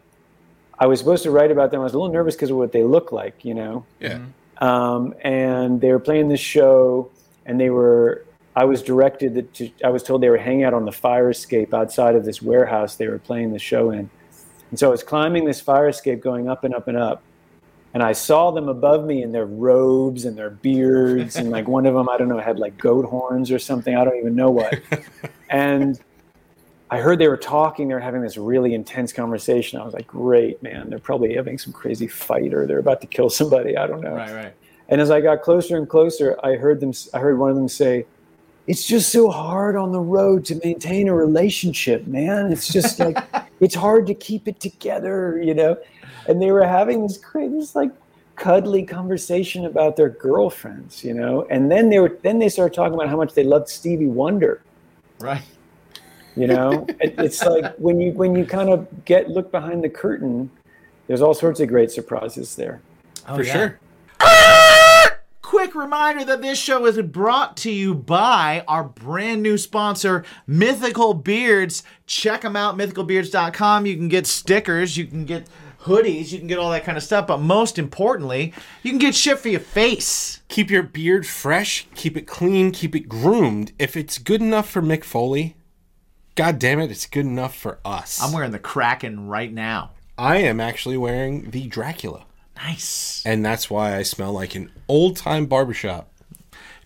I 0.77 0.87
was 0.87 0.99
supposed 0.99 1.23
to 1.23 1.31
write 1.31 1.51
about 1.51 1.71
them. 1.71 1.81
I 1.81 1.83
was 1.83 1.93
a 1.93 1.97
little 1.99 2.13
nervous 2.13 2.35
because 2.35 2.51
of 2.51 2.57
what 2.57 2.71
they 2.71 2.83
look 2.83 3.11
like 3.11 3.43
you 3.43 3.53
know? 3.53 3.85
Yeah. 3.99 4.19
um, 4.57 5.13
and 5.21 5.79
they 5.81 5.91
were 5.91 5.99
playing 5.99 6.29
this 6.29 6.39
show 6.39 7.09
and 7.45 7.59
they 7.59 7.69
were 7.69 8.25
i 8.55 8.65
was 8.65 8.81
directed 8.81 9.35
that 9.35 9.53
to 9.53 9.69
i 9.83 9.89
was 9.89 10.03
told 10.03 10.21
they 10.21 10.29
were 10.29 10.37
hanging 10.37 10.63
out 10.63 10.73
on 10.73 10.85
the 10.85 10.91
fire 10.91 11.29
escape 11.29 11.73
outside 11.73 12.15
of 12.15 12.25
this 12.25 12.41
warehouse 12.41 12.95
they 12.95 13.07
were 13.07 13.19
playing 13.19 13.53
the 13.53 13.59
show 13.59 13.91
in. 13.91 14.09
And 14.71 14.79
so 14.79 14.87
i 14.87 14.91
was 14.91 15.03
climbing 15.03 15.45
this 15.45 15.61
fire 15.61 15.87
escape 15.87 16.19
going 16.21 16.49
up 16.49 16.63
and 16.63 16.73
up 16.73 16.87
and 16.87 16.97
up 16.97 17.23
and 17.93 18.03
i 18.03 18.11
saw 18.11 18.51
them 18.51 18.69
above 18.69 19.05
me 19.05 19.23
in 19.23 19.31
their 19.31 19.45
robes 19.45 20.25
and 20.25 20.37
their 20.37 20.49
beards 20.49 21.35
and 21.35 21.49
like 21.49 21.67
one 21.67 21.85
of 21.85 21.93
them 21.93 22.09
i 22.09 22.17
don't 22.17 22.29
know 22.29 22.39
had 22.39 22.59
like 22.59 22.77
goat 22.77 23.05
horns 23.05 23.51
or 23.51 23.59
something 23.59 23.95
i 23.95 24.03
don't 24.03 24.17
even 24.17 24.35
know 24.35 24.51
what 24.51 24.79
and 25.49 25.99
I 26.91 26.99
heard 26.99 27.19
they 27.19 27.27
were 27.27 27.37
talking. 27.37 27.87
They 27.87 27.93
were 27.93 27.99
having 27.99 28.21
this 28.21 28.37
really 28.37 28.73
intense 28.73 29.13
conversation. 29.13 29.79
I 29.79 29.85
was 29.85 29.93
like, 29.93 30.07
"Great, 30.07 30.61
man! 30.63 30.89
They're 30.89 30.97
probably 30.97 31.35
having 31.35 31.57
some 31.57 31.71
crazy 31.71 32.07
fight, 32.07 32.53
or 32.53 32.65
they're 32.65 32.79
about 32.79 33.01
to 33.01 33.07
kill 33.07 33.29
somebody. 33.29 33.77
I 33.77 33.85
don't 33.85 34.01
know." 34.01 34.15
Right. 34.15 34.33
Right. 34.33 34.53
And 34.87 34.99
as 34.99 35.11
I 35.11 35.21
got 35.21 35.43
closer 35.43 35.77
and 35.77 35.87
closer, 35.87 36.35
I 36.43 36.55
heard 36.55 36.79
them. 36.79 36.91
I 37.13 37.19
heard 37.19 37.37
one 37.37 37.51
of 37.51 37.55
them 37.55 37.67
say, 37.67 38.05
"It's 38.65 38.87
just 38.87 39.11
so 39.11 39.29
hard 39.29 39.75
on 39.75 39.91
the 39.91 39.99
road 39.99 40.45
to 40.45 40.59
maintain 40.63 41.07
a 41.07 41.13
relationship, 41.13 42.07
man. 42.07 42.51
It's 42.51 42.67
just 42.67 42.99
like 42.99 43.17
it's 43.59 43.75
hard 43.75 44.07
to 44.07 44.15
keep 44.15 44.47
it 44.47 44.59
together, 44.59 45.39
you 45.41 45.53
know." 45.53 45.77
And 46.29 46.41
they 46.41 46.51
were 46.51 46.63
having 46.65 47.01
this 47.03 47.17
crazy, 47.17 47.55
this 47.59 47.75
like 47.75 47.91
cuddly 48.37 48.83
conversation 48.83 49.65
about 49.65 49.97
their 49.97 50.07
girlfriends, 50.09 51.03
you 51.03 51.13
know. 51.13 51.45
And 51.49 51.69
then 51.69 51.89
they 51.89 51.99
were 51.99 52.17
then 52.23 52.39
they 52.39 52.47
started 52.47 52.73
talking 52.73 52.93
about 52.93 53.09
how 53.09 53.17
much 53.17 53.33
they 53.33 53.43
loved 53.43 53.67
Stevie 53.67 54.05
Wonder. 54.07 54.61
Right. 55.19 55.41
You 56.37 56.47
know, 56.47 56.85
It- 57.01 57.15
it's 57.17 57.43
like 57.43 57.75
when 57.77 57.99
you 57.99 58.11
when 58.13 58.35
you 58.35 58.45
kind 58.45 58.69
of 58.69 58.87
get 59.03 59.29
look 59.29 59.51
behind 59.51 59.83
the 59.83 59.89
curtain, 59.89 60.49
there's 61.07 61.21
all 61.21 61.33
sorts 61.33 61.59
of 61.59 61.67
great 61.67 61.91
surprises 61.91 62.55
there. 62.55 62.79
Oh, 63.27 63.35
For 63.35 63.43
yeah. 63.43 63.53
sure. 63.53 63.79
Quick 65.41 65.73
reminder 65.73 66.23
that 66.25 66.43
this 66.43 66.59
show 66.59 66.85
is 66.85 67.01
brought 67.01 67.57
to 67.57 67.71
you 67.71 67.95
by 67.95 68.63
our 68.67 68.83
brand 68.83 69.41
new 69.41 69.57
sponsor, 69.57 70.23
Mythical 70.45 71.15
Beards. 71.15 71.81
Check 72.05 72.41
them 72.41 72.55
out, 72.55 72.77
mythicalbeards.com. 72.77 73.87
You 73.87 73.95
can 73.97 74.07
get 74.09 74.27
stickers, 74.27 74.95
you 74.95 75.07
can 75.07 75.25
get 75.25 75.47
hoodies, 75.83 76.31
you 76.31 76.39
can 76.39 76.47
get 76.47 76.59
all 76.59 76.71
that 76.71 76.83
kind 76.83 76.97
of 76.97 77.03
stuff, 77.03 77.27
but 77.27 77.39
most 77.39 77.79
importantly, 77.79 78.53
you 78.83 78.91
can 78.91 78.99
get 78.99 79.15
shit 79.15 79.39
for 79.39 79.49
your 79.49 79.59
face. 79.59 80.41
Keep 80.49 80.69
your 80.69 80.83
beard 80.83 81.25
fresh, 81.25 81.87
keep 81.95 82.17
it 82.17 82.27
clean, 82.27 82.71
keep 82.71 82.95
it 82.95 83.07
groomed. 83.09 83.71
If 83.79 83.95
it's 83.95 84.17
good 84.17 84.41
enough 84.41 84.69
for 84.69 84.81
Mick 84.81 85.03
Foley, 85.03 85.55
god 86.35 86.59
damn 86.59 86.79
it, 86.79 86.91
it's 86.91 87.05
good 87.05 87.25
enough 87.25 87.55
for 87.55 87.79
us. 87.85 88.21
I'm 88.21 88.33
wearing 88.33 88.51
the 88.51 88.59
Kraken 88.59 89.27
right 89.27 89.51
now. 89.51 89.91
I 90.17 90.37
am 90.37 90.59
actually 90.59 90.97
wearing 90.97 91.51
the 91.51 91.67
Dracula, 91.67 92.25
Nice. 92.57 93.23
and 93.25 93.45
that's 93.45 93.69
why 93.69 93.95
I 93.95 94.03
smell 94.03 94.33
like 94.33 94.55
an 94.55 94.69
old 94.89 95.15
time 95.15 95.45
barbershop. 95.45 96.08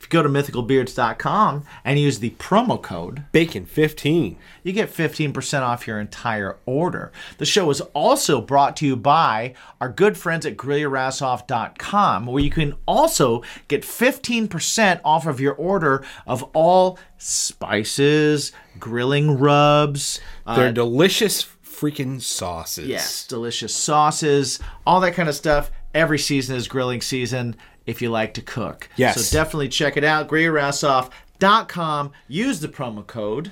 If 0.04 0.12
you 0.14 0.20
go 0.20 0.24
to 0.24 0.28
mythicalbeards.com 0.28 1.64
and 1.86 1.98
use 1.98 2.20
the 2.20 2.32
promo 2.32 2.82
code, 2.82 3.24
Bacon 3.32 3.66
15. 3.66 4.36
you 4.62 4.74
get 4.74 4.92
15% 4.94 5.62
off 5.62 5.88
your 5.88 5.98
entire 5.98 6.58
order. 6.66 7.14
The 7.38 7.46
show 7.46 7.70
is 7.70 7.80
also 7.94 8.42
brought 8.42 8.76
to 8.78 8.86
you 8.86 8.98
by 8.98 9.54
our 9.80 9.88
good 9.88 10.18
friends 10.18 10.46
at 10.46 10.58
GrillYourAssOff.com, 10.58 12.26
where 12.26 12.44
you 12.44 12.50
can 12.50 12.74
also 12.86 13.44
get 13.70 13.84
15% 13.84 15.00
off 15.06 15.26
of 15.26 15.40
your 15.40 15.54
order 15.54 16.04
of 16.28 16.44
all 16.54 17.00
spices, 17.18 18.52
grilling 18.78 19.38
rubs, 19.40 20.20
uh, 20.46 20.58
They're 20.58 20.74
delicious 20.74 21.48
freaking 21.66 22.22
sauces. 22.22 22.88
yes, 22.90 23.26
delicious 23.26 23.74
sauces, 23.74 24.60
all 24.86 25.00
that 25.00 25.14
kind 25.14 25.30
of 25.30 25.36
stuff. 25.36 25.72
Every 25.94 26.18
season 26.20 26.56
is 26.56 26.68
grilling 26.68 27.02
season 27.02 27.56
if 27.86 28.02
you 28.02 28.10
like 28.10 28.34
to 28.36 28.42
cook. 28.42 28.90
Yes. 28.96 29.28
So 29.28 29.38
definitely 29.38 29.70
check 29.70 29.98
it 29.98 30.04
out. 30.04 30.28
GrillYourAssOff.com. 30.28 32.12
Use 32.28 32.60
the 32.60 32.68
promo 32.68 33.06
code. 33.06 33.52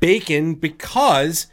Bacon 0.00 0.54
because 0.54 1.46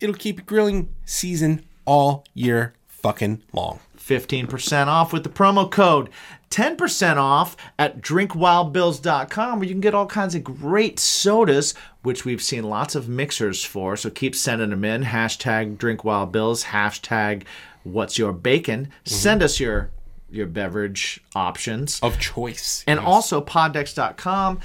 it'll 0.00 0.14
keep 0.14 0.46
grilling 0.46 0.88
season 1.04 1.64
all 1.84 2.24
year 2.34 2.74
fucking 2.86 3.42
long. 3.52 3.80
15% 3.98 4.86
off 4.86 5.12
with 5.12 5.24
the 5.24 5.30
promo 5.30 5.70
code 5.70 6.10
10% 6.50 7.16
off 7.16 7.56
at 7.78 8.00
drinkwildbills.com 8.00 9.58
where 9.58 9.66
you 9.66 9.74
can 9.74 9.80
get 9.80 9.94
all 9.94 10.06
kinds 10.06 10.34
of 10.34 10.44
great 10.44 10.98
sodas 10.98 11.74
which 12.02 12.24
we've 12.24 12.42
seen 12.42 12.64
lots 12.64 12.94
of 12.94 13.08
mixers 13.08 13.64
for 13.64 13.96
so 13.96 14.10
keep 14.10 14.34
sending 14.34 14.70
them 14.70 14.84
in 14.84 15.04
hashtag 15.04 15.76
drinkwildbills 15.78 16.66
hashtag 16.66 17.44
what's 17.82 18.18
your 18.18 18.32
bacon 18.32 18.88
send 19.04 19.42
us 19.42 19.58
your 19.58 19.90
your 20.34 20.46
beverage 20.46 21.20
options 21.34 22.00
Of 22.00 22.18
choice. 22.18 22.84
and 22.86 22.98
also 23.00 23.40
poddecks.com 23.40 24.60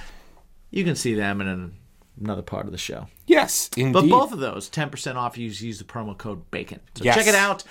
you 0.71 0.83
can 0.83 0.95
see 0.95 1.13
them 1.13 1.41
in 1.41 1.47
an, 1.47 1.73
another 2.21 2.41
part 2.41 2.65
of 2.65 2.71
the 2.71 2.77
show 2.77 3.07
yes, 3.27 3.69
indeed. 3.77 3.93
but 3.93 4.09
both 4.09 4.31
of 4.33 4.39
those, 4.39 4.69
10% 4.69 5.15
off, 5.15 5.37
you 5.37 5.45
use 5.49 5.77
the 5.79 5.83
promo 5.85 6.17
code 6.17 6.49
BACON. 6.51 6.79
So 6.95 7.03
Yes. 7.03 7.15
check 7.15 7.27
it 7.27 7.35
out. 7.35 7.63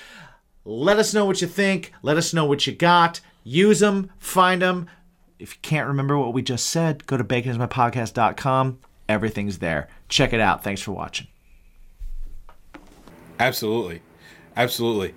Let 0.65 0.99
us 0.99 1.13
know 1.15 1.25
what 1.25 1.41
you 1.43 1.49
think. 1.49 1.93
Let 2.03 2.17
us 2.17 2.33
know 2.35 2.45
what 2.45 2.67
you 2.67 2.73
got. 2.75 3.21
Use 3.45 3.81
them, 3.81 4.11
find 4.19 4.63
them. 4.63 4.87
If 5.39 5.55
you 5.55 5.59
can't 5.63 5.87
remember 5.89 6.19
what 6.19 6.33
we 6.33 6.43
just 6.43 6.67
said, 6.67 7.07
go 7.07 7.17
to 7.17 7.25
baconismypodcast.com. 7.25 8.79
Everything's 9.09 9.59
there. 9.59 9.89
Check 10.09 10.33
it 10.33 10.41
out. 10.41 10.63
Thanks 10.63 10.83
for 10.83 10.93
watching. 10.93 11.27
Absolutely, 13.39 14.03
absolutely. 14.57 15.15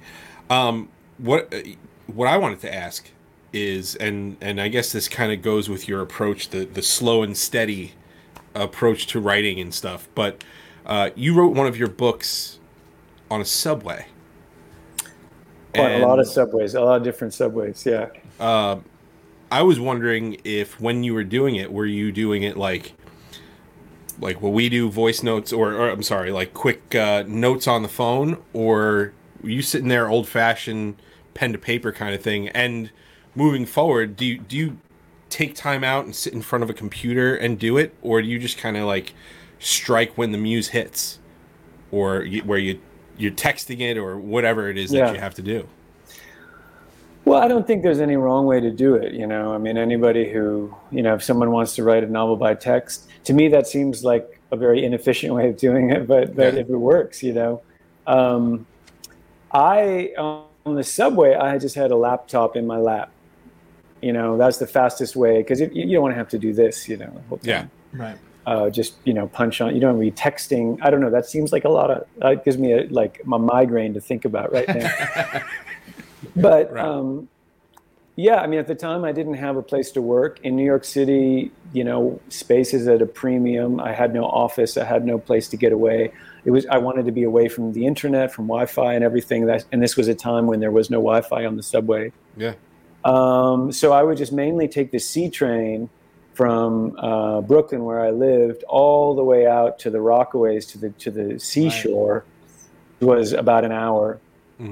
Um, 0.50 0.90
what 1.18 1.54
uh, 1.54 1.60
what 2.16 2.28
I 2.28 2.38
wanted 2.38 2.60
to 2.62 2.74
ask 2.74 3.10
is, 3.54 3.96
and 3.96 4.38
and 4.42 4.62
I 4.62 4.68
guess 4.68 4.92
this 4.92 5.08
kind 5.08 5.32
of 5.32 5.42
goes 5.42 5.70
with 5.70 5.88
your 5.88 6.02
approach, 6.02 6.50
the 6.50 6.66
the 6.66 6.82
slow 6.82 7.24
and 7.24 7.36
steady 7.36 7.94
approach 8.56 9.08
to 9.08 9.20
writing 9.20 9.60
and 9.60 9.74
stuff. 9.74 10.08
But 10.16 10.44
uh, 10.86 11.12
you 11.16 11.34
wrote 11.34 11.56
one 11.56 11.68
of 11.68 11.78
your 11.78 11.90
books 11.90 12.60
on 13.30 13.42
a 13.42 13.46
subway. 13.46 14.06
Quite 15.74 16.02
a 16.02 16.06
lot 16.06 16.20
of 16.20 16.28
subways, 16.28 16.74
a 16.76 16.82
lot 16.82 16.98
of 16.98 17.04
different 17.04 17.34
subways. 17.34 17.86
Yeah. 17.86 18.10
Uh, 18.40 18.80
I 19.50 19.62
was 19.64 19.80
wondering 19.80 20.38
if 20.44 20.80
when 20.82 21.04
you 21.04 21.14
were 21.14 21.24
doing 21.24 21.56
it, 21.56 21.72
were 21.72 21.86
you 21.86 22.12
doing 22.12 22.44
it 22.44 22.58
like 22.58 22.94
like 24.20 24.42
what 24.42 24.54
we 24.54 24.70
do, 24.70 24.90
voice 24.90 25.24
notes, 25.24 25.52
or, 25.52 25.74
or 25.74 25.90
I'm 25.90 26.04
sorry, 26.04 26.32
like 26.32 26.54
quick 26.54 26.94
uh, 26.94 27.24
notes 27.28 27.68
on 27.68 27.82
the 27.82 27.90
phone, 27.90 28.38
or 28.54 29.14
were 29.42 29.50
you 29.50 29.62
sitting 29.62 29.88
there 29.88 30.08
old 30.08 30.28
fashioned 30.28 30.96
pen 31.34 31.52
to 31.54 31.58
paper 31.58 31.92
kind 31.92 32.14
of 32.16 32.22
thing? 32.22 32.50
And 32.50 32.92
moving 33.36 33.66
forward, 33.66 34.16
do 34.16 34.26
you 34.26 34.38
do 34.40 34.58
you 34.58 34.78
take 35.30 35.56
time 35.56 35.84
out 35.84 36.06
and 36.06 36.16
sit 36.16 36.34
in 36.34 36.42
front 36.42 36.64
of 36.64 36.70
a 36.70 36.74
computer 36.74 37.36
and 37.36 37.58
do 37.58 37.78
it, 37.78 37.94
or 38.02 38.22
do 38.22 38.28
you 38.28 38.38
just 38.40 38.58
kind 38.58 38.76
of 38.78 38.84
like 38.86 39.14
strike 39.60 40.18
when 40.18 40.32
the 40.32 40.38
muse 40.38 40.70
hits, 40.70 41.20
or 41.92 42.24
you, 42.24 42.42
where 42.44 42.60
you 42.60 42.80
you're 43.18 43.32
texting 43.32 43.80
it 43.82 43.98
or 43.98 44.18
whatever 44.18 44.70
it 44.70 44.78
is 44.78 44.92
Yeah. 44.92 45.06
that 45.06 45.14
you 45.14 45.20
have 45.20 45.36
to 45.36 45.42
do? 45.42 45.68
Well, 47.24 47.40
I 47.40 47.48
don't 47.48 47.68
think 47.68 47.84
there's 47.84 48.02
any 48.02 48.18
wrong 48.18 48.48
way 48.48 48.60
to 48.60 48.72
do 48.72 48.96
it. 48.96 49.14
You 49.14 49.28
know, 49.28 49.54
I 49.54 49.60
mean, 49.60 49.78
anybody 49.78 50.32
who, 50.32 50.74
you 50.92 51.04
know, 51.04 51.14
if 51.14 51.24
someone 51.24 51.52
wants 51.52 51.76
to 51.76 51.84
write 51.84 52.04
a 52.04 52.08
novel 52.08 52.36
by 52.36 52.56
text, 52.56 53.08
to 53.26 53.34
me 53.34 53.48
that 53.50 53.68
seems 53.68 54.04
like 54.04 54.40
a 54.52 54.56
very 54.58 54.84
inefficient 54.84 55.34
way 55.34 55.48
of 55.50 55.56
doing 55.58 55.92
it. 55.92 56.08
But 56.08 56.36
but 56.36 56.56
Yeah. 56.56 56.62
if 56.62 56.70
it 56.70 56.76
works, 56.78 57.22
you 57.22 57.34
know, 57.34 57.62
um, 58.08 58.66
I 59.54 60.12
on 60.66 60.76
the 60.76 60.84
subway, 60.84 61.36
I 61.36 61.58
just 61.58 61.76
had 61.76 61.92
a 61.92 61.96
laptop 61.96 62.56
in 62.56 62.68
my 62.68 62.78
lap. 62.78 63.12
You 64.02 64.14
know, 64.14 64.38
that's 64.38 64.58
the 64.58 64.68
fastest 64.68 65.16
way 65.16 65.38
because 65.40 65.60
you, 65.62 65.70
you 65.74 65.94
don't 65.94 66.02
want 66.04 66.14
to 66.14 66.18
have 66.18 66.30
to 66.30 66.40
do 66.40 66.54
this. 66.54 66.88
You 66.90 66.98
know, 66.98 67.12
the 67.14 67.22
whole 67.30 67.40
Yeah. 67.44 67.66
Right. 67.94 68.18
uh, 68.46 68.70
just 68.70 68.96
you 69.04 69.14
know 69.14 69.28
punch 69.28 69.62
on. 69.62 69.74
You 69.76 69.82
don't 69.82 69.98
want 69.98 70.06
to 70.06 70.12
be 70.12 70.18
texting. 70.18 70.78
I 70.82 70.90
don't 70.90 71.02
know. 71.02 71.10
That 71.12 71.26
seems 71.26 71.52
like 71.52 71.66
a 71.66 71.70
lot 71.70 71.92
of. 71.92 72.08
That 72.18 72.44
gives 72.46 72.58
me 72.58 72.74
a, 72.74 72.88
like 72.88 73.26
my 73.26 73.38
migraine 73.38 73.94
to 73.94 74.02
think 74.02 74.26
about 74.26 74.52
right 74.52 74.68
now. 74.68 75.44
but 76.36 76.72
Right. 76.72 76.84
um, 76.86 77.28
yeah, 78.16 78.38
I 78.38 78.48
mean, 78.48 78.60
at 78.60 78.68
the 78.68 78.76
time, 78.76 79.04
I 79.06 79.12
didn't 79.14 79.36
have 79.36 79.56
a 79.58 79.62
place 79.62 79.90
to 79.92 80.02
work 80.02 80.40
in 80.44 80.56
New 80.56 80.66
York 80.66 80.84
City. 80.84 81.52
You 81.74 81.84
know, 81.84 82.20
space 82.30 82.74
is 82.74 82.88
at 82.88 83.02
a 83.02 83.06
premium. 83.06 83.80
I 83.80 83.94
had 83.94 84.14
no 84.14 84.26
office. 84.26 84.78
I 84.78 84.84
had 84.86 85.06
no 85.06 85.18
place 85.18 85.48
to 85.50 85.58
get 85.58 85.72
away. 85.72 86.12
It 86.46 86.52
was. 86.52 86.66
I 86.68 86.78
wanted 86.78 87.06
to 87.06 87.12
be 87.12 87.24
away 87.24 87.48
from 87.48 87.74
the 87.74 87.86
internet, 87.86 88.34
from 88.34 88.48
Wi-Fi, 88.48 88.94
and 88.94 89.04
everything. 89.04 89.46
That 89.46 89.66
and 89.72 89.82
this 89.82 89.96
was 89.96 90.08
a 90.08 90.16
time 90.16 90.48
when 90.48 90.60
there 90.60 90.72
was 90.72 90.90
no 90.90 90.98
Wi-Fi 90.98 91.46
on 91.46 91.56
the 91.56 91.64
subway. 91.64 92.12
Yeah. 92.36 92.54
Um, 93.04 93.72
so 93.72 93.94
I 93.94 94.04
would 94.04 94.18
just 94.18 94.32
mainly 94.32 94.68
take 94.68 94.92
the 94.92 95.00
C 95.00 95.30
train 95.30 95.90
from 96.34 96.98
uh, 96.98 97.42
Brooklyn, 97.42 97.84
where 97.84 98.00
I 98.00 98.12
lived, 98.12 98.64
all 98.64 99.16
the 99.16 99.24
way 99.24 99.46
out 99.46 99.80
to 99.80 99.90
the 99.90 100.00
Rockaways 100.00 100.70
to 100.72 100.78
the 100.78 100.90
to 100.92 101.12
the 101.12 101.40
seashore. 101.40 102.26
Was 103.00 103.34
about 103.34 103.66
an 103.66 103.72
hour 103.72 104.20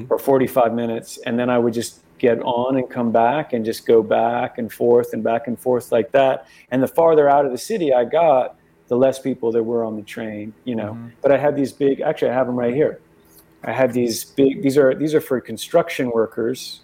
or 0.10 0.20
forty 0.20 0.46
five 0.46 0.74
minutes, 0.76 1.18
and 1.26 1.40
then 1.40 1.50
I 1.50 1.58
would 1.58 1.74
just 1.74 2.04
get 2.20 2.40
on 2.42 2.78
and 2.78 2.88
come 2.88 3.12
back 3.12 3.54
and 3.54 3.66
just 3.66 3.88
go 3.88 4.04
back 4.04 4.60
and 4.60 4.72
forth 4.72 5.14
and 5.14 5.24
back 5.24 5.48
and 5.48 5.60
forth 5.60 5.92
like 5.92 6.12
that. 6.12 6.46
And 6.70 6.84
the 6.84 6.88
farther 6.88 7.28
out 7.28 7.46
of 7.46 7.52
the 7.52 7.58
city 7.58 7.92
I 7.92 8.06
got, 8.06 8.59
the 8.90 8.98
less 8.98 9.20
people 9.20 9.52
there 9.52 9.64
were 9.64 9.86
on 9.86 9.96
the 9.96 10.02
train. 10.02 10.54
You 10.66 10.76
know, 10.76 10.94
mm-hmm. 10.94 11.08
but 11.22 11.32
I 11.32 11.38
had 11.38 11.56
these 11.56 11.72
big. 11.72 12.02
Actually, 12.02 12.32
I 12.32 12.34
have 12.34 12.48
them 12.48 12.58
right 12.58 12.74
here. 12.74 13.00
I 13.64 13.72
had 13.72 13.94
these 13.94 14.26
big. 14.26 14.62
These 14.62 14.78
are 14.78 14.94
these 14.94 15.16
are 15.16 15.22
for 15.22 15.40
construction 15.40 16.12
workers. 16.12 16.82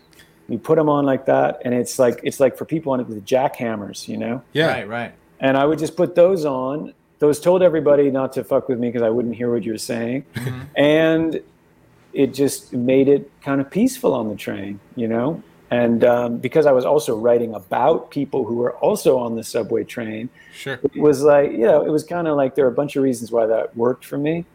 You 0.47 0.57
put 0.57 0.77
them 0.77 0.89
on 0.89 1.05
like 1.05 1.25
that, 1.25 1.61
and 1.65 1.73
it's 1.73 1.99
like 1.99 2.21
it's 2.23 2.39
like 2.39 2.57
for 2.57 2.65
people 2.65 2.93
on 2.93 3.01
it 3.01 3.07
with 3.07 3.25
jackhammers, 3.25 4.07
you 4.07 4.17
know. 4.17 4.41
Yeah. 4.53 4.67
Right. 4.67 4.87
Right. 4.87 5.13
And 5.41 5.57
I 5.57 5.65
would 5.65 5.79
just 5.79 5.97
put 5.97 6.15
those 6.15 6.45
on. 6.45 6.93
Those 7.19 7.39
told 7.39 7.63
everybody 7.63 8.11
not 8.11 8.33
to 8.33 8.43
fuck 8.43 8.69
with 8.69 8.77
me 8.79 8.89
because 8.89 9.01
I 9.01 9.09
wouldn't 9.09 9.35
hear 9.35 9.51
what 9.51 9.63
you 9.63 9.71
were 9.73 9.77
saying, 9.77 10.25
mm-hmm. 10.33 10.61
and 10.75 11.41
it 12.13 12.33
just 12.33 12.73
made 12.73 13.07
it 13.09 13.29
kind 13.41 13.59
of 13.59 13.69
peaceful 13.69 14.13
on 14.13 14.29
the 14.29 14.35
train, 14.35 14.79
you 14.95 15.07
know. 15.07 15.43
And 15.71 16.03
um, 16.03 16.37
because 16.37 16.65
I 16.67 16.71
was 16.71 16.85
also 16.85 17.17
writing 17.17 17.53
about 17.55 18.11
people 18.11 18.45
who 18.45 18.55
were 18.55 18.73
also 18.77 19.17
on 19.17 19.35
the 19.35 19.43
subway 19.43 19.83
train, 19.83 20.29
Sure. 20.53 20.79
it 20.83 20.95
was 20.97 21.21
like 21.23 21.51
you 21.51 21.65
know 21.65 21.83
it 21.83 21.89
was 21.89 22.03
kind 22.03 22.27
of 22.27 22.37
like 22.37 22.55
there 22.55 22.65
are 22.65 22.69
a 22.69 22.79
bunch 22.81 22.95
of 22.95 23.03
reasons 23.03 23.31
why 23.31 23.45
that 23.47 23.75
worked 23.75 24.05
for 24.05 24.17
me 24.17 24.45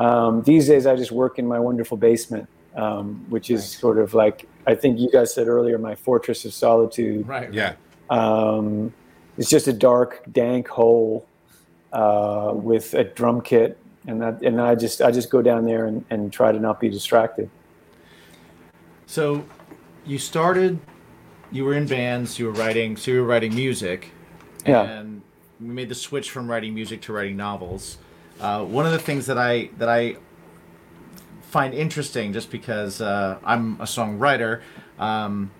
um, 0.00 0.42
these 0.42 0.66
days 0.68 0.86
i 0.86 0.94
just 0.94 1.10
work 1.10 1.38
in 1.38 1.46
my 1.46 1.58
wonderful 1.58 1.96
basement 1.96 2.46
um, 2.76 3.24
which 3.30 3.50
is 3.50 3.64
sort 3.66 3.96
of 3.98 4.12
like 4.12 4.46
i 4.66 4.74
think 4.74 4.98
you 5.00 5.10
guys 5.10 5.32
said 5.32 5.48
earlier 5.48 5.78
my 5.78 5.94
fortress 5.94 6.44
of 6.44 6.52
solitude 6.52 7.26
Right. 7.26 7.50
Yeah. 7.54 7.72
um, 8.10 8.92
it's 9.38 9.48
just 9.48 9.66
a 9.66 9.72
dark 9.72 10.22
dank 10.30 10.68
hole 10.68 11.26
uh, 11.94 12.52
with 12.54 12.92
a 12.92 13.04
drum 13.04 13.40
kit 13.40 13.78
and 14.06 14.20
that 14.20 14.42
and 14.42 14.60
i 14.60 14.74
just 14.74 15.00
i 15.00 15.10
just 15.10 15.30
go 15.30 15.40
down 15.40 15.64
there 15.64 15.86
and, 15.86 16.04
and 16.10 16.30
try 16.30 16.52
to 16.52 16.60
not 16.60 16.80
be 16.80 16.90
distracted 16.90 17.48
So, 19.06 19.42
you 20.08 20.18
started. 20.18 20.80
You 21.52 21.64
were 21.64 21.74
in 21.74 21.86
bands. 21.86 22.38
You 22.38 22.46
were 22.46 22.52
writing. 22.52 22.96
So 22.96 23.10
you 23.10 23.20
were 23.22 23.26
writing 23.26 23.54
music. 23.54 24.10
Yeah. 24.66 24.82
And 24.82 25.22
you 25.60 25.68
made 25.68 25.88
the 25.88 25.94
switch 25.94 26.30
from 26.30 26.50
writing 26.50 26.74
music 26.74 27.00
to 27.02 27.12
writing 27.12 27.36
novels. 27.36 27.98
Uh, 28.40 28.64
one 28.64 28.86
of 28.86 28.92
the 28.92 28.98
things 28.98 29.26
that 29.26 29.38
I 29.38 29.70
that 29.78 29.88
I 29.88 30.16
find 31.42 31.74
interesting, 31.74 32.32
just 32.32 32.50
because 32.50 33.00
uh, 33.00 33.38
I'm 33.44 33.74
a 33.80 33.84
songwriter, 33.84 34.60
um, 34.98 35.50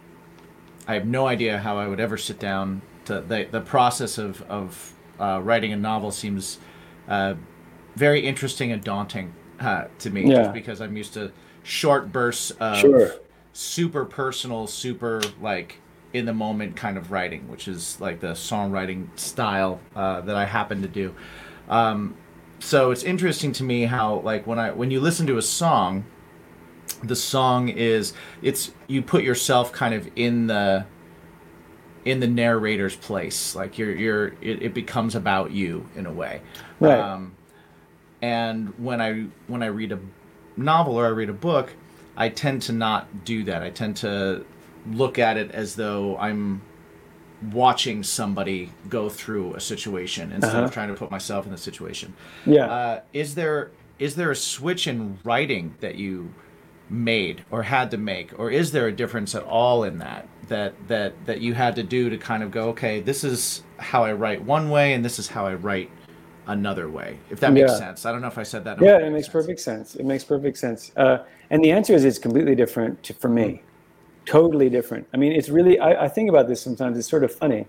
I 0.87 0.95
have 0.95 1.07
no 1.07 1.27
idea 1.27 1.59
how 1.59 1.79
I 1.79 1.87
would 1.87 2.01
ever 2.01 2.17
sit 2.17 2.39
down 2.39 2.83
to 3.07 3.21
the 3.21 3.49
the 3.51 3.61
process 3.61 4.19
of 4.19 4.43
of 4.43 4.93
uh, 5.19 5.41
writing 5.43 5.73
a 5.73 5.77
novel 5.77 6.11
seems 6.11 6.59
uh, 7.09 7.35
very 7.97 8.21
interesting 8.21 8.71
and 8.71 8.85
daunting 8.85 9.33
uh, 9.61 9.85
to 9.99 10.11
me, 10.11 10.31
Yeah. 10.31 10.43
just 10.43 10.53
because 10.53 10.81
I'm 10.81 10.97
used 10.97 11.15
to 11.15 11.33
short 11.65 12.13
bursts 12.13 12.53
of 12.53 12.79
Sure. 12.79 13.13
Super 13.59 14.05
personal, 14.05 14.69
super 14.69 15.21
like 15.41 15.81
in 16.13 16.25
the 16.27 16.33
moment 16.33 16.77
kind 16.77 16.97
of 16.97 17.11
writing, 17.11 17.49
which 17.49 17.67
is 17.67 18.01
like 18.01 18.21
the 18.21 18.29
songwriting 18.29 19.09
style 19.19 19.81
uh, 19.97 20.21
that 20.21 20.37
I 20.37 20.45
happen 20.45 20.81
to 20.83 20.89
do. 20.89 21.13
Um, 21.69 22.17
so 22.61 22.93
it's 22.93 23.03
interesting 23.03 23.51
to 23.53 23.65
me 23.65 23.83
how 23.85 24.21
like 24.21 24.47
when 24.47 24.61
I 24.61 24.71
when 24.71 24.93
you 24.93 25.01
listen 25.01 25.27
to 25.27 25.39
a 25.39 25.43
song, 25.43 26.05
the 27.03 27.17
song 27.17 27.69
is 27.69 28.13
it's 28.43 28.71
you 28.87 29.03
put 29.03 29.25
yourself 29.25 29.73
kind 29.73 29.93
of 29.93 30.09
in 30.15 30.47
the 30.47 30.87
in 32.05 32.21
the 32.21 32.27
narrator's 32.29 32.97
place 32.97 33.55
like 33.55 33.77
you're 33.77 33.95
you're 33.95 34.29
it, 34.41 34.63
it 34.63 34.73
becomes 34.75 35.15
about 35.15 35.51
you 35.51 35.87
in 35.95 36.07
a 36.07 36.13
way 36.13 36.41
Right. 36.81 36.99
um, 36.99 37.35
and 38.23 38.73
when 38.79 39.01
i 39.01 39.27
when 39.47 39.63
i 39.63 39.67
read 39.67 39.93
a 39.93 39.99
novel 40.57 40.95
or 40.95 41.05
i 41.07 41.11
read 41.11 41.29
a 41.29 41.35
book 41.35 41.75
i 42.19 42.29
tend 42.29 42.61
to 42.61 42.73
not 42.73 43.25
do 43.25 43.43
that 43.45 43.63
i 43.63 43.71
tend 43.71 43.97
to 43.97 44.45
look 44.93 45.19
at 45.19 45.37
it 45.39 45.51
as 45.53 45.75
though 45.77 46.17
i'm 46.19 46.61
watching 47.53 48.03
somebody 48.03 48.71
go 48.91 49.09
through 49.09 49.55
a 49.55 49.61
situation 49.61 50.33
instead 50.33 50.57
Uh-huh. 50.57 50.65
of 50.65 50.73
trying 50.73 50.89
to 50.89 50.95
put 50.95 51.11
myself 51.11 51.47
in 51.47 51.53
the 51.53 51.59
situation 51.59 52.13
yeah 52.45 52.67
uh, 52.67 53.01
is 53.13 53.35
there 53.35 53.71
is 53.99 54.15
there 54.17 54.31
a 54.31 54.37
switch 54.37 54.87
in 54.87 55.19
writing 55.25 55.75
that 55.81 55.95
you 55.97 56.33
made 56.91 57.45
or 57.51 57.65
had 57.65 57.91
to 57.91 57.99
make, 57.99 58.39
or 58.39 58.49
is 58.51 58.71
there 58.73 58.87
a 58.87 58.93
difference 58.93 59.35
at 59.35 59.43
all 59.43 59.83
in 59.85 59.99
that 59.99 60.27
that 60.49 60.73
that 60.87 61.13
that 61.27 61.41
you 61.41 61.53
had 61.53 61.75
to 61.77 61.83
do 61.83 62.09
to 62.09 62.17
kind 62.17 62.43
of 62.45 62.51
go, 62.53 62.69
okay, 62.69 63.01
this 63.01 63.25
is 63.25 63.63
how 63.77 64.05
I 64.05 64.13
write 64.13 64.41
one 64.45 64.71
way, 64.71 64.95
and 64.95 65.05
this 65.05 65.19
is 65.19 65.27
how 65.29 65.47
I 65.47 65.55
write 65.55 65.91
another 66.47 66.89
way. 66.89 67.19
If 67.29 67.41
that 67.41 67.53
makes 67.53 67.73
Yeah. 67.73 67.79
sense. 67.79 68.07
I 68.07 68.13
don't 68.13 68.23
know 68.23 68.29
if 68.29 68.39
I 68.39 68.45
said 68.45 68.63
that. 68.65 68.81
Yeah, 68.81 68.99
it 68.99 69.11
makes 69.11 69.27
sense. 69.27 69.33
perfect 69.33 69.61
sense. 69.61 69.97
It 69.97 70.07
makes 70.07 70.25
perfect 70.25 70.57
sense. 70.57 70.93
Uh, 70.97 71.19
and 71.51 71.65
the 71.65 71.73
answer 71.73 71.95
is 71.95 72.05
it's 72.05 72.19
completely 72.19 72.55
different 72.55 73.03
to, 73.05 73.15
for 73.15 73.29
me. 73.29 73.63
Totally 74.27 74.69
different. 74.69 75.07
I 75.15 75.17
mean, 75.17 75.33
it's 75.33 75.49
really, 75.49 75.79
I, 75.79 76.05
I 76.05 76.09
think 76.09 76.29
about 76.29 76.49
this 76.49 76.61
sometimes. 76.61 76.99
It's 76.99 77.09
sort 77.09 77.25
of 77.25 77.35
funny. 77.35 77.67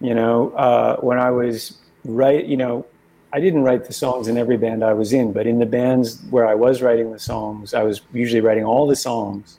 You 0.00 0.14
know, 0.14 0.50
uh, 0.52 0.96
when 1.00 1.18
I 1.18 1.30
was 1.30 1.78
right, 2.04 2.44
you 2.44 2.56
know, 2.56 2.86
I 3.32 3.40
didn't 3.40 3.62
write 3.62 3.84
the 3.84 3.92
songs 3.92 4.28
in 4.28 4.38
every 4.38 4.56
band 4.56 4.84
I 4.84 4.92
was 4.92 5.12
in, 5.12 5.32
but 5.32 5.46
in 5.46 5.58
the 5.58 5.66
bands 5.66 6.22
where 6.30 6.46
I 6.46 6.54
was 6.54 6.80
writing 6.80 7.12
the 7.12 7.18
songs, 7.18 7.74
I 7.74 7.82
was 7.82 8.00
usually 8.12 8.40
writing 8.40 8.64
all 8.64 8.86
the 8.86 8.96
songs. 8.96 9.58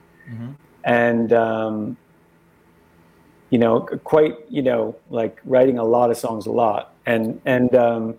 And, 0.83 1.31
um, 1.33 1.97
you 3.49 3.59
know, 3.59 3.81
quite, 4.03 4.37
you 4.49 4.61
know, 4.61 4.95
like 5.09 5.39
writing 5.45 5.77
a 5.77 5.83
lot 5.83 6.09
of 6.09 6.17
songs 6.17 6.45
a 6.47 6.51
lot. 6.51 6.93
And, 7.05 7.41
and, 7.45 7.75
um, 7.75 8.15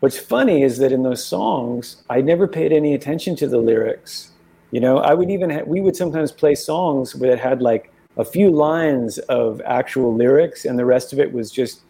what's 0.00 0.18
funny 0.18 0.62
is 0.62 0.78
that 0.78 0.90
in 0.90 1.04
those 1.04 1.24
songs, 1.24 2.02
I 2.10 2.20
never 2.20 2.48
paid 2.48 2.72
any 2.72 2.92
attention 2.92 3.36
to 3.36 3.46
the 3.46 3.58
lyrics. 3.58 4.31
You 4.72 4.80
know, 4.80 4.98
I 4.98 5.14
would 5.14 5.30
even, 5.30 5.50
ha- 5.50 5.62
we 5.66 5.80
would 5.80 5.94
sometimes 5.96 6.32
play 6.32 6.54
songs 6.56 7.12
that 7.12 7.38
had 7.38 7.62
like 7.62 7.92
a 8.16 8.24
few 8.24 8.50
lines 8.50 9.18
of 9.28 9.60
actual 9.64 10.12
lyrics, 10.14 10.64
and 10.64 10.78
the 10.78 10.84
rest 10.84 11.12
of 11.12 11.20
it 11.20 11.32
was 11.32 11.50
just 11.50 11.82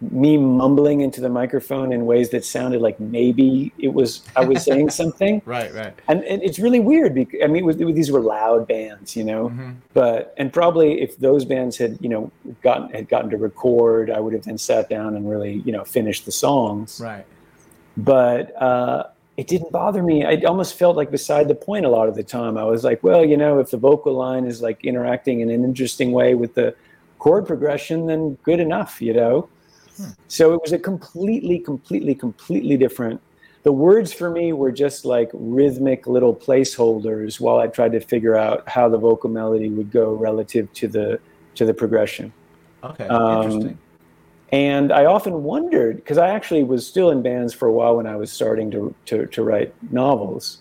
me 0.00 0.36
mumbling 0.38 1.00
into 1.00 1.20
the 1.20 1.28
microphone 1.28 1.92
in 1.92 2.06
ways 2.06 2.30
that 2.30 2.44
sounded 2.44 2.80
like 2.80 3.00
maybe 3.00 3.72
it 3.78 3.92
was 3.92 4.22
I 4.36 4.44
was 4.44 4.62
saying 4.62 4.90
something 5.02 5.42
Right, 5.44 5.74
right. 5.74 5.92
and, 6.06 6.22
and 6.22 6.40
it's 6.40 6.60
really 6.60 6.78
weird 6.78 7.16
because 7.16 7.40
I 7.42 7.48
mean, 7.48 7.64
it 7.64 7.66
was, 7.66 7.76
was- 7.78 7.96
these 7.96 8.10
were 8.12 8.20
loud 8.20 8.68
bands, 8.68 9.16
you 9.16 9.24
know. 9.24 9.48
Mm-hmm. 9.48 9.70
But 9.94 10.34
and 10.36 10.52
probably 10.52 11.00
if 11.00 11.18
those 11.18 11.44
bands 11.44 11.76
had, 11.76 11.98
you 12.00 12.08
know, 12.08 12.30
gotten 12.62 12.90
had 12.90 13.08
gotten 13.08 13.28
to 13.30 13.36
record, 13.38 14.08
I 14.10 14.20
would 14.20 14.34
have 14.34 14.44
then 14.44 14.56
sat 14.58 14.88
down 14.88 15.16
and 15.16 15.28
really, 15.28 15.54
you 15.66 15.72
know, 15.72 15.82
finished 15.84 16.24
the 16.26 16.32
songs. 16.32 17.00
Right. 17.02 17.26
But 17.96 18.54
uh, 18.62 19.04
it 19.38 19.46
didn't 19.46 19.70
bother 19.70 20.02
me. 20.02 20.24
I 20.24 20.34
almost 20.48 20.74
felt 20.74 20.96
like 20.96 21.12
beside 21.12 21.46
the 21.46 21.54
point 21.54 21.86
a 21.86 21.88
lot 21.88 22.08
of 22.08 22.16
the 22.16 22.24
time. 22.24 22.58
I 22.58 22.64
was 22.64 22.82
like, 22.82 23.04
well, 23.04 23.24
you 23.24 23.36
know, 23.36 23.60
if 23.60 23.70
the 23.70 23.76
vocal 23.76 24.12
line 24.12 24.44
is 24.44 24.60
like 24.60 24.84
interacting 24.84 25.40
in 25.40 25.48
an 25.48 25.62
interesting 25.62 26.10
way 26.10 26.34
with 26.34 26.54
the 26.54 26.74
chord 27.20 27.46
progression, 27.46 28.06
then 28.06 28.34
good 28.42 28.58
enough, 28.58 29.00
you 29.00 29.14
know. 29.14 29.48
So 30.26 30.54
it 30.54 30.60
was 30.60 30.72
a 30.72 30.78
completely, 30.78 31.60
completely, 31.60 32.16
completely 32.16 32.76
different. 32.76 33.20
The 33.62 33.70
words 33.70 34.12
for 34.12 34.28
me 34.28 34.52
were 34.52 34.72
just 34.72 35.04
like 35.04 35.30
rhythmic 35.32 36.08
little 36.08 36.34
placeholders 36.34 37.38
while 37.38 37.58
I 37.58 37.68
tried 37.68 37.92
to 37.92 38.00
figure 38.00 38.34
out 38.34 38.68
how 38.68 38.88
the 38.88 38.98
vocal 38.98 39.30
melody 39.30 39.68
would 39.68 39.92
go 39.92 40.14
relative 40.14 40.72
to 40.74 40.88
the 40.88 41.20
to 41.54 41.64
the 41.64 41.74
progression. 41.74 42.32
Okay. 42.82 43.06
Um, 43.06 43.42
Interesting. 43.44 43.78
And 44.50 44.92
I 44.92 45.04
often 45.04 45.42
wondered 45.42 45.96
because 45.96 46.18
I 46.18 46.30
actually 46.30 46.64
was 46.64 46.86
still 46.86 47.10
in 47.10 47.22
bands 47.22 47.52
for 47.52 47.68
a 47.68 47.72
while 47.72 47.96
when 47.96 48.06
I 48.06 48.16
was 48.16 48.32
starting 48.32 48.70
to 48.70 48.94
to, 49.06 49.26
to 49.26 49.42
write 49.42 49.74
novels, 49.92 50.58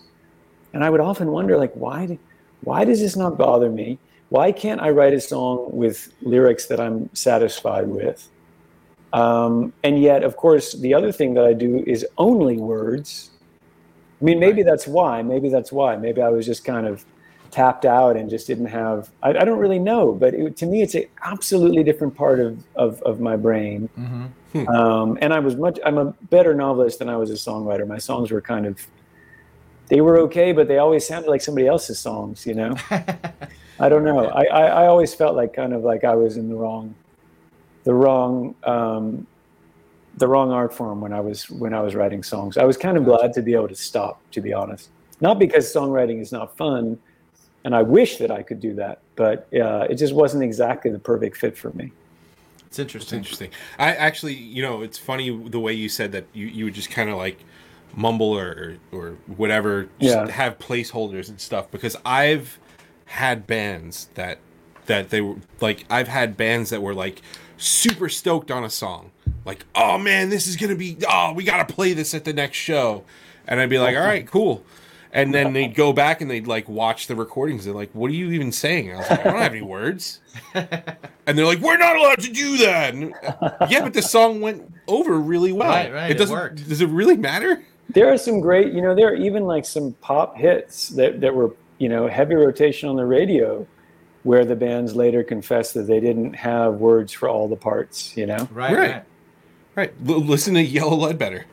and 0.73 0.83
I 0.83 0.89
would 0.89 0.99
often 0.99 1.31
wonder 1.31 1.57
like 1.57 1.73
why 1.73 2.05
do- 2.05 2.19
why 2.61 2.83
does 2.85 2.99
this 2.99 3.15
not 3.15 3.37
bother 3.37 3.69
me? 3.69 3.99
why 4.29 4.51
can't 4.51 4.81
I 4.81 4.89
write 4.89 5.13
a 5.13 5.21
song 5.21 5.69
with 5.71 6.13
lyrics 6.21 6.65
that 6.67 6.79
I'm 6.79 7.13
satisfied 7.15 7.87
with? 7.87 8.27
Um, 9.13 9.73
and 9.83 10.01
yet, 10.01 10.23
of 10.23 10.35
course, 10.35 10.73
the 10.73 10.93
other 10.93 11.11
thing 11.11 11.33
that 11.35 11.45
I 11.45 11.53
do 11.53 11.83
is 11.87 12.05
only 12.17 12.57
words. 12.57 13.31
I 14.21 14.25
mean, 14.25 14.39
maybe 14.39 14.63
that's 14.63 14.85
why. 14.85 15.21
Maybe 15.21 15.49
that's 15.49 15.71
why. 15.71 15.95
Maybe 15.95 16.21
I 16.21 16.29
was 16.29 16.45
just 16.45 16.65
kind 16.65 16.85
of 16.85 17.05
tapped 17.51 17.85
out 17.85 18.17
and 18.17 18.29
just 18.29 18.47
didn't 18.47 18.67
have. 18.67 19.09
I, 19.23 19.29
I 19.29 19.45
don't 19.45 19.59
really 19.59 19.79
know, 19.79 20.13
but 20.13 20.33
it, 20.33 20.57
to 20.57 20.65
me, 20.65 20.81
it's 20.81 20.95
an 20.95 21.05
absolutely 21.23 21.83
different 21.83 22.15
part 22.15 22.39
of 22.39 22.63
of, 22.75 23.01
of 23.03 23.19
my 23.19 23.35
brain. 23.35 23.89
Um, 24.67 25.19
and 25.21 25.33
I 25.33 25.39
was 25.39 25.55
much. 25.55 25.79
I'm 25.85 25.97
a 25.97 26.05
better 26.29 26.55
novelist 26.55 26.99
than 26.99 27.09
I 27.09 27.17
was 27.17 27.29
a 27.29 27.33
songwriter. 27.33 27.87
My 27.87 27.99
songs 27.99 28.31
were 28.31 28.41
kind 28.41 28.65
of. 28.65 28.85
They 29.87 30.01
were 30.01 30.17
okay, 30.19 30.51
but 30.51 30.67
they 30.67 30.79
always 30.79 31.07
sounded 31.07 31.29
like 31.29 31.41
somebody 31.41 31.67
else's 31.67 31.99
songs. 31.99 32.45
You 32.45 32.55
know. 32.55 32.75
I 33.79 33.89
don't 33.89 34.03
know. 34.03 34.25
I, 34.25 34.45
I, 34.45 34.61
I 34.65 34.87
always 34.87 35.13
felt 35.13 35.35
like 35.35 35.53
kind 35.53 35.73
of 35.73 35.83
like 35.83 36.03
I 36.03 36.15
was 36.15 36.37
in 36.37 36.49
the 36.49 36.55
wrong, 36.55 36.95
the 37.83 37.93
wrong, 37.93 38.55
um, 38.63 39.27
the 40.15 40.27
wrong 40.27 40.51
art 40.51 40.73
form 40.73 40.99
when 40.99 41.13
I 41.13 41.19
was 41.19 41.49
when 41.49 41.73
I 41.73 41.81
was 41.81 41.93
writing 41.93 42.23
songs. 42.23 42.57
I 42.57 42.63
was 42.63 42.77
kind 42.77 42.97
of 42.97 43.05
glad 43.05 43.33
to 43.33 43.41
be 43.41 43.53
able 43.53 43.67
to 43.67 43.75
stop, 43.75 44.21
to 44.31 44.41
be 44.41 44.53
honest. 44.53 44.89
Not 45.21 45.39
because 45.39 45.71
songwriting 45.71 46.19
is 46.19 46.31
not 46.31 46.57
fun, 46.57 46.97
and 47.65 47.75
I 47.75 47.81
wish 47.81 48.17
that 48.17 48.31
I 48.31 48.43
could 48.43 48.59
do 48.59 48.73
that, 48.75 48.99
but 49.15 49.47
uh, 49.53 49.87
it 49.89 49.95
just 49.95 50.13
wasn't 50.13 50.43
exactly 50.43 50.91
the 50.91 50.99
perfect 50.99 51.37
fit 51.37 51.57
for 51.57 51.71
me. 51.71 51.91
It's 52.67 52.79
interesting. 52.79 53.19
Interesting. 53.19 53.51
I 53.79 53.95
actually, 53.95 54.33
you 54.35 54.61
know, 54.61 54.81
it's 54.81 54.97
funny 54.97 55.29
the 55.49 55.59
way 55.59 55.73
you 55.73 55.89
said 55.89 56.11
that 56.11 56.25
you, 56.33 56.47
you 56.47 56.65
would 56.65 56.73
just 56.73 56.89
kind 56.89 57.09
of 57.09 57.17
like 57.17 57.39
mumble 57.95 58.37
or, 58.37 58.77
or 58.91 59.17
whatever, 59.25 59.89
just 59.99 60.15
Yeah. 60.15 60.29
have 60.29 60.59
placeholders 60.59 61.29
and 61.29 61.39
stuff 61.39 61.71
because 61.71 61.95
I've 62.05 62.59
had 63.05 63.47
bands 63.47 64.09
that 64.15 64.39
that 64.87 65.09
they 65.09 65.21
were 65.21 65.35
like 65.61 65.85
I've 65.89 66.07
had 66.09 66.35
bands 66.37 66.69
that 66.69 66.81
were 66.81 66.93
like 66.93 67.21
super 67.57 68.09
stoked 68.09 68.51
on 68.51 68.63
a 68.63 68.69
song. 68.69 69.11
Like, 69.45 69.65
oh 69.73 69.97
man, 69.97 70.29
this 70.29 70.45
is 70.45 70.57
gonna 70.57 70.75
be 70.75 70.97
oh, 71.09 71.33
we 71.33 71.43
gotta 71.45 71.65
play 71.73 71.93
this 71.93 72.13
at 72.13 72.25
the 72.25 72.33
next 72.33 72.57
show. 72.57 73.03
And 73.47 73.61
I'd 73.61 73.69
be 73.69 73.79
like, 73.79 73.95
all 73.95 74.03
right, 74.03 74.27
cool. 74.27 74.61
And 75.13 75.33
then 75.33 75.53
they'd 75.53 75.73
go 75.73 75.93
back 75.93 76.21
and 76.21 76.29
they'd 76.29 76.47
like 76.47 76.67
watch 76.67 77.07
the 77.07 77.15
recordings. 77.15 77.65
They're 77.65 77.73
like, 77.73 77.89
"What 77.93 78.11
are 78.11 78.13
you 78.13 78.31
even 78.31 78.51
saying?" 78.51 78.91
I 78.93 78.97
was 78.97 79.09
like, 79.09 79.19
"I 79.21 79.23
don't 79.31 79.41
have 79.41 79.51
any 79.53 79.61
words." 79.61 80.19
And 81.27 81.37
they're 81.37 81.45
like, 81.45 81.59
"We're 81.59 81.77
not 81.77 81.97
allowed 81.97 82.19
to 82.21 82.31
do 82.31 82.57
that." 82.59 82.93
And, 82.93 83.13
uh, 83.41 83.67
yeah, 83.69 83.81
but 83.83 83.93
the 83.93 84.01
song 84.01 84.39
went 84.39 84.71
over 84.87 85.19
really 85.19 85.51
well. 85.51 85.67
Right, 85.69 85.91
right, 85.93 86.11
it 86.11 86.17
doesn't. 86.17 86.33
worked. 86.33 86.67
Does 86.69 86.79
it 86.79 86.87
really 86.87 87.17
matter? 87.17 87.63
There 87.89 88.11
are 88.13 88.17
some 88.17 88.39
great, 88.39 88.71
you 88.73 88.81
know, 88.81 88.95
there 88.95 89.09
are 89.09 89.15
even 89.15 89.43
like 89.43 89.65
some 89.65 89.93
pop 89.99 90.37
hits 90.37 90.87
that, 90.89 91.19
that 91.21 91.33
were, 91.35 91.53
you 91.79 91.89
know, 91.89 92.07
heavy 92.07 92.35
rotation 92.35 92.87
on 92.87 92.95
the 92.95 93.05
radio 93.05 93.67
where 94.23 94.45
the 94.45 94.55
bands 94.55 94.95
later 94.95 95.21
confessed 95.23 95.73
that 95.73 95.83
they 95.87 95.99
didn't 95.99 96.33
have 96.33 96.75
words 96.75 97.11
for 97.13 97.27
all 97.29 97.47
the 97.49 97.55
parts, 97.57 98.15
you 98.15 98.25
know? 98.25 98.47
Right, 98.51 98.73
Right. 98.75 98.91
right. 98.91 99.03
Right. 99.77 99.93
L- 100.07 100.21
listen 100.21 100.55
to 100.55 100.63
Yellow 100.63 100.95
Ledbetter. 100.97 101.45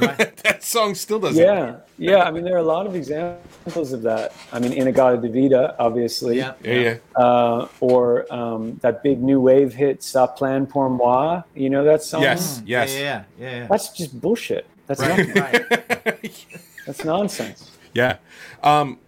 Right. 0.00 0.34
that 0.44 0.64
song 0.64 0.94
still 0.94 1.20
doesn't. 1.20 1.42
Yeah, 1.42 1.76
yeah. 1.98 2.22
I 2.22 2.30
mean, 2.30 2.42
there 2.42 2.54
are 2.54 2.58
a 2.58 2.62
lot 2.62 2.86
of 2.86 2.94
examples 2.96 3.92
of 3.92 4.00
that. 4.02 4.32
I 4.50 4.58
mean, 4.58 4.72
In-A-Gadda-Da-Vida, 4.72 5.76
obviously, 5.78 6.38
Yeah, 6.38 6.54
Yeah. 6.64 6.74
Yeah. 6.74 7.22
uh, 7.22 7.68
or 7.80 8.32
um, 8.32 8.78
that 8.80 9.02
big 9.02 9.22
new 9.22 9.40
wave 9.40 9.74
hit 9.74 10.00
"Ça 10.00 10.26
Plane 10.36 10.66
pour 10.66 10.88
moi." 10.88 11.42
You 11.54 11.68
know 11.68 11.84
that 11.84 12.02
song? 12.02 12.22
Yes. 12.22 12.62
Yes. 12.64 12.94
Yeah, 12.94 12.98
yeah, 13.00 13.22
yeah. 13.38 13.56
yeah. 13.60 13.66
That's 13.66 13.90
just 13.90 14.18
bullshit. 14.18 14.66
That's 14.86 15.00
Right. 15.00 15.28
not, 15.34 15.52
right. 15.52 16.46
that's 16.86 17.04
nonsense. 17.04 17.70
Yeah. 17.92 18.16
Um, 18.62 18.98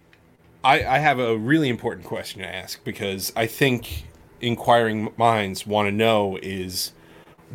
I, 0.63 0.83
I 0.85 0.99
have 0.99 1.17
a 1.19 1.35
really 1.37 1.69
important 1.69 2.05
question 2.05 2.41
to 2.41 2.47
ask 2.47 2.83
because 2.83 3.33
I 3.35 3.47
think 3.47 4.03
inquiring 4.41 5.11
minds 5.17 5.65
want 5.65 5.87
to 5.87 5.91
know 5.91 6.37
is 6.43 6.91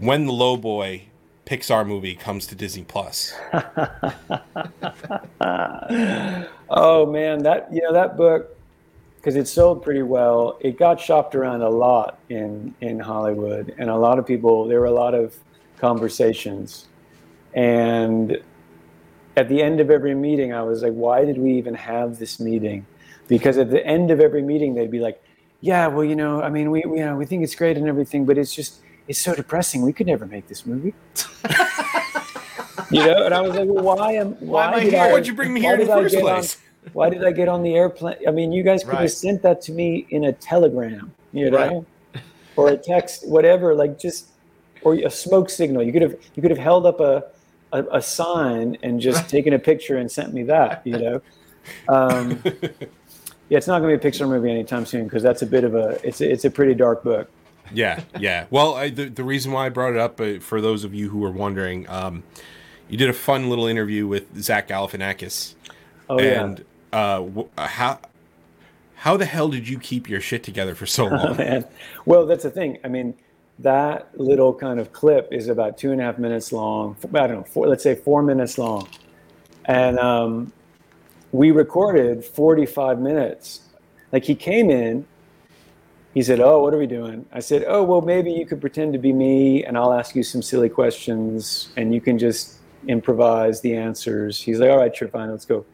when 0.01 0.27
the 0.27 0.33
Lowboy 0.33 1.03
Pixar 1.47 1.87
movie 1.87 2.15
comes 2.15 2.47
to 2.49 2.55
Disney 2.55 2.85
Plus. 2.85 3.35
Oh 6.71 7.07
man, 7.07 7.43
that 7.43 7.69
you 7.73 7.83
know 7.83 7.93
that 7.93 8.17
book 8.17 8.57
because 9.17 9.37
it 9.37 9.47
sold 9.47 9.83
pretty 9.83 10.03
well. 10.03 10.59
It 10.61 10.79
got 10.79 11.01
shopped 11.01 11.35
around 11.35 11.63
a 11.63 11.69
lot 11.69 12.19
in 12.29 12.75
in 12.81 12.99
Hollywood, 12.99 13.75
and 13.79 13.91
a 13.91 13.97
lot 13.97 14.19
of 14.19 14.27
people. 14.27 14.67
There 14.67 14.81
were 14.81 14.87
a 14.87 14.93
lot 14.93 15.15
of 15.15 15.37
conversations, 15.79 16.87
and 17.55 18.39
at 19.37 19.49
the 19.49 19.63
end 19.63 19.81
of 19.81 19.91
every 19.91 20.15
meeting, 20.15 20.53
I 20.53 20.63
was 20.63 20.83
like, 20.83 20.93
"Why 20.95 21.25
did 21.25 21.39
we 21.39 21.53
even 21.59 21.75
have 21.75 22.19
this 22.19 22.41
meeting?" 22.41 22.87
Because 23.29 23.59
at 23.59 23.71
the 23.71 23.85
end 23.87 24.11
of 24.11 24.21
every 24.21 24.43
meeting, 24.43 24.75
they'd 24.75 24.91
be 24.91 25.01
like, 25.01 25.23
"Yeah, 25.61 25.87
well, 25.89 26.05
you 26.05 26.17
know, 26.17 26.43
I 26.43 26.49
mean, 26.51 26.71
we 26.71 26.83
we, 26.87 26.99
you 26.99 27.05
know, 27.05 27.17
we 27.17 27.27
think 27.27 27.43
it's 27.45 27.55
great 27.55 27.77
and 27.77 27.89
everything, 27.89 28.25
but 28.25 28.39
it's 28.39 28.55
just 28.55 28.81
it's 29.09 29.21
so 29.21 29.35
depressing. 29.35 29.83
We 29.83 29.93
could 29.93 30.07
never 30.07 30.27
make 30.27 30.49
this 30.49 30.65
movie." 30.67 30.95
you 32.91 33.05
know, 33.05 33.25
and 33.25 33.35
I 33.35 33.41
was 33.41 33.55
like, 33.57 33.69
"Well, 33.69 33.85
why 33.97 34.13
am 34.13 34.33
why, 34.41 34.67
am 34.69 34.75
I 34.75 34.81
here? 34.81 35.01
I, 35.01 35.13
Why'd 35.13 35.27
you 35.27 35.35
bring 35.35 35.53
me 35.53 35.61
here 35.61 35.75
in 35.75 35.81
the 35.81 35.87
first 35.87 36.15
get 36.15 36.23
on- 36.25 36.29
place? 36.31 36.59
why 36.93 37.09
did 37.11 37.25
I 37.25 37.33
get 37.33 37.49
on 37.49 37.63
the 37.63 37.75
airplane? 37.75 38.17
I 38.29 38.31
mean, 38.31 38.53
you 38.53 38.63
guys 38.63 38.83
could 38.85 38.93
Right. 38.93 39.03
have 39.03 39.11
sent 39.13 39.43
that 39.43 39.61
to 39.63 39.73
me 39.73 40.07
in 40.11 40.25
a 40.25 40.33
telegram, 40.33 41.13
you 41.33 41.51
know, 41.51 41.57
Right. 42.15 42.23
or 42.57 42.69
a 42.69 42.77
text, 42.77 43.27
whatever. 43.29 43.75
Like 43.75 43.99
just 43.99 44.29
or 44.83 44.95
a 44.95 45.11
smoke 45.11 45.49
signal. 45.51 45.83
You 45.83 45.93
could 45.93 46.03
have 46.03 46.17
you 46.35 46.43
could 46.43 46.51
have 46.51 46.59
held 46.61 46.87
up 46.87 47.01
a 47.01 47.25
a, 47.73 47.85
a 47.99 48.03
sign 48.03 48.77
and 48.83 49.01
just 49.01 49.29
taken 49.29 49.53
a 49.55 49.59
picture 49.59 49.97
and 49.97 50.11
sent 50.11 50.33
me 50.35 50.43
that. 50.45 50.83
You 50.85 50.99
know. 50.99 51.21
Um, 51.89 52.43
yeah, 53.49 53.57
it's 53.59 53.67
not 53.67 53.81
going 53.81 53.99
to 53.99 54.03
be 54.03 54.07
a 54.09 54.13
Pixar 54.13 54.29
movie 54.29 54.51
anytime 54.51 54.85
soon 54.85 55.05
because 55.05 55.23
that's 55.23 55.41
a 55.43 55.47
bit 55.47 55.65
of 55.65 55.75
a 55.75 55.99
it's 56.07 56.21
a, 56.21 56.31
it's 56.31 56.45
a 56.45 56.51
pretty 56.51 56.75
dark 56.75 57.03
book. 57.03 57.31
Yeah, 57.73 58.03
yeah. 58.19 58.47
Well, 58.51 58.75
I, 58.75 58.91
the 58.91 59.07
the 59.07 59.25
reason 59.25 59.53
why 59.53 59.67
I 59.67 59.69
brought 59.69 59.93
it 59.93 59.99
up, 59.99 60.21
uh, 60.21 60.41
for 60.41 60.61
those 60.61 60.85
of 60.85 60.95
you 60.95 61.09
who 61.11 61.25
are 61.25 61.31
wondering, 61.31 61.89
um, 61.89 62.23
you 62.89 62.99
did 62.99 63.09
a 63.09 63.15
fun 63.15 63.49
little 63.49 63.67
interview 63.67 64.07
with 64.07 64.41
Zach 64.41 64.69
Galifianakis, 64.69 65.55
Oh 66.09 66.19
and 66.19 66.65
uh, 66.93 67.23
wh- 67.23 67.59
uh, 67.59 67.67
how 67.67 67.99
how 68.97 69.17
the 69.17 69.27
hell 69.27 69.49
did 69.49 69.69
you 69.69 69.79
keep 69.79 70.09
your 70.09 70.21
shit 70.21 70.43
together 70.43 70.75
for 70.75 70.87
so 70.87 71.09
yeah, 71.11 71.17
long? 71.17 71.37
man. 71.37 71.65
Well, 72.05 72.27
that's 72.27 72.43
the 72.45 72.51
thing. 72.51 72.79
I 72.85 72.89
mean, 72.89 73.15
that 73.59 74.19
little 74.19 74.55
kind 74.55 74.81
of 74.81 74.93
clip 74.93 75.29
is 75.33 75.49
about 75.49 75.79
two 75.79 75.93
and 75.93 76.01
a 76.01 76.05
half 76.05 76.19
minutes 76.19 76.53
long. 76.53 76.97
I 77.15 77.27
don't 77.27 77.37
know, 77.39 77.43
four, 77.45 77.69
let's 77.69 77.83
say 77.83 77.95
four 77.95 78.23
minutes 78.23 78.59
long, 78.59 78.89
and 79.65 79.99
um, 79.99 80.53
we 81.33 81.51
recorded 81.51 82.25
45 82.25 83.01
minutes. 83.01 83.61
Like 84.13 84.25
he 84.25 84.35
came 84.35 84.71
in, 84.71 85.07
he 86.15 86.23
said, 86.23 86.41
"Oh, 86.41 86.63
what 86.63 86.73
are 86.73 86.79
we 86.79 86.87
doing?" 86.87 87.27
I 87.33 87.41
said, 87.41 87.65
"Oh, 87.67 87.83
well, 87.83 88.01
maybe 88.01 88.33
you 88.33 88.47
could 88.47 88.61
pretend 88.61 88.93
to 88.93 88.99
be 88.99 89.13
me, 89.13 89.65
and 89.65 89.77
I'll 89.77 89.93
ask 89.93 90.15
you 90.15 90.23
some 90.23 90.43
silly 90.43 90.69
questions, 90.69 91.71
and 91.77 91.93
you 91.93 92.01
can 92.01 92.19
just 92.19 92.59
improvise 92.87 93.61
the 93.61 93.77
answers." 93.77 94.41
He's 94.41 94.61
like, 94.61 94.71
"All 94.71 94.79
right, 94.79 94.95
sure, 94.95 95.09
fine, 95.09 95.31
let's 95.31 95.45
go." 95.45 95.67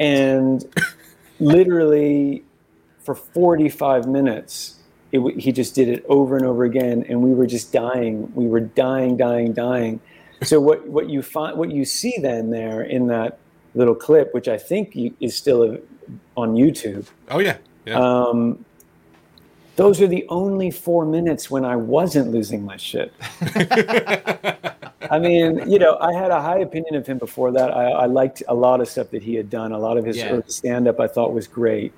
And 0.00 0.64
literally, 1.40 2.44
for 2.98 3.14
45 3.14 4.08
minutes, 4.08 4.76
it, 5.12 5.40
he 5.40 5.52
just 5.52 5.74
did 5.74 5.88
it 5.88 6.04
over 6.08 6.36
and 6.36 6.44
over 6.44 6.64
again, 6.64 7.04
and 7.08 7.22
we 7.22 7.32
were 7.32 7.46
just 7.46 7.72
dying. 7.72 8.32
We 8.34 8.48
were 8.48 8.60
dying, 8.60 9.16
dying, 9.16 9.52
dying. 9.52 10.00
So 10.42 10.60
what 10.60 10.86
what 10.88 11.08
you 11.08 11.22
find, 11.22 11.56
what 11.56 11.70
you 11.70 11.84
see 11.84 12.16
then 12.20 12.50
there 12.50 12.82
in 12.82 13.06
that 13.06 13.38
little 13.74 13.94
clip, 13.94 14.34
which 14.34 14.48
I 14.48 14.58
think 14.58 14.96
is 15.20 15.36
still 15.36 15.62
a, 15.62 15.78
on 16.36 16.54
YouTube. 16.54 17.06
oh 17.30 17.38
yeah, 17.38 17.58
yeah. 17.84 17.98
Um, 17.98 18.64
those 19.76 20.00
are 20.00 20.06
the 20.06 20.26
only 20.28 20.70
four 20.70 21.04
minutes 21.04 21.50
when 21.50 21.64
I 21.64 21.76
wasn't 21.76 22.32
losing 22.32 22.64
my 22.64 22.76
shit. 22.76 23.12
I 25.10 25.18
mean, 25.20 25.70
you 25.70 25.78
know, 25.78 25.98
I 26.00 26.12
had 26.12 26.30
a 26.30 26.40
high 26.40 26.58
opinion 26.58 26.96
of 26.96 27.06
him 27.06 27.18
before 27.18 27.52
that. 27.52 27.70
I, 27.70 27.90
I 27.90 28.06
liked 28.06 28.42
a 28.48 28.54
lot 28.54 28.80
of 28.80 28.88
stuff 28.88 29.10
that 29.10 29.22
he 29.22 29.34
had 29.34 29.50
done. 29.50 29.72
A 29.72 29.78
lot 29.78 29.98
of 29.98 30.04
his 30.04 30.16
Yeah. 30.16 30.40
stand-up 30.46 30.98
I 30.98 31.06
thought 31.06 31.32
was 31.32 31.46
great. 31.46 31.92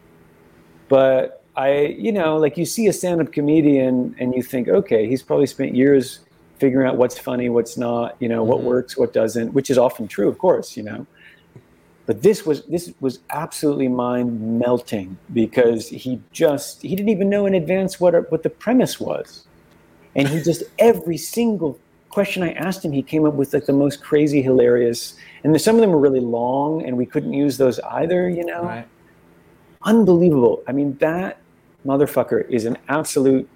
But 0.89 1.43
I, 1.57 1.97
you 1.99 2.13
know, 2.13 2.37
like 2.37 2.57
you 2.57 2.67
see 2.67 2.89
a 2.89 2.93
stand-up 2.93 3.33
comedian 3.33 4.15
and 4.19 4.35
you 4.35 4.43
think, 4.43 4.69
okay, 4.69 5.07
he's 5.09 5.23
probably 5.23 5.47
spent 5.47 5.75
years 5.75 6.21
figuring 6.59 6.89
out 6.89 6.97
what's 6.97 7.19
funny, 7.19 7.49
what's 7.49 7.77
not, 7.79 8.17
you 8.19 8.29
know, 8.29 8.43
what 8.43 8.59
mm-hmm. 8.59 8.67
works, 8.67 8.99
what 8.99 9.13
doesn't, 9.13 9.53
which 9.55 9.71
is 9.71 9.79
often 9.79 10.09
true, 10.09 10.29
of 10.29 10.39
course, 10.39 10.77
you 10.77 10.83
know. 10.83 11.07
But 12.09 12.23
this 12.23 12.47
was 12.47 12.65
this 12.65 12.91
was 13.01 13.19
absolutely 13.29 13.87
mind 13.89 14.59
melting 14.59 15.19
because 15.35 15.89
he 15.89 16.19
just 16.33 16.81
he 16.81 16.97
didn't 16.97 17.11
even 17.11 17.29
know 17.29 17.45
in 17.45 17.55
advance 17.55 18.01
what 18.01 18.33
what 18.33 18.43
the 18.43 18.49
premise 18.49 18.99
was, 18.99 19.45
and 20.17 20.27
he 20.27 20.41
just 20.41 20.63
every 20.79 21.19
single 21.19 21.79
question 22.09 22.43
I 22.43 22.53
asked 22.53 22.83
him, 22.83 22.93
he 22.93 23.03
came 23.03 23.27
up 23.27 23.35
with 23.35 23.53
like 23.53 23.67
the 23.67 23.75
most 23.75 24.03
crazy, 24.03 24.41
hilarious, 24.41 25.17
and 25.45 25.61
some 25.61 25.75
of 25.75 25.83
them 25.83 25.91
were 25.91 25.99
really 25.99 26.21
long, 26.21 26.83
and 26.83 26.97
we 26.97 27.05
couldn't 27.05 27.35
use 27.35 27.59
those 27.59 27.79
either, 27.81 28.27
you 28.31 28.47
know 28.47 28.63
Right. 28.63 28.87
unbelievable. 29.83 30.63
I 30.67 30.73
mean, 30.73 30.97
that 31.01 31.43
motherfucker 31.85 32.49
is 32.49 32.65
an 32.65 32.79
absolute. 32.89 33.47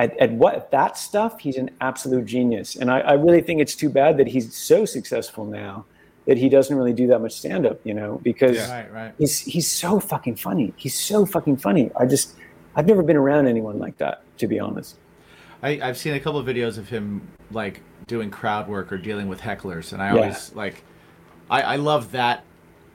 At, 0.00 0.18
at 0.18 0.32
what 0.32 0.72
that 0.72 0.98
stuff, 0.98 1.38
he's 1.38 1.56
an 1.56 1.70
absolute 1.80 2.26
genius, 2.26 2.74
and 2.74 2.90
I, 2.90 3.00
I 3.00 3.12
really 3.12 3.40
think 3.40 3.60
it's 3.60 3.76
too 3.76 3.88
bad 3.88 4.16
that 4.16 4.26
he's 4.26 4.52
so 4.52 4.84
successful 4.84 5.44
now 5.44 5.84
that 6.28 6.36
he 6.36 6.50
doesn't 6.50 6.76
really 6.76 6.92
do 6.92 7.06
that 7.06 7.20
much 7.20 7.32
stand 7.32 7.66
up, 7.66 7.80
you 7.84 7.94
know, 7.94 8.20
because 8.22 8.54
Yeah. 8.54 8.70
Right, 8.70 8.92
right. 8.92 9.14
he's 9.18 9.40
he's 9.40 9.66
so 9.66 9.98
fucking 9.98 10.36
funny. 10.36 10.74
He's 10.76 10.94
so 10.96 11.24
fucking 11.24 11.56
funny. 11.56 11.90
I 11.98 12.04
just 12.04 12.34
I've 12.76 12.86
never 12.86 13.02
been 13.02 13.16
around 13.16 13.46
anyone 13.48 13.78
like 13.78 13.96
that, 13.96 14.22
to 14.36 14.46
be 14.46 14.60
honest. 14.60 14.96
I, 15.62 15.80
I've 15.82 15.96
seen 15.96 16.12
a 16.14 16.20
couple 16.20 16.38
of 16.38 16.46
videos 16.46 16.76
of 16.76 16.88
him 16.90 17.26
like 17.50 17.80
doing 18.06 18.30
crowd 18.30 18.68
work 18.68 18.92
or 18.92 18.98
dealing 18.98 19.26
with 19.26 19.40
hecklers, 19.40 19.94
and 19.94 20.02
I 20.02 20.14
Yeah. 20.14 20.20
always 20.20 20.54
like, 20.54 20.84
I, 21.50 21.62
I 21.62 21.76
love 21.76 22.12
that 22.12 22.44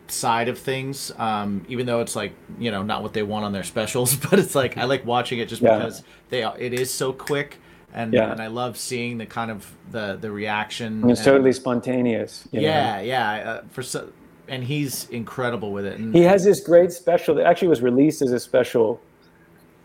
side 0.07 0.47
of 0.47 0.59
things. 0.59 1.11
Um, 1.17 1.65
even 1.67 1.88
though 1.88 2.01
it's 2.01 2.15
like 2.15 2.34
you 2.59 2.69
know 2.69 2.84
not 2.84 3.01
what 3.01 3.13
they 3.13 3.23
want 3.23 3.45
on 3.45 3.51
their 3.51 3.63
specials, 3.63 4.15
but 4.29 4.38
it's 4.38 4.53
like 4.53 4.77
I 4.77 4.84
like 4.84 5.07
watching 5.07 5.39
it 5.39 5.49
just 5.49 5.63
Yeah. 5.63 5.79
because 5.79 6.03
they 6.29 6.43
it 6.43 6.71
is 6.73 6.93
so 6.93 7.11
quick, 7.11 7.57
and 7.93 8.13
Yeah. 8.13 8.31
and 8.31 8.41
I 8.41 8.47
love 8.47 8.77
seeing 8.77 9.17
the 9.17 9.25
kind 9.25 9.51
of 9.51 9.71
the 9.91 10.17
the 10.19 10.31
reaction. 10.31 11.01
And 11.03 11.11
it's 11.11 11.19
and- 11.21 11.25
totally 11.25 11.53
spontaneous. 11.53 12.47
you 12.51 12.61
know? 12.61 12.67
yeah, 12.67 13.01
yeah. 13.01 13.31
Uh, 13.49 13.61
for 13.71 13.83
so, 13.83 14.09
and 14.47 14.63
he's 14.63 15.07
incredible 15.09 15.71
with 15.71 15.85
it. 15.85 15.97
And 15.99 16.13
He 16.13 16.23
has 16.23 16.43
this 16.43 16.59
great 16.59 16.91
special 16.91 17.35
that 17.35 17.45
actually 17.45 17.69
was 17.69 17.81
released 17.81 18.21
as 18.21 18.31
a 18.31 18.39
special 18.39 18.99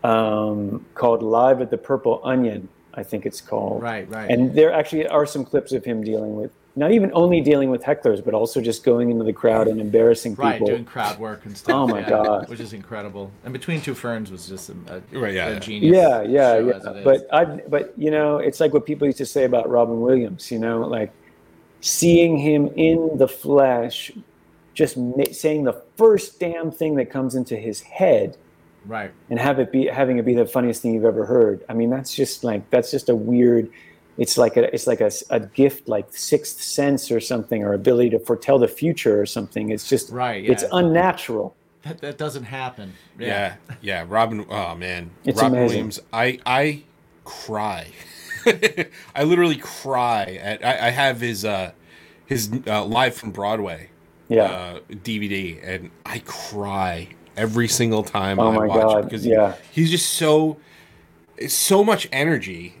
um, 0.03 0.85
called 0.95 1.21
Live 1.21 1.61
at 1.61 1.69
the 1.71 1.77
Purple 1.77 2.21
Onion, 2.23 2.69
I 2.93 3.03
think 3.03 3.25
it's 3.25 3.41
called. 3.41 3.81
right, 3.81 4.09
right. 4.09 4.29
And 4.29 4.53
there 4.53 4.71
actually 4.71 5.07
are 5.07 5.25
some 5.25 5.43
clips 5.45 5.71
of 5.73 5.83
him 5.85 6.03
dealing 6.03 6.35
with, 6.35 6.51
not 6.79 6.93
even 6.93 7.11
only 7.13 7.41
dealing 7.41 7.69
with 7.69 7.83
hecklers, 7.83 8.23
but 8.23 8.33
also 8.33 8.61
just 8.61 8.85
going 8.85 9.11
into 9.11 9.25
the 9.25 9.33
crowd 9.33 9.67
and 9.67 9.81
embarrassing 9.81 10.31
people. 10.31 10.45
Right, 10.45 10.65
doing 10.65 10.85
crowd 10.85 11.19
work 11.19 11.45
and 11.45 11.55
stuff. 11.55 11.75
Oh 11.75 11.85
my 11.85 11.99
yeah, 11.99 12.09
God. 12.09 12.49
which 12.49 12.61
is 12.61 12.71
incredible. 12.71 13.31
And 13.43 13.51
between 13.51 13.81
two 13.81 13.93
ferns 13.93 14.31
was 14.31 14.47
just 14.47 14.69
a, 14.69 14.75
a, 14.87 15.19
Right, 15.19 15.33
yeah, 15.33 15.47
a 15.47 15.53
yeah. 15.53 15.59
genius. 15.59 15.93
yeah, 15.93 16.21
yeah, 16.21 16.53
show 16.53 16.69
as 16.69 16.83
yeah. 16.85 16.91
it 16.91 16.97
is. 16.99 17.03
But 17.03 17.27
I, 17.33 17.45
but 17.67 17.93
you 17.97 18.11
know, 18.11 18.37
it's 18.37 18.61
like 18.61 18.73
what 18.73 18.85
people 18.85 19.05
used 19.05 19.17
to 19.17 19.25
say 19.25 19.43
about 19.43 19.69
Robin 19.69 19.99
Williams. 19.99 20.49
You 20.51 20.59
know, 20.59 20.79
like 20.87 21.11
seeing 21.81 22.37
him 22.37 22.67
in 22.77 23.17
the 23.17 23.27
flesh, 23.27 24.13
just 24.73 24.95
ma- 24.95 25.33
saying 25.33 25.65
the 25.65 25.81
first 25.97 26.39
damn 26.39 26.71
thing 26.71 26.95
that 26.95 27.09
comes 27.09 27.35
into 27.35 27.57
his 27.57 27.81
head, 27.81 28.37
right, 28.85 29.11
and 29.29 29.37
have 29.37 29.59
it 29.59 29.69
be 29.69 29.87
having 29.87 30.17
it 30.17 30.23
be 30.23 30.33
the 30.33 30.45
funniest 30.45 30.81
thing 30.81 30.93
you've 30.93 31.03
ever 31.03 31.25
heard. 31.25 31.65
I 31.67 31.73
mean, 31.73 31.89
that's 31.89 32.15
just 32.15 32.45
like 32.45 32.69
that's 32.69 32.89
just 32.89 33.09
a 33.09 33.15
weird. 33.15 33.69
It's 34.19 34.37
like 34.37 34.57
a 34.57 34.71
it's 34.73 34.85
like 34.85 35.01
a, 35.01 35.05
s- 35.05 35.23
a 35.31 35.39
gift, 35.39 35.87
like 35.89 36.07
sixth 36.11 36.61
sense 36.61 37.09
or 37.11 37.19
something, 37.19 37.63
or 37.63 37.73
ability 37.73 38.11
to 38.11 38.19
foretell 38.19 38.59
the 38.59 38.67
future 38.67 39.19
or 39.19 39.25
something. 39.25 39.71
It's 39.71 39.87
just 39.89 40.11
Right, 40.11 40.43
yeah. 40.43 40.51
It's 40.51 40.65
unnatural. 40.71 41.55
that, 41.83 41.99
that 42.01 42.17
doesn't 42.19 42.43
happen. 42.43 42.93
Yeah, 43.17 43.55
yeah. 43.81 44.05
Robin. 44.07 44.45
Oh 44.49 44.75
man, 44.75 45.09
It's 45.23 45.41
Robin 45.41 45.57
amazing. 45.57 45.67
Williams. 45.77 45.99
I 46.13 46.39
I 46.45 46.83
cry. 47.23 47.87
I 49.15 49.23
literally 49.23 49.55
cry. 49.57 50.39
At 50.41 50.65
I, 50.65 50.87
I 50.87 50.89
have 50.91 51.21
his 51.21 51.45
uh 51.45 51.71
his 52.25 52.51
uh, 52.67 52.85
live 52.85 53.15
from 53.15 53.31
Broadway 53.31 53.89
Yeah. 54.27 54.43
uh, 54.43 54.79
DVD, 54.91 55.59
and 55.63 55.89
I 56.05 56.19
cry 56.25 57.07
every 57.37 57.67
single 57.69 58.03
time 58.03 58.37
Oh 58.39 58.51
I 58.51 58.55
my 58.55 58.65
watch 58.67 58.81
God, 58.81 58.97
it 58.99 59.03
because 59.05 59.25
yeah. 59.25 59.55
he's 59.71 59.89
just 59.89 60.11
so 60.13 60.57
it's 61.37 61.53
so 61.53 61.83
much 61.85 62.07
energy. 62.11 62.75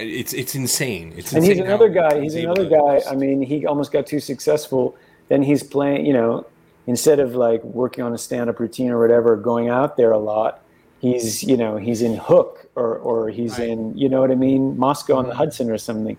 It's 0.00 0.32
it's 0.32 0.54
insane. 0.54 1.12
It's 1.16 1.32
and 1.32 1.44
he's 1.44 1.58
another 1.58 1.88
guy. 1.88 2.20
He's 2.20 2.34
another 2.34 2.68
guy. 2.68 3.02
I 3.08 3.14
mean, 3.14 3.42
he 3.42 3.66
almost 3.66 3.92
got 3.92 4.06
too 4.06 4.20
successful. 4.20 4.96
Then 5.28 5.42
he's 5.42 5.62
playing. 5.62 6.06
You 6.06 6.12
know, 6.12 6.46
instead 6.86 7.20
of 7.20 7.34
like 7.34 7.62
working 7.62 8.02
on 8.04 8.12
a 8.12 8.18
stand-up 8.18 8.58
routine 8.58 8.90
or 8.90 9.00
whatever, 9.00 9.36
going 9.36 9.68
out 9.68 9.96
there 9.96 10.12
a 10.12 10.18
lot, 10.18 10.62
he's 11.00 11.42
you 11.42 11.56
know 11.56 11.76
he's 11.76 12.02
in 12.02 12.16
Hook 12.16 12.68
or 12.74 12.96
or 12.98 13.28
he's 13.30 13.58
Right. 13.58 13.68
in 13.70 13.96
you 13.96 14.08
know 14.08 14.20
what 14.20 14.30
I 14.30 14.36
mean, 14.36 14.78
Moscow 14.78 15.16
on 15.16 15.24
the 15.24 15.30
mm-hmm. 15.30 15.38
Hudson 15.38 15.70
or 15.70 15.78
something. 15.78 16.16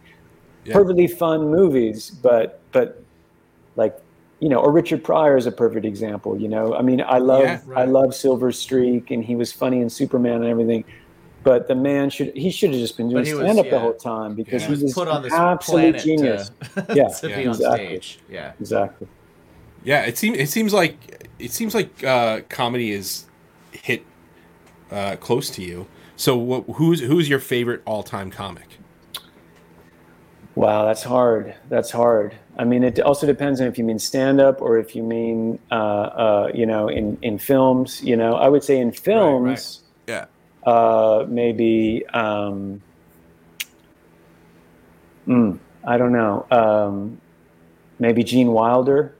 Yeah. 0.65 0.73
Perfectly 0.73 1.07
fun 1.07 1.49
movies, 1.49 2.09
but 2.09 2.61
but 2.71 3.01
like 3.75 3.99
you 4.41 4.49
know, 4.49 4.57
or 4.57 4.71
Richard 4.71 5.03
Pryor 5.03 5.37
is 5.37 5.45
a 5.45 5.51
perfect 5.51 5.85
example. 5.85 6.39
You 6.39 6.47
know, 6.47 6.75
I 6.75 6.81
mean, 6.81 7.01
I 7.01 7.19
love 7.19 7.43
Yeah, 7.43 7.61
right. 7.65 7.81
I 7.81 7.85
love 7.85 8.15
Silver 8.15 8.51
Streak, 8.51 9.11
and 9.11 9.23
he 9.23 9.35
was 9.35 9.51
funny 9.51 9.81
in 9.81 9.89
Superman 9.89 10.35
and 10.35 10.45
everything. 10.45 10.83
But 11.43 11.67
the 11.67 11.75
man 11.75 12.09
should 12.11 12.35
he 12.35 12.51
should 12.51 12.69
have 12.71 12.79
just 12.79 12.97
been 12.97 13.09
doing 13.09 13.23
But 13.23 13.27
he 13.27 13.33
was- 13.33 13.43
stand 13.43 13.59
up 13.59 13.65
yeah. 13.65 13.71
the 13.71 13.79
whole 13.79 13.93
time 13.93 14.35
because 14.35 14.61
Yeah. 14.61 14.67
he 14.67 14.71
was 14.73 14.83
was 14.83 14.93
put 14.93 15.07
on 15.07 15.23
this 15.23 15.33
absolute 15.33 15.97
genius. 15.97 16.51
to, 16.75 16.85
Yeah, 16.95 17.07
to 17.07 17.27
be 17.27 17.29
yeah, 17.33 17.37
on 17.39 17.47
exactly. 17.47 17.85
stage. 17.87 18.19
Yeah. 18.29 18.51
Exactly. 18.59 19.07
Yeah, 19.83 20.03
it 20.03 20.17
seems 20.17 20.37
it 20.37 20.49
seems 20.49 20.73
like 20.73 21.27
it 21.39 21.51
seems 21.51 21.73
like 21.73 22.03
uh, 22.03 22.41
comedy 22.49 22.91
is 22.91 23.25
hit 23.71 24.03
uh, 24.91 25.15
close 25.15 25.49
to 25.51 25.63
you. 25.63 25.87
So, 26.15 26.37
wh- 26.67 26.75
who's 26.75 26.99
who's 27.01 27.27
your 27.27 27.39
favorite 27.39 27.81
all 27.85 28.03
time 28.03 28.29
comic? 28.29 28.77
Wow, 30.55 30.85
that's 30.85 31.01
hard. 31.03 31.55
That's 31.69 31.89
hard. 31.91 32.35
I 32.59 32.65
mean, 32.65 32.83
it 32.83 32.99
also 32.99 33.25
depends 33.25 33.61
on 33.61 33.67
if 33.67 33.77
you 33.77 33.83
mean 33.85 33.97
stand 33.99 34.41
up 34.41 34.61
or 34.61 34.77
if 34.77 34.95
you 34.95 35.01
mean, 35.01 35.57
uh, 35.71 35.73
uh, 35.75 36.51
you 36.53 36.65
know, 36.65 36.89
in, 36.89 37.17
in 37.21 37.39
films. 37.39 38.03
You 38.03 38.17
know, 38.17 38.35
I 38.35 38.49
would 38.49 38.63
say 38.63 38.77
in 38.77 38.91
films, 38.91 39.81
Yeah, 40.07 40.25
uh, 40.65 41.25
maybe, 41.27 42.05
um, 42.13 42.81
mm, 45.27 45.57
I 45.85 45.97
don't 45.97 46.11
know, 46.13 46.45
um, 46.51 47.19
maybe 47.99 48.23
Gene 48.23 48.51
Wilder. 48.51 49.13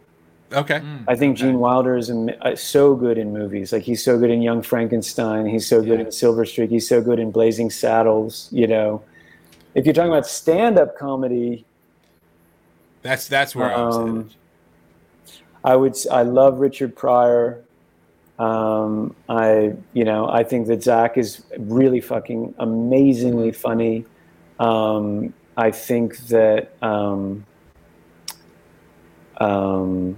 okay, 0.53 0.81
I 1.07 1.15
think 1.15 1.37
Gene 1.37 1.59
Wilder 1.59 1.95
is 1.97 2.09
am- 2.09 2.29
uh, 2.41 2.55
so 2.55 2.93
good 2.95 3.17
in 3.17 3.31
movies. 3.33 3.71
Like 3.73 3.83
he's 3.83 4.03
so 4.03 4.19
good 4.19 4.29
in 4.29 4.41
Young 4.41 4.61
Frankenstein. 4.61 5.45
He's 5.45 5.67
so 5.67 5.81
good 5.81 5.99
Yeah. 5.99 6.05
in 6.05 6.11
Silver 6.11 6.45
Streak. 6.45 6.69
He's 6.69 6.87
so 6.87 7.01
good 7.01 7.19
in 7.19 7.31
Blazing 7.31 7.69
Saddles. 7.69 8.49
You 8.51 8.67
know, 8.67 9.01
if 9.75 9.85
you're 9.85 9.93
talking 9.93 10.11
about 10.11 10.27
stand-up 10.27 10.97
comedy, 10.97 11.65
that's 13.01 13.27
that's 13.27 13.55
where 13.55 13.73
I 13.73 13.81
was 13.85 13.97
Um. 13.97 14.29
I 15.63 15.75
would. 15.75 15.91
s- 15.93 16.07
I 16.11 16.23
love 16.23 16.59
Richard 16.59 16.95
Pryor. 16.95 17.61
Um, 18.41 19.15
I, 19.29 19.73
you 19.93 20.03
know, 20.03 20.27
I 20.27 20.43
think 20.43 20.65
that 20.67 20.81
Zach 20.81 21.15
is 21.17 21.43
really 21.59 22.01
fucking 22.01 22.55
amazingly 22.57 23.51
funny. 23.51 24.05
Um, 24.59 25.33
I 25.57 25.69
think 25.69 26.17
that. 26.27 26.73
Um, 26.81 27.45
um, 29.37 30.15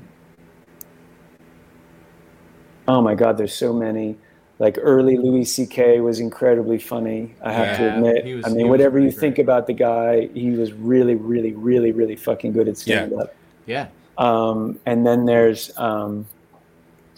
oh 2.88 3.02
my 3.02 3.16
God, 3.16 3.38
there's 3.38 3.54
so 3.54 3.74
many. 3.74 4.18
Like 4.60 4.78
early 4.80 5.18
Louis 5.18 5.44
C.K. 5.44 6.00
was 6.00 6.20
incredibly 6.22 6.78
funny. 6.78 7.36
I 7.44 7.52
have 7.52 7.78
to 7.78 7.96
admit. 7.96 8.36
was- 8.36 8.46
I 8.46 8.50
mean, 8.50 8.70
whatever 8.70 9.00
you 9.00 9.08
pretty 9.08 9.20
think 9.20 9.40
about 9.40 9.68
the 9.68 9.74
guy, 9.74 10.28
he 10.34 10.52
was 10.52 10.72
really, 10.72 11.16
really, 11.16 11.52
really, 11.54 11.92
really 11.92 12.16
fucking 12.16 12.54
good 12.54 12.70
at 12.70 12.88
Yeah. 12.88 13.06
stand 13.08 13.14
up. 13.14 13.36
Yeah. 13.66 13.88
Um, 14.18 14.80
and 14.86 15.06
then 15.06 15.26
there's 15.26 15.78
um, 15.78 16.26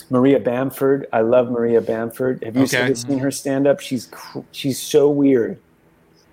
Maria 0.10 0.40
Bamford. 0.40 1.08
I 1.14 1.22
love 1.22 1.50
Maria 1.50 1.82
Bamford. 1.82 2.44
Have 2.44 2.56
you 2.56 2.64
Okay. 2.64 2.78
ever 2.78 2.96
seen 2.96 3.18
her 3.20 3.32
stand 3.32 3.68
up? 3.68 3.80
She's 3.80 4.10
she's 4.52 4.82
so 4.82 5.10
weird. 5.10 5.60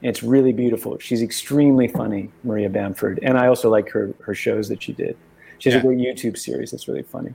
It's 0.02 0.22
really 0.22 0.52
beautiful. 0.52 0.98
She's 0.98 1.22
extremely 1.22 1.88
funny, 1.88 2.30
Maria 2.42 2.68
Bamford. 2.68 3.20
And 3.22 3.38
I 3.38 3.46
also 3.46 3.70
like 3.70 3.88
her 3.90 4.12
her 4.24 4.34
shows 4.34 4.68
that 4.68 4.82
she 4.82 4.92
did. 4.92 5.16
She 5.58 5.70
has 5.70 5.74
Yeah. 5.74 5.80
a 5.80 5.82
great 5.94 5.98
YouTube 5.98 6.36
series 6.36 6.72
that's 6.72 6.88
really 6.88 7.02
funny. 7.04 7.34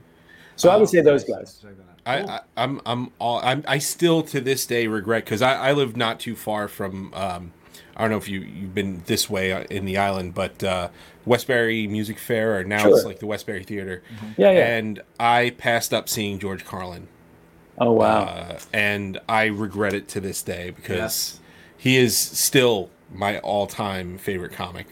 So 0.56 0.70
I 0.70 0.76
would 0.76 0.88
say 0.88 1.00
those 1.00 1.24
guys. 1.24 1.64
I, 2.04 2.22
I 2.22 2.40
I'm 2.56 2.80
I'm 2.84 3.12
all 3.18 3.40
I'm 3.42 3.64
I 3.66 3.78
still 3.78 4.22
to 4.24 4.40
this 4.40 4.66
day 4.66 4.86
regret 4.86 5.24
because 5.24 5.40
I 5.42 5.54
I 5.54 5.72
live 5.72 5.96
not 5.96 6.20
too 6.20 6.36
far 6.36 6.68
from 6.68 7.12
um 7.14 7.52
I 7.98 8.02
don't 8.02 8.10
know 8.12 8.16
if 8.16 8.28
you 8.28 8.40
you've 8.40 8.74
been 8.74 9.02
this 9.06 9.28
way 9.28 9.52
uh, 9.52 9.64
in 9.64 9.84
the 9.84 9.98
island 9.98 10.34
but 10.34 10.62
uh, 10.62 10.88
Westbury 11.26 11.86
Music 11.88 12.18
Fair 12.18 12.58
or 12.58 12.64
now 12.64 12.88
it's 12.88 13.04
like 13.04 13.18
the 13.18 13.26
Westbury 13.26 13.64
Theater 13.64 14.02
Yeah, 14.36 14.52
yeah. 14.52 14.76
and 14.76 15.00
I 15.18 15.50
passed 15.58 15.92
up 15.92 16.08
seeing 16.08 16.38
George 16.38 16.64
Carlin 16.64 17.08
Oh 17.78 17.92
wow. 17.92 18.22
uh, 18.24 18.58
and 18.72 19.20
I 19.28 19.46
regret 19.46 19.94
it 19.94 20.08
to 20.08 20.20
this 20.20 20.42
day 20.42 20.70
because 20.70 20.96
Yes. 20.96 21.40
he 21.76 21.96
is 21.96 22.16
still 22.16 22.90
my 23.12 23.38
all 23.40 23.66
time 23.66 24.18
favorite 24.18 24.52
comic. 24.52 24.86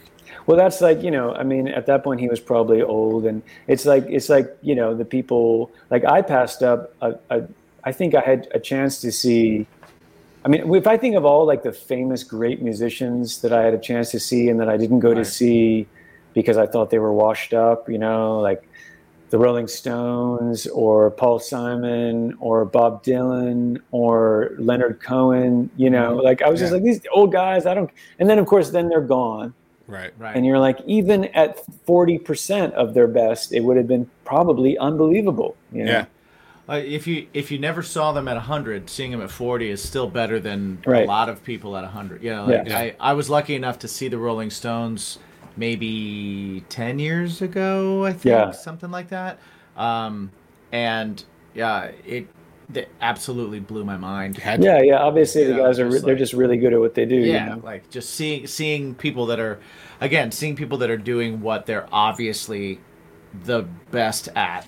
Well, 0.45 0.55
that's 0.57 0.79
like 0.79 1.03
you 1.03 1.11
know, 1.11 1.33
I 1.33 1.43
mean, 1.43 1.67
at 1.67 1.85
that 1.87 2.03
point 2.05 2.21
he 2.21 2.29
was 2.29 2.39
probably 2.39 2.81
old, 2.81 3.25
and 3.25 3.43
it's 3.67 3.85
like 3.85 4.05
it's 4.07 4.29
like 4.29 4.55
you 4.61 4.75
know 4.75 4.95
the 4.95 5.03
people 5.03 5.71
like 5.89 6.05
I 6.05 6.21
passed 6.21 6.63
up. 6.63 6.93
A, 7.01 7.15
a, 7.29 7.43
I 7.83 7.91
think 7.91 8.15
I 8.15 8.21
had 8.21 8.47
a 8.53 8.59
chance 8.59 9.01
to 9.01 9.11
see. 9.11 9.67
I 10.47 10.49
mean, 10.49 10.73
if 10.75 10.87
I 10.87 10.95
think 10.95 11.17
of 11.17 11.25
all 11.25 11.45
like 11.45 11.63
the 11.63 11.73
famous 11.73 12.23
great 12.23 12.61
musicians 12.61 13.41
that 13.41 13.51
I 13.51 13.63
had 13.63 13.73
a 13.73 13.77
chance 13.77 14.11
to 14.11 14.19
see 14.19 14.47
and 14.47 14.57
that 14.61 14.69
I 14.69 14.77
didn't 14.77 15.01
go 15.01 15.13
to 15.13 15.25
see 15.25 15.87
because 16.33 16.55
I 16.55 16.65
thought 16.65 16.89
they 16.89 16.99
were 16.99 17.11
washed 17.11 17.53
up, 17.53 17.89
you 17.89 17.97
know, 17.97 18.39
like 18.39 18.65
the 19.29 19.37
Rolling 19.37 19.67
Stones 19.67 20.65
or 20.67 21.11
Paul 21.11 21.39
Simon 21.39 22.33
or 22.39 22.63
Bob 22.63 23.03
Dylan 23.03 23.81
or 23.91 24.51
Leonard 24.57 25.01
Cohen, 25.01 25.69
you 25.75 25.89
know, 25.89 26.11
mm-hmm. 26.15 26.23
like 26.23 26.41
I 26.41 26.49
was 26.49 26.61
just 26.61 26.71
like 26.71 26.81
these 26.81 27.01
old 27.11 27.33
guys. 27.33 27.65
I 27.65 27.73
don't, 27.73 27.91
and 28.17 28.29
then 28.29 28.39
of 28.39 28.45
course 28.45 28.69
then 28.69 28.87
they're 28.87 29.01
gone 29.01 29.53
Right. 29.85 30.13
Right. 30.17 30.35
and 30.35 30.45
you're 30.45 30.59
like 30.59 30.79
even 30.85 31.25
at 31.33 31.65
40% 31.85 32.71
of 32.73 32.93
their 32.93 33.07
best 33.07 33.53
it 33.53 33.61
would 33.61 33.77
have 33.77 33.87
been 33.87 34.09
probably 34.25 34.77
unbelievable 34.77 35.55
you 35.71 35.85
know? 35.85 35.91
Yeah. 35.91 36.05
Uh, 36.69 36.73
if 36.83 37.07
you 37.07 37.27
if 37.33 37.49
you 37.51 37.57
never 37.57 37.81
saw 37.81 38.11
them 38.11 38.27
at 38.27 38.35
100, 38.35 38.89
seeing 38.89 39.11
them 39.11 39.21
at 39.21 39.31
40 39.31 39.69
is 39.69 39.81
still 39.81 40.07
better 40.09 40.39
than 40.39 40.79
Right. 40.85 41.05
a 41.05 41.07
lot 41.07 41.29
of 41.29 41.43
people 41.43 41.77
at 41.77 41.83
100. 41.83 42.21
You 42.23 42.31
know, 42.31 42.45
like 42.45 42.67
Yeah. 42.67 42.77
I, 42.77 42.95
I 42.99 43.13
was 43.13 43.29
lucky 43.29 43.55
enough 43.55 43.79
to 43.79 43.87
see 43.87 44.07
the 44.09 44.17
Rolling 44.17 44.49
Stones 44.49 45.19
maybe 45.55 46.63
10 46.69 46.99
years 46.99 47.41
ago, 47.41 48.05
I 48.05 48.11
think, 48.11 48.25
Yeah. 48.25 48.51
something 48.51 48.91
like 48.91 49.09
that. 49.09 49.39
Um, 49.77 50.31
and 50.71 51.23
yeah, 51.55 51.91
it 52.05 52.27
that 52.69 52.89
absolutely 52.99 53.61
blew 53.61 53.85
my 53.85 53.95
mind. 53.95 54.37
Had 54.37 54.61
Yeah, 54.61 54.81
yeah. 54.81 54.97
Obviously, 54.97 55.45
the 55.45 55.51
Yeah, 55.51 55.57
guys 55.59 55.79
are 55.79 55.89
just 55.89 56.03
they're 56.03 56.15
like- 56.15 56.19
just 56.19 56.33
really 56.33 56.57
good 56.57 56.73
at 56.73 56.79
what 56.81 56.95
they 56.95 57.05
do. 57.05 57.15
you 57.15 57.31
Yeah, 57.31 57.55
know? 57.55 57.61
like 57.63 57.89
just 57.89 58.09
seeing 58.13 58.45
seeing 58.45 58.93
people 58.93 59.25
that 59.27 59.39
are, 59.39 59.59
again, 60.01 60.31
seeing 60.33 60.53
people 60.57 60.77
that 60.79 60.89
are 60.89 60.97
doing 60.97 61.39
what 61.41 61.65
they're 61.65 61.87
obviously 61.93 62.79
the 63.45 63.63
best 63.91 64.27
at. 64.35 64.67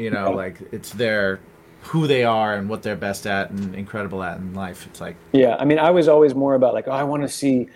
You 0.00 0.10
know, 0.10 0.30
like 0.32 0.56
it's 0.72 0.90
their 0.92 1.40
who 1.82 2.06
they 2.06 2.24
are 2.24 2.54
and 2.54 2.68
what 2.68 2.82
they're 2.82 2.96
best 2.96 3.26
at 3.26 3.50
and 3.50 3.74
incredible 3.74 4.22
at 4.22 4.38
in 4.38 4.54
life. 4.54 4.86
It's 4.86 5.00
like 5.00 5.16
Yeah, 5.32 5.56
I 5.58 5.64
mean, 5.64 5.78
I 5.78 5.90
was 5.90 6.08
always 6.08 6.34
more 6.34 6.54
about 6.54 6.74
like, 6.74 6.88
oh, 6.88 6.92
I 6.92 7.04
want 7.04 7.22
to 7.22 7.28
see, 7.28 7.68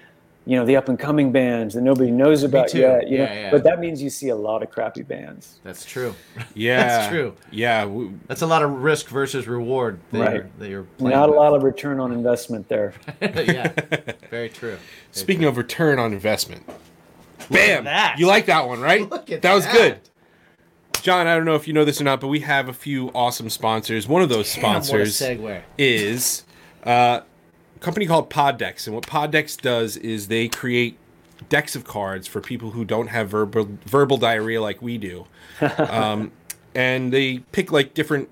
you 0.47 0.57
know, 0.59 0.67
the 0.67 0.77
up 0.77 0.89
and 0.91 0.99
coming 0.99 1.33
bands 1.33 1.75
that 1.75 1.81
nobody 1.81 2.11
knows 2.11 2.43
about 2.43 2.75
yet. 2.75 3.09
You 3.09 3.19
know, 3.19 3.25
Yeah, 3.25 3.33
yeah. 3.35 3.51
but 3.51 3.65
that 3.65 3.81
means 3.81 4.03
you 4.03 4.11
see 4.11 4.29
a 4.29 4.37
lot 4.37 4.63
of 4.63 4.71
crappy 4.71 5.03
bands. 5.03 5.59
that's 5.63 5.85
true. 5.87 6.15
Yeah, 6.55 6.87
That's 6.87 7.09
true. 7.09 7.35
Yeah, 7.51 7.81
w- 7.85 8.13
That's 8.29 8.43
a 8.43 8.47
lot 8.47 8.63
of 8.63 8.71
risk 8.83 9.09
versus 9.09 9.49
reward 9.49 9.99
that 10.13 10.21
Right. 10.21 10.35
you're, 10.35 10.51
that 10.59 10.69
you're 10.69 10.83
playing 10.99 11.17
Not 11.17 11.31
a 11.31 11.33
lot 11.33 11.55
of 11.55 11.63
return 11.63 11.99
on 11.99 12.13
investment 12.13 12.69
there. 12.69 12.93
yeah, 13.23 13.73
very 14.31 14.49
true. 14.51 14.77
Speaking 15.13 15.45
of 15.45 15.57
return 15.57 15.99
on 15.99 16.13
investment, 16.13 16.63
bam! 17.51 17.85
that. 17.85 18.17
You 18.19 18.27
like 18.27 18.47
that 18.47 18.69
one, 18.69 18.81
right? 18.81 19.09
Look 19.09 19.31
at 19.31 19.41
that 19.43 19.55
was 19.55 19.65
that. 19.65 19.73
good. 19.75 20.01
John, 21.05 21.27
I 21.27 21.35
don't 21.35 21.45
know 21.45 21.55
if 21.55 21.69
you 21.69 21.75
know 21.75 21.85
this 21.85 22.01
or 22.01 22.05
not, 22.05 22.19
but 22.19 22.29
we 22.29 22.41
have 22.41 22.67
a 22.67 22.73
few 22.73 23.11
awesome 23.11 23.51
sponsors. 23.51 24.09
One 24.09 24.23
of 24.23 24.31
those 24.31 24.51
Damn, 24.55 24.83
sponsors 24.83 25.21
is 25.77 26.45
uh, 26.83 27.21
a 27.77 27.79
company 27.81 28.07
called 28.07 28.31
PodDecks, 28.31 28.87
and 28.87 28.95
what 28.97 29.07
PodDecks 29.07 29.61
does 29.61 29.99
is 29.99 30.29
they 30.29 30.49
create 30.49 30.97
decks 31.51 31.77
of 31.77 31.85
cards 31.85 32.27
for 32.27 32.41
people 32.41 32.71
who 32.71 32.87
don't 32.87 33.09
have 33.09 33.29
verbal 33.29 33.69
verbal 33.85 34.17
diarrhea 34.17 34.63
like 34.63 34.81
we 34.81 34.97
do, 34.97 35.27
um, 35.77 36.33
and 36.75 37.13
they 37.13 37.41
pick 37.53 37.71
like 37.71 37.93
different 37.93 38.31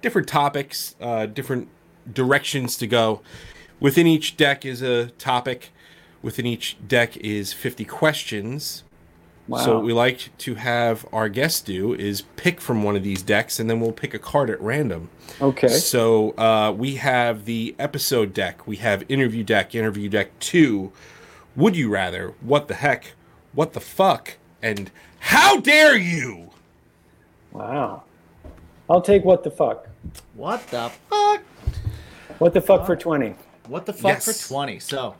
different 0.00 0.28
topics, 0.28 0.96
uh, 1.02 1.26
different 1.26 1.68
directions 2.10 2.78
to 2.78 2.86
go. 2.86 3.20
Within 3.80 4.06
each 4.06 4.38
deck 4.38 4.64
is 4.64 4.80
a 4.80 5.10
topic. 5.18 5.72
Within 6.22 6.46
each 6.46 6.78
deck 6.88 7.18
is 7.18 7.52
50 7.52 7.84
questions. 7.84 8.84
Wow. 9.48 9.58
So 9.64 9.74
what 9.76 9.84
we 9.84 9.92
like 9.94 10.30
to 10.38 10.54
have 10.56 11.06
our 11.12 11.28
guests 11.30 11.60
do 11.62 11.94
is 11.94 12.22
pick 12.36 12.60
from 12.60 12.82
one 12.82 12.96
of 12.96 13.02
these 13.02 13.22
decks, 13.22 13.58
and 13.58 13.68
then 13.70 13.80
we'll 13.80 13.92
pick 13.92 14.12
a 14.12 14.18
card 14.18 14.50
at 14.50 14.60
random. 14.60 15.08
okay. 15.40 15.68
So 15.68 16.32
uh, 16.36 16.70
we 16.76 16.96
have 16.96 17.46
the 17.46 17.74
episode 17.78 18.34
deck, 18.34 18.66
we 18.66 18.76
have 18.76 19.04
interview 19.08 19.42
deck, 19.44 19.74
interview 19.74 20.08
deck 20.10 20.38
two, 20.38 20.92
would 21.56 21.76
you 21.76 21.88
rather, 21.88 22.34
what 22.42 22.68
the 22.68 22.74
heck, 22.74 23.14
what 23.54 23.72
the 23.72 23.80
fuck, 23.80 24.36
and 24.62 24.90
how 25.20 25.58
dare 25.60 25.96
you? 25.96 26.50
Wow. 27.52 28.02
I'll 28.90 29.00
take 29.02 29.24
what 29.24 29.44
the 29.44 29.50
fuck. 29.50 29.88
What 30.34 30.66
the 30.68 30.90
fuck? 31.10 31.42
What 32.38 32.52
the 32.54 32.60
fuck 32.60 32.86
for 32.86 32.96
twenty? 32.96 33.34
What 33.66 33.84
the 33.86 33.92
fuck 33.92 34.12
Yes. 34.12 34.24
for 34.46 34.48
20? 34.48 34.78
So, 34.78 35.14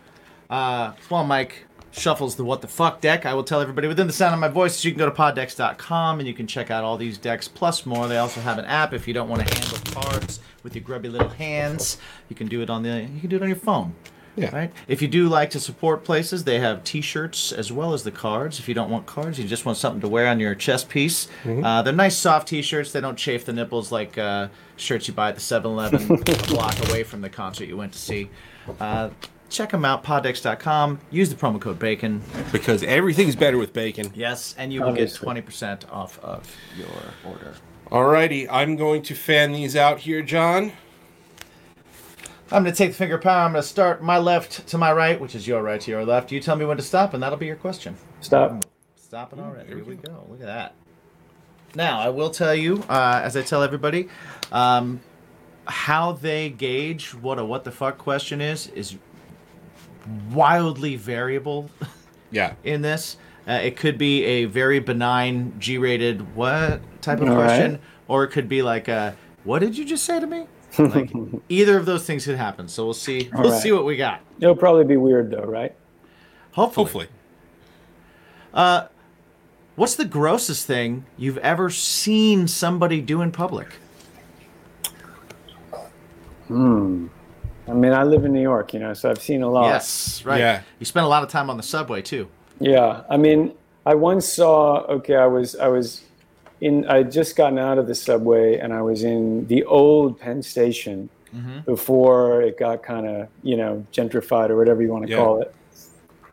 uh, 0.49 0.93
while 1.09 1.25
Mike 1.25 1.67
shuffles 1.91 2.37
the 2.37 2.45
what 2.45 2.61
the 2.61 2.69
fuck 2.69 3.01
deck, 3.01 3.27
I 3.27 3.35
will 3.35 3.45
tell 3.45 3.61
everybody 3.61 3.89
within 3.89 4.07
the 4.07 4.13
sound 4.13 4.35
of 4.35 4.41
my 4.41 4.49
voice 4.49 4.85
you 4.85 4.91
can 4.91 4.99
go 4.99 5.07
to 5.07 5.15
poddecks.com 5.15 6.19
and 6.19 6.29
you 6.29 6.35
can 6.35 6.47
check 6.47 6.71
out 6.71 6.85
all 6.85 6.97
these 6.97 7.19
decks 7.19 7.49
plus 7.49 7.87
more. 7.87 8.09
They 8.09 8.19
also 8.19 8.41
have 8.41 8.59
an 8.59 8.65
app 8.65 8.93
if 8.93 9.09
you 9.09 9.15
don't 9.15 9.29
want 9.29 9.47
to 9.47 9.55
handle 9.55 9.79
cards 9.93 10.41
with 10.63 10.75
your 10.75 10.85
grubby 10.85 11.09
little 11.09 11.29
hands. 11.29 11.99
You 12.29 12.37
can 12.37 12.49
do 12.49 12.63
it 12.63 12.71
on 12.71 12.83
the 12.83 13.09
you 13.13 13.21
can 13.21 13.31
do 13.31 13.37
it 13.37 13.43
on 13.43 13.49
your 13.49 13.57
phone. 13.57 13.95
Yeah. 14.37 14.55
Right? 14.55 14.73
If 14.87 15.03
you 15.03 15.09
do 15.09 15.29
like 15.29 15.51
to 15.51 15.59
support 15.61 16.05
places, 16.05 16.45
they 16.45 16.61
have 16.61 16.85
t-shirts 16.85 17.51
as 17.51 17.73
well 17.73 17.93
as 17.93 18.05
the 18.05 18.13
cards. 18.13 18.61
If 18.61 18.69
you 18.69 18.75
don't 18.75 18.89
want 18.89 19.05
cards, 19.05 19.37
you 19.37 19.49
just 19.49 19.67
want 19.67 19.79
something 19.79 20.01
to 20.01 20.09
wear 20.09 20.29
on 20.29 20.39
your 20.39 20.55
chest 20.55 20.89
piece. 20.89 21.27
Uh, 21.45 21.83
they're 21.83 21.93
nice 21.93 22.17
soft 22.17 22.47
t-shirts. 22.47 22.93
They 22.93 23.01
don't 23.01 23.17
chafe 23.17 23.45
the 23.45 23.53
nipples 23.53 23.91
like 23.91 24.17
uh, 24.17 24.47
shirts 24.77 25.09
you 25.09 25.15
buy 25.15 25.31
at 25.31 25.35
the 25.35 25.41
7-Eleven 25.41 26.13
a 26.13 26.47
block 26.47 26.89
away 26.89 27.03
from 27.03 27.21
the 27.21 27.29
concert 27.29 27.65
you 27.65 27.77
went 27.77 27.93
to 27.95 27.99
see. 27.99 28.31
Uh, 28.79 29.11
check 29.49 29.71
them 29.71 29.85
out, 29.85 30.05
poddecks.com. 30.05 31.01
Use 31.11 31.31
the 31.31 31.37
promo 31.37 31.61
code 31.61 31.79
BACON. 31.79 32.21
Because 32.53 32.83
everything's 32.83 33.37
better 33.37 33.59
with 33.59 33.73
bacon. 33.73 34.13
Yes, 34.15 34.55
and 34.59 34.73
you 34.73 34.83
will 34.83 34.93
get 34.93 35.11
Obviously. 35.23 35.43
20% 35.43 35.93
off 35.93 36.19
of 36.21 36.55
your 36.77 36.89
order. 37.25 37.55
Alrighty, 37.91 38.47
I'm 38.51 38.77
going 38.77 39.03
to 39.03 39.15
fan 39.15 39.53
these 39.53 39.75
out 39.75 40.01
here, 40.01 40.23
John. 40.23 40.73
I'm 42.51 42.63
going 42.63 42.75
to 42.75 42.79
take 42.79 42.91
the 42.91 42.97
finger 42.97 43.19
power. 43.19 43.45
I'm 43.45 43.53
going 43.53 43.63
to 43.63 43.69
start 43.69 44.03
my 44.03 44.19
left 44.19 44.67
to 44.69 44.79
my 44.79 44.93
right, 44.93 45.21
which 45.21 45.35
is 45.35 45.47
your 45.47 45.63
right 45.63 45.81
to 45.81 45.91
your 45.91 46.05
left. 46.05 46.33
You 46.33 46.41
tell 46.41 46.57
me 46.57 46.65
when 46.65 46.79
to 46.79 46.83
stop, 46.83 47.13
and 47.15 47.23
that'll 47.23 47.39
be 47.39 47.47
your 47.47 47.57
question. 47.57 47.97
Stop. 48.21 48.65
Stop 48.97 49.33
it 49.33 49.39
already. 49.39 49.69
Here 49.69 49.85
we 49.85 49.97
go. 49.97 50.25
Look 50.29 50.41
at 50.41 50.47
that. 50.47 50.75
Now, 51.75 52.01
I 52.01 52.09
will 52.09 52.31
tell 52.31 52.55
you, 52.55 52.83
uh, 52.89 53.21
as 53.23 53.37
I 53.37 53.43
tell 53.43 53.63
everybody, 53.63 54.09
um, 54.51 55.01
how 55.67 56.13
they 56.13 56.49
gauge 56.49 57.13
what 57.15 57.39
a 57.39 57.45
what 57.45 57.65
the 57.65 57.71
fuck 57.71 57.99
question 57.99 58.41
is 58.41 58.69
is 58.69 58.97
wildly 60.31 60.97
variable 60.97 61.71
Yeah. 62.31 62.55
in 62.65 62.83
this. 62.83 63.17
Uh, 63.47 63.53
it 63.63 63.77
could 63.77 63.97
be 63.97 64.25
a 64.25 64.45
very 64.45 64.79
benign 64.79 65.55
G-rated 65.59 66.35
what 66.37 66.81
type 67.01 67.21
of 67.21 67.29
All 67.31 67.37
right. 67.37 67.45
question, 67.47 67.79
or 68.07 68.25
it 68.25 68.29
could 68.29 68.47
be 68.49 68.61
like, 68.61 68.89
a, 68.89 69.17
"What 69.45 69.61
did 69.61 69.79
you 69.79 69.85
just 69.87 70.05
say 70.05 70.21
to 70.21 70.27
me?" 70.27 70.47
Like 70.79 71.11
either 71.49 71.79
of 71.79 71.87
those 71.87 72.05
things 72.05 72.27
could 72.27 72.37
happen. 72.37 72.69
So 72.69 72.85
we'll 72.85 72.93
see. 72.95 73.31
All 73.35 73.43
we'll 73.43 73.53
right. 73.53 73.63
see 73.63 73.73
what 73.73 73.87
we 73.87 73.97
got. 73.97 74.21
It'll 74.39 74.55
probably 74.55 74.85
be 74.85 74.99
weird 74.99 75.31
though, 75.31 75.45
right? 75.45 75.75
Hopefully. 76.53 77.09
Hopefully. 78.53 78.89
What's 79.77 79.95
the 79.95 80.05
grossest 80.05 80.67
thing 80.67 81.07
you've 81.17 81.39
ever 81.39 81.71
seen 81.71 82.49
somebody 82.49 83.01
do 83.01 83.23
in 83.23 83.31
public? 83.33 83.69
I 87.69 87.73
mean, 87.75 87.93
I 87.93 88.03
live 88.05 88.25
in 88.25 88.33
New 88.33 88.41
York, 88.43 88.73
you 88.73 88.81
know, 88.81 88.95
so 88.95 89.11
I've 89.11 89.21
seen 89.21 89.43
a 89.43 89.49
lot. 89.51 89.67
Yes, 89.67 90.25
right. 90.25 90.39
Yeah. 90.39 90.63
You 90.79 90.87
spent 90.87 91.05
a 91.05 91.09
lot 91.09 91.23
of 91.23 91.29
time 91.29 91.51
on 91.51 91.57
the 91.57 91.63
subway 91.63 92.03
too. 92.03 92.29
Yeah, 92.61 93.03
I 93.09 93.17
mean, 93.17 93.53
I 93.87 93.95
once 93.95 94.27
saw. 94.29 94.79
Okay, 94.85 95.15
I 95.17 95.27
was 95.27 95.55
I 95.57 95.69
was 95.69 96.03
in. 96.61 96.87
I 96.89 96.99
had 96.99 97.13
just 97.13 97.37
gotten 97.37 97.59
out 97.59 97.79
of 97.79 97.87
the 97.87 97.95
subway, 97.95 98.59
and 98.59 98.73
I 98.73 98.83
was 98.83 99.05
in 99.05 99.47
the 99.47 99.65
old 99.65 100.19
Penn 100.19 100.43
Station 100.43 101.09
before 101.67 102.41
it 102.43 102.59
got 102.59 102.83
kind 102.83 103.07
of 103.07 103.29
you 103.43 103.57
know 103.57 103.87
gentrified 103.93 104.49
or 104.51 104.57
whatever 104.57 104.83
you 104.83 104.91
want 104.91 105.05
to 105.07 105.11
Yeah. 105.11 105.17
call 105.19 105.43
it. 105.43 105.55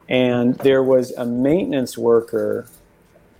And 0.08 0.56
there 0.60 0.84
was 0.84 1.12
a 1.12 1.26
maintenance 1.26 1.98
worker 1.98 2.66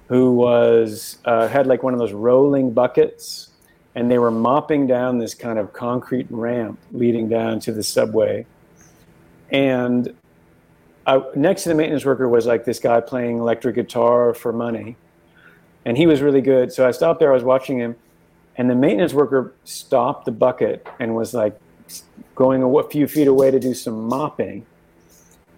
who 0.08 0.34
was 0.34 1.18
uh, 1.26 1.48
had 1.48 1.66
like 1.66 1.82
one 1.82 1.94
of 1.94 2.00
those 2.00 2.12
rolling 2.14 2.72
buckets, 2.72 3.50
and 3.96 4.12
they 4.12 4.20
were 4.20 4.32
mopping 4.32 4.86
down 4.86 5.18
this 5.18 5.34
kind 5.34 5.58
of 5.58 5.74
concrete 5.74 6.28
ramp 6.30 6.78
leading 6.92 7.30
down 7.30 7.60
to 7.62 7.72
the 7.72 7.82
subway, 7.84 8.46
and 9.52 10.14
I, 11.08 11.22
next 11.36 11.64
to 11.64 11.70
the 11.70 11.76
maintenance 11.76 12.04
worker 12.04 12.28
was 12.28 12.46
like 12.46 12.66
this 12.66 12.80
guy 12.80 13.00
playing 13.00 13.38
electric 13.38 13.76
guitar 13.76 14.34
for 14.34 14.52
money, 14.52 14.98
and 15.86 15.98
he 15.98 16.08
was 16.08 16.22
really 16.22 16.42
good. 16.42 16.74
So 16.74 16.88
I 16.88 16.92
stopped 16.92 17.20
there. 17.20 17.32
I 17.32 17.34
was 17.34 17.44
watching 17.44 17.78
him, 17.78 17.96
and 18.58 18.70
the 18.70 18.76
maintenance 18.76 19.14
worker 19.14 19.54
stopped 19.64 20.26
the 20.26 20.32
bucket 20.32 20.88
and 21.00 21.16
was 21.16 21.34
like 21.34 21.60
going 22.36 22.64
a 22.64 22.84
few 22.90 23.08
feet 23.08 23.28
away 23.28 23.52
to 23.52 23.60
do 23.60 23.74
some 23.74 24.08
mopping, 24.08 24.66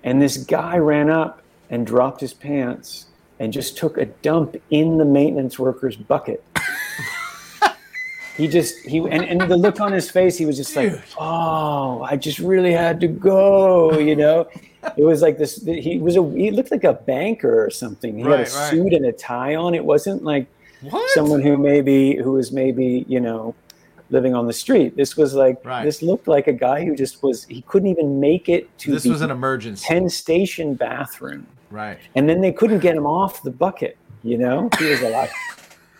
and 0.03 0.21
this 0.21 0.38
guy 0.38 0.77
ran 0.77 1.09
up 1.09 1.41
and 1.69 1.88
dropped 1.88 2.21
his 2.21 2.33
pants 2.33 3.07
and 3.39 3.53
just 3.53 3.77
took 3.77 3.97
a 3.97 4.05
dump 4.05 4.55
in 4.69 4.97
the 4.97 5.05
maintenance 5.05 5.59
worker's 5.59 5.95
bucket. 5.95 6.43
He 8.38 8.47
just 8.47 8.77
he 8.85 8.99
and, 8.99 9.23
and 9.25 9.41
the 9.41 9.57
look 9.57 9.81
on 9.81 9.91
his 9.91 10.09
face, 10.11 10.38
he 10.38 10.45
was 10.45 10.57
just 10.57 10.75
like, 10.75 11.01
"Oh, 11.19 12.03
I 12.03 12.15
just 12.15 12.38
really 12.39 12.71
had 12.71 12.99
to 13.01 13.07
go," 13.07 13.97
you 13.97 14.15
know. 14.15 14.47
It 14.95 15.03
was 15.03 15.21
like 15.21 15.38
this. 15.38 15.63
He 15.65 15.97
was 15.97 16.15
a. 16.15 16.23
He 16.31 16.51
looked 16.51 16.71
like 16.71 16.83
a 16.83 16.93
banker 16.93 17.65
or 17.65 17.69
something. 17.71 18.15
He 18.15 18.21
had 18.21 18.31
a 18.31 18.38
right. 18.38 18.47
suit 18.47 18.93
and 18.93 19.05
a 19.05 19.11
tie 19.11 19.55
on. 19.55 19.73
It 19.73 19.83
wasn't 19.83 20.23
like 20.23 20.45
what? 20.81 21.09
someone 21.11 21.41
who 21.41 21.57
maybe 21.57 22.15
who 22.15 22.33
was 22.33 22.51
maybe 22.51 23.03
you 23.07 23.19
know 23.19 23.55
living 24.11 24.35
on 24.35 24.47
the 24.47 24.53
street. 24.53 24.95
This 24.95 25.17
was 25.17 25.33
like 25.33 25.57
Right. 25.65 25.83
this 25.83 26.01
looked 26.01 26.27
like 26.27 26.47
a 26.47 26.53
guy 26.53 26.85
who 26.85 26.95
just 26.95 27.23
was. 27.23 27.43
He 27.45 27.63
couldn't 27.63 27.89
even 27.89 28.19
make 28.19 28.47
it 28.49 28.69
to 28.79 28.91
This 28.91 29.03
the 29.03 29.09
was 29.09 29.21
an 29.21 29.31
emergency. 29.31 29.85
Penn 29.88 30.09
Station 30.09 30.75
bathroom 30.75 31.45
Right. 31.71 31.97
and 32.15 32.29
then 32.29 32.39
they 32.39 32.53
couldn't 32.53 32.79
get 32.79 32.95
him 32.95 33.05
off 33.05 33.43
the 33.43 33.51
bucket. 33.51 33.97
You 34.23 34.38
know, 34.38 34.69
he 34.79 34.85
was 34.89 35.01
like, 35.01 35.31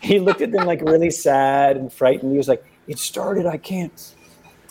he 0.02 0.20
looked 0.20 0.42
at 0.42 0.52
them 0.52 0.66
like 0.66 0.82
really 0.82 1.10
sad 1.12 1.78
and 1.78 1.92
frightened. 1.92 2.32
He 2.32 2.38
was 2.38 2.48
like, 2.48 2.64
"It 2.88 3.00
started. 3.00 3.46
I 3.46 3.58
can't, 3.58 4.16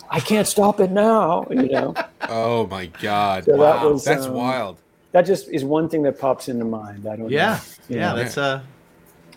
I 0.09 0.19
can't 0.19 0.47
stop 0.47 0.79
it 0.79 0.91
now." 0.91 1.45
You 1.49 1.69
know, 1.69 1.93
Oh 2.29 2.67
my 2.67 2.85
god. 2.87 3.45
So 3.45 3.57
that 3.57 3.83
was, 3.83 4.03
That's 4.05 4.25
um, 4.25 4.33
wild. 4.33 4.77
that 5.11 5.21
just 5.23 5.47
is 5.49 5.63
one 5.63 5.89
thing 5.89 6.03
that 6.03 6.19
pops 6.19 6.47
into 6.49 6.65
mind. 6.65 7.07
I 7.07 7.15
don't 7.15 7.29
Yeah. 7.29 7.59
know. 7.89 7.95
Yeah. 7.95 8.09
know, 8.11 8.15
That's 8.17 8.37
uh. 8.37 8.61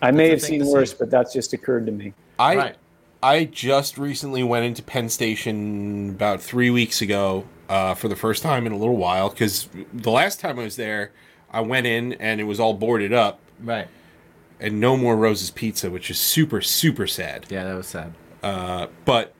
I 0.01 0.09
may 0.11 0.29
have 0.29 0.39
a 0.39 0.41
thing 0.41 0.63
seen 0.63 0.71
worse, 0.71 0.91
see. 0.91 0.95
but 0.99 1.11
that's 1.11 1.31
just 1.31 1.53
occurred 1.53 1.85
to 1.85 1.91
me. 1.91 2.13
I 2.39 2.55
Right. 2.55 2.75
I 3.23 3.43
just 3.45 3.99
recently 3.99 4.41
went 4.43 4.65
into 4.65 4.81
Penn 4.81 5.09
Station 5.09 6.09
about 6.09 6.41
three 6.41 6.71
weeks 6.71 7.03
ago 7.03 7.45
uh, 7.69 7.93
for 7.93 8.07
the 8.07 8.15
first 8.15 8.41
time 8.41 8.65
in 8.65 8.71
a 8.71 8.77
little 8.77 8.97
while 8.97 9.29
because 9.29 9.69
the 9.93 10.09
last 10.09 10.39
time 10.39 10.57
I 10.57 10.63
was 10.63 10.75
there, 10.75 11.11
I 11.51 11.61
went 11.61 11.85
in 11.85 12.13
and 12.13 12.41
it 12.41 12.45
was 12.45 12.59
all 12.59 12.73
boarded 12.73 13.13
up 13.13 13.39
Right. 13.59 13.87
And 14.61 14.79
no 14.79 14.95
more 14.95 15.17
Rose's 15.17 15.51
Pizza, 15.51 15.89
which 15.89 16.09
is 16.09 16.19
super 16.19 16.61
super 16.61 17.07
sad. 17.07 17.47
Yeah, 17.49 17.65
that 17.65 17.73
was 17.73 17.87
sad. 17.87 18.13
Uh, 18.41 18.87
but 19.03 19.33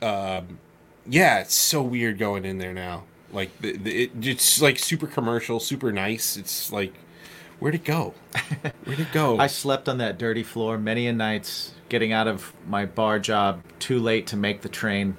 um, 0.00 0.58
yeah, 1.06 1.40
it's 1.40 1.54
so 1.54 1.82
weird 1.82 2.18
going 2.18 2.44
in 2.44 2.58
there 2.58 2.72
now. 2.72 3.04
Like 3.32 3.58
the, 3.60 3.76
the, 3.76 4.04
it, 4.04 4.10
it's 4.20 4.60
like 4.60 4.78
super 4.78 5.06
commercial, 5.06 5.58
super 5.58 5.90
nice. 5.90 6.36
It's 6.36 6.70
like, 6.70 6.92
where'd 7.58 7.74
it 7.74 7.84
go? 7.84 8.14
Where'd 8.84 9.00
it 9.00 9.12
go? 9.12 9.38
I 9.38 9.46
slept 9.46 9.88
on 9.88 9.98
that 9.98 10.18
dirty 10.18 10.42
floor 10.42 10.76
many 10.76 11.06
a 11.06 11.12
nights, 11.12 11.72
getting 11.88 12.12
out 12.12 12.28
of 12.28 12.52
my 12.68 12.84
bar 12.84 13.18
job 13.18 13.62
too 13.78 13.98
late 13.98 14.26
to 14.28 14.36
make 14.36 14.60
the 14.60 14.68
train, 14.68 15.16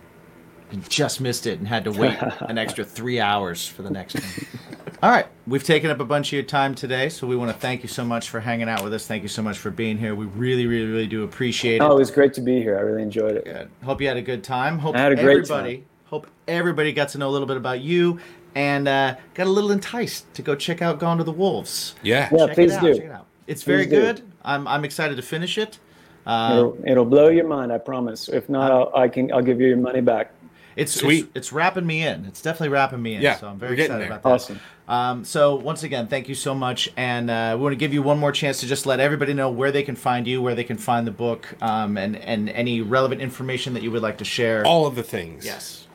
and 0.71 0.87
just 0.89 1.21
missed 1.21 1.47
it 1.47 1.57
and 1.57 1.67
had 1.67 1.85
to 1.85 1.91
wait 1.91 2.17
an 2.41 2.59
extra 2.59 2.85
three 2.85 3.19
hours 3.19 3.67
for 3.67 3.81
the 3.81 3.89
next 3.89 4.15
one. 4.15 4.72
All 5.03 5.09
right, 5.11 5.25
we've 5.45 5.65
taken 5.65 5.91
up 5.91 5.99
a 5.99 6.05
bunch 6.05 6.29
of 6.29 6.31
your 6.31 6.43
time 6.43 6.73
today, 6.73 7.09
so 7.09 7.27
we 7.27 7.35
want 7.35 7.51
to 7.51 7.57
thank 7.57 7.83
you 7.83 7.89
so 7.89 8.05
much 8.05 8.29
for 8.29 8.39
hanging 8.39 8.69
out 8.69 8.85
with 8.85 8.93
us. 8.93 9.05
Thank 9.05 9.21
you 9.21 9.27
so 9.27 9.41
much 9.41 9.57
for 9.57 9.69
being 9.69 9.97
here. 9.97 10.15
We 10.15 10.27
really, 10.27 10.65
really, 10.65 10.89
really 10.89 11.07
do 11.07 11.25
appreciate 11.25 11.75
it. 11.75 11.81
Oh, 11.81 11.91
it 11.97 11.99
was 11.99 12.09
great 12.09 12.33
to 12.35 12.41
be 12.41 12.61
here. 12.61 12.77
I 12.77 12.79
really 12.83 13.01
enjoyed 13.01 13.35
it. 13.35 13.43
Good. 13.43 13.69
Hope 13.83 13.99
you 13.99 14.07
had 14.07 14.15
a 14.15 14.21
good 14.21 14.45
time. 14.45 14.79
Hope 14.79 14.95
I 14.95 14.99
had 15.01 15.11
a 15.11 15.15
great 15.15 15.39
everybody, 15.39 15.77
time. 15.79 15.85
hope 16.05 16.27
everybody 16.47 16.93
got 16.93 17.09
to 17.09 17.17
know 17.17 17.27
a 17.27 17.31
little 17.31 17.45
bit 17.49 17.57
about 17.57 17.81
you 17.81 18.17
and 18.55 18.87
uh, 18.87 19.17
got 19.33 19.47
a 19.47 19.49
little 19.49 19.71
enticed 19.71 20.33
to 20.35 20.41
go 20.41 20.55
check 20.55 20.81
out 20.81 20.99
Gone 20.99 21.17
to 21.17 21.25
the 21.25 21.33
Wolves. 21.33 21.95
yeah. 22.01 22.29
Yeah. 22.31 22.45
Check 22.45 22.55
please 22.55 22.71
it 22.71 22.75
out, 22.77 22.81
do. 22.83 22.95
check 22.95 23.03
it 23.03 23.11
out. 23.11 23.25
It's 23.45 23.63
very 23.63 23.83
Please 23.83 23.89
do. 23.89 24.01
good. 24.03 24.31
I'm 24.45 24.65
I'm 24.69 24.85
excited 24.85 25.17
to 25.17 25.21
finish 25.21 25.57
it. 25.57 25.79
Uh, 26.25 26.53
It'll, 26.53 26.77
it'll 26.87 27.05
blow 27.05 27.27
your 27.27 27.45
mind. 27.45 27.73
I 27.73 27.77
promise. 27.77 28.29
If 28.29 28.47
not, 28.47 28.71
I'll, 28.71 28.89
I 28.95 29.09
can. 29.09 29.33
I'll 29.33 29.41
give 29.41 29.59
you 29.59 29.67
your 29.67 29.75
money 29.75 29.99
back. 29.99 30.31
it's 30.77 30.93
Sweet. 30.93 31.25
It's, 31.25 31.31
it's 31.35 31.51
wrapping 31.51 31.85
me 31.85 32.03
in. 32.07 32.23
It's 32.23 32.41
definitely 32.41 32.69
wrapping 32.69 33.01
me 33.01 33.15
in. 33.15 33.21
Yeah, 33.21 33.35
so 33.35 33.49
I'm 33.49 33.59
very 33.59 33.73
excited 33.73 33.99
there. 33.99 34.07
about 34.07 34.23
that. 34.23 34.29
Awesome. 34.29 34.61
Um, 34.87 35.23
so 35.23 35.55
once 35.55 35.83
again, 35.83 36.07
thank 36.07 36.27
you 36.27 36.35
so 36.35 36.53
much, 36.53 36.89
and 36.97 37.29
uh, 37.29 37.55
we 37.57 37.63
want 37.63 37.73
to 37.73 37.77
give 37.77 37.93
you 37.93 38.01
one 38.01 38.19
more 38.19 38.33
chance 38.33 38.59
to 38.59 38.67
just 38.67 38.85
let 38.85 38.99
everybody 38.99 39.33
know 39.33 39.49
where 39.49 39.71
they 39.71 39.83
can 39.83 39.95
find 39.95 40.27
you, 40.27 40.41
where 40.41 40.55
they 40.55 40.65
can 40.65 40.77
find 40.77 41.07
the 41.07 41.11
book, 41.11 41.55
um, 41.61 41.97
and 41.97 42.17
and 42.17 42.49
any 42.49 42.81
relevant 42.81 43.21
information 43.21 43.73
that 43.75 43.83
you 43.83 43.91
would 43.91 44.01
like 44.01 44.17
to 44.17 44.25
share. 44.25 44.65
All 44.65 44.85
of 44.85 44.95
the 44.95 45.03
things. 45.03 45.45
yes. 45.45 45.87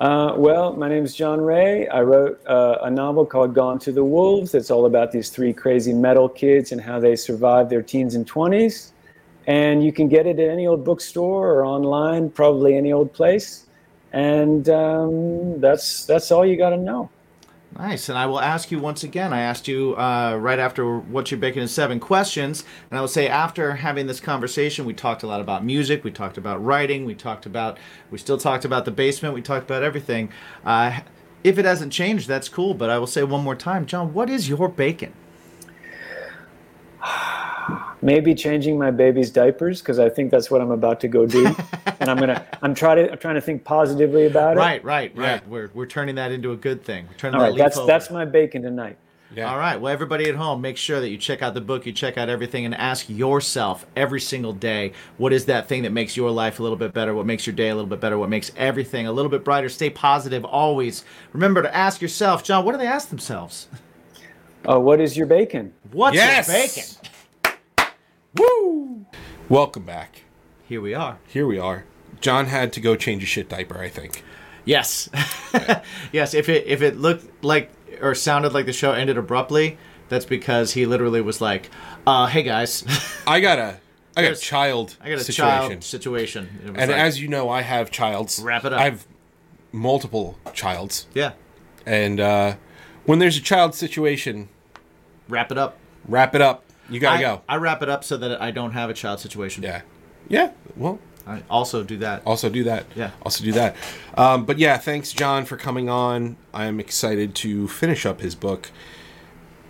Uh, 0.00 0.34
well, 0.36 0.74
my 0.74 0.88
name 0.88 1.04
is 1.04 1.14
John 1.14 1.40
Wray. 1.40 1.86
I 1.86 2.00
wrote 2.00 2.44
uh, 2.46 2.78
a 2.82 2.90
novel 2.90 3.24
called 3.24 3.54
Gone 3.54 3.78
to 3.78 3.92
the 3.92 4.04
Wolves. 4.04 4.52
It's 4.54 4.70
all 4.70 4.86
about 4.86 5.12
these 5.12 5.30
three 5.30 5.52
crazy 5.52 5.92
metal 5.92 6.28
kids 6.28 6.72
and 6.72 6.80
how 6.80 6.98
they 6.98 7.14
survive 7.14 7.70
their 7.70 7.80
teens 7.80 8.16
and 8.16 8.28
20s. 8.28 8.90
And 9.46 9.84
you 9.84 9.92
can 9.92 10.08
get 10.08 10.26
it 10.26 10.40
at 10.40 10.50
any 10.50 10.66
old 10.66 10.84
bookstore 10.84 11.48
or 11.48 11.64
online, 11.64 12.28
probably 12.30 12.76
any 12.76 12.92
old 12.92 13.12
place. 13.12 13.66
And 14.12 14.68
um, 14.68 15.60
that's 15.60 16.06
that's 16.06 16.32
all 16.32 16.44
you 16.44 16.56
got 16.56 16.70
to 16.70 16.76
know. 16.76 17.08
Nice. 17.76 18.08
And 18.08 18.16
I 18.16 18.26
will 18.26 18.40
ask 18.40 18.70
you 18.70 18.78
once 18.78 19.02
again. 19.02 19.32
I 19.32 19.40
asked 19.40 19.66
you 19.66 19.96
uh, 19.96 20.36
right 20.40 20.60
after 20.60 20.96
what 20.98 21.30
you're 21.30 21.40
baking 21.40 21.62
in 21.62 21.68
seven 21.68 21.98
questions. 21.98 22.64
And 22.90 22.96
I 22.96 23.00
will 23.00 23.08
say, 23.08 23.26
after 23.26 23.76
having 23.76 24.06
this 24.06 24.20
conversation, 24.20 24.84
we 24.84 24.94
talked 24.94 25.24
a 25.24 25.26
lot 25.26 25.40
about 25.40 25.64
music. 25.64 26.04
We 26.04 26.12
talked 26.12 26.38
about 26.38 26.64
writing. 26.64 27.04
We 27.04 27.16
talked 27.16 27.46
about, 27.46 27.78
we 28.12 28.18
still 28.18 28.38
talked 28.38 28.64
about 28.64 28.84
the 28.84 28.92
basement. 28.92 29.34
We 29.34 29.42
talked 29.42 29.68
about 29.68 29.82
everything. 29.82 30.30
Uh, 30.64 31.00
if 31.42 31.58
it 31.58 31.64
hasn't 31.64 31.92
changed, 31.92 32.28
that's 32.28 32.48
cool. 32.48 32.74
But 32.74 32.90
I 32.90 32.98
will 32.98 33.08
say 33.08 33.24
one 33.24 33.42
more 33.42 33.56
time, 33.56 33.86
John, 33.86 34.14
what 34.14 34.30
is 34.30 34.48
your 34.48 34.68
bacon? 34.68 35.12
Maybe 38.02 38.34
changing 38.34 38.78
my 38.78 38.90
baby's 38.90 39.30
diapers 39.30 39.80
because 39.80 39.98
I 39.98 40.10
think 40.10 40.30
that's 40.30 40.50
what 40.50 40.60
I'm 40.60 40.70
about 40.70 41.00
to 41.00 41.08
go 41.08 41.24
do. 41.24 41.46
and 42.00 42.10
I'm 42.10 42.18
gonna 42.18 42.44
I'm 42.60 42.74
trying 42.74 42.98
to 42.98 43.12
I'm 43.12 43.18
trying 43.18 43.36
to 43.36 43.40
think 43.40 43.64
positively 43.64 44.26
about 44.26 44.56
it. 44.56 44.60
Right, 44.60 44.84
right, 44.84 45.16
right. 45.16 45.42
Yeah. 45.42 45.48
We're, 45.48 45.70
we're 45.72 45.86
turning 45.86 46.16
that 46.16 46.30
into 46.30 46.52
a 46.52 46.56
good 46.56 46.84
thing. 46.84 47.06
We're 47.08 47.16
turning 47.16 47.40
All 47.40 47.46
that 47.50 47.56
That's 47.56 47.78
over. 47.78 47.86
that's 47.86 48.10
my 48.10 48.24
bacon 48.26 48.62
tonight. 48.62 48.98
Yeah. 49.34 49.50
All 49.50 49.58
right. 49.58 49.80
Well, 49.80 49.92
everybody 49.92 50.28
at 50.28 50.36
home, 50.36 50.60
make 50.60 50.76
sure 50.76 51.00
that 51.00 51.08
you 51.08 51.18
check 51.18 51.42
out 51.42 51.54
the 51.54 51.60
book, 51.60 51.86
you 51.86 51.92
check 51.92 52.16
out 52.16 52.28
everything, 52.28 52.66
and 52.66 52.74
ask 52.74 53.08
yourself 53.08 53.84
every 53.96 54.20
single 54.20 54.52
day 54.52 54.92
what 55.16 55.32
is 55.32 55.46
that 55.46 55.66
thing 55.66 55.82
that 55.82 55.92
makes 55.92 56.16
your 56.16 56.30
life 56.30 56.60
a 56.60 56.62
little 56.62 56.76
bit 56.78 56.92
better? 56.92 57.14
What 57.14 57.26
makes 57.26 57.46
your 57.46 57.56
day 57.56 57.70
a 57.70 57.74
little 57.74 57.88
bit 57.88 58.00
better? 58.00 58.16
What 58.16 58.28
makes 58.28 58.52
everything 58.56 59.06
a 59.06 59.12
little 59.12 59.30
bit 59.30 59.44
brighter? 59.44 59.68
Stay 59.68 59.90
positive 59.90 60.44
always. 60.44 61.04
Remember 61.32 61.62
to 61.62 61.74
ask 61.74 62.00
yourself, 62.00 62.44
John, 62.44 62.64
what 62.64 62.72
do 62.72 62.78
they 62.78 62.86
ask 62.86 63.08
themselves? 63.08 63.66
Oh, 64.66 64.80
what 64.80 65.00
is 65.00 65.16
your 65.16 65.26
bacon? 65.26 65.74
What's 65.92 66.16
Yes! 66.16 66.48
your 66.48 67.52
bacon? 67.52 67.90
Woo! 68.36 69.06
Welcome 69.48 69.84
back. 69.84 70.22
Here 70.66 70.80
we 70.80 70.94
are. 70.94 71.18
Here 71.26 71.46
we 71.46 71.58
are. 71.58 71.84
John 72.20 72.46
had 72.46 72.72
to 72.74 72.80
go 72.80 72.96
change 72.96 73.22
a 73.22 73.26
shit 73.26 73.48
diaper, 73.50 73.78
I 73.78 73.88
think. 73.90 74.22
Yes. 74.64 75.10
yes. 76.12 76.32
If 76.32 76.48
it 76.48 76.66
if 76.66 76.80
it 76.80 76.96
looked 76.96 77.44
like 77.44 77.70
or 78.00 78.14
sounded 78.14 78.54
like 78.54 78.64
the 78.64 78.72
show 78.72 78.92
ended 78.92 79.18
abruptly, 79.18 79.76
that's 80.08 80.24
because 80.24 80.72
he 80.72 80.86
literally 80.86 81.20
was 81.20 81.42
like, 81.42 81.68
uh, 82.06 82.26
"Hey 82.26 82.42
guys, 82.42 82.84
I 83.26 83.40
got 83.40 83.58
a 83.58 83.76
I 84.16 84.22
got 84.22 84.32
a 84.32 84.36
child 84.36 84.96
I 85.02 85.10
got 85.10 85.18
a 85.18 85.24
situation. 85.24 85.68
child 85.70 85.84
situation." 85.84 86.48
And 86.64 86.76
like, 86.78 86.90
as 86.90 87.20
you 87.20 87.28
know, 87.28 87.50
I 87.50 87.60
have 87.60 87.90
childs. 87.90 88.40
Wrap 88.42 88.64
it 88.64 88.72
up. 88.72 88.80
I 88.80 88.84
have 88.84 89.06
multiple 89.72 90.38
childs. 90.54 91.06
yeah, 91.14 91.32
And 91.84 92.20
uh, 92.20 92.54
when 93.04 93.18
there's 93.18 93.36
a 93.36 93.42
child 93.42 93.74
situation, 93.74 94.48
wrap 95.28 95.50
it 95.52 95.58
up. 95.58 95.78
wrap 96.06 96.34
it 96.34 96.40
up. 96.40 96.64
You 96.88 97.00
gotta 97.00 97.18
I, 97.18 97.20
go. 97.22 97.42
I 97.48 97.56
wrap 97.56 97.82
it 97.82 97.88
up 97.88 98.04
so 98.04 98.16
that 98.18 98.40
I 98.42 98.50
don't 98.50 98.72
have 98.72 98.90
a 98.90 98.94
child 98.94 99.20
situation. 99.20 99.62
Yeah. 99.62 99.82
Yeah. 100.28 100.52
Well, 100.76 100.98
I 101.26 101.42
also 101.48 101.82
do 101.82 101.96
that. 101.98 102.22
also 102.26 102.50
do 102.50 102.64
that. 102.64 102.84
Yeah. 102.94 103.10
Also 103.22 103.44
do 103.44 103.52
that. 103.52 103.76
Um, 104.16 104.44
but 104.44 104.58
yeah, 104.58 104.76
thanks, 104.76 105.12
John, 105.12 105.44
for 105.46 105.56
coming 105.56 105.88
on. 105.88 106.36
I'm 106.52 106.78
excited 106.80 107.34
to 107.36 107.68
finish 107.68 108.04
up 108.04 108.20
his 108.20 108.34
book. 108.34 108.70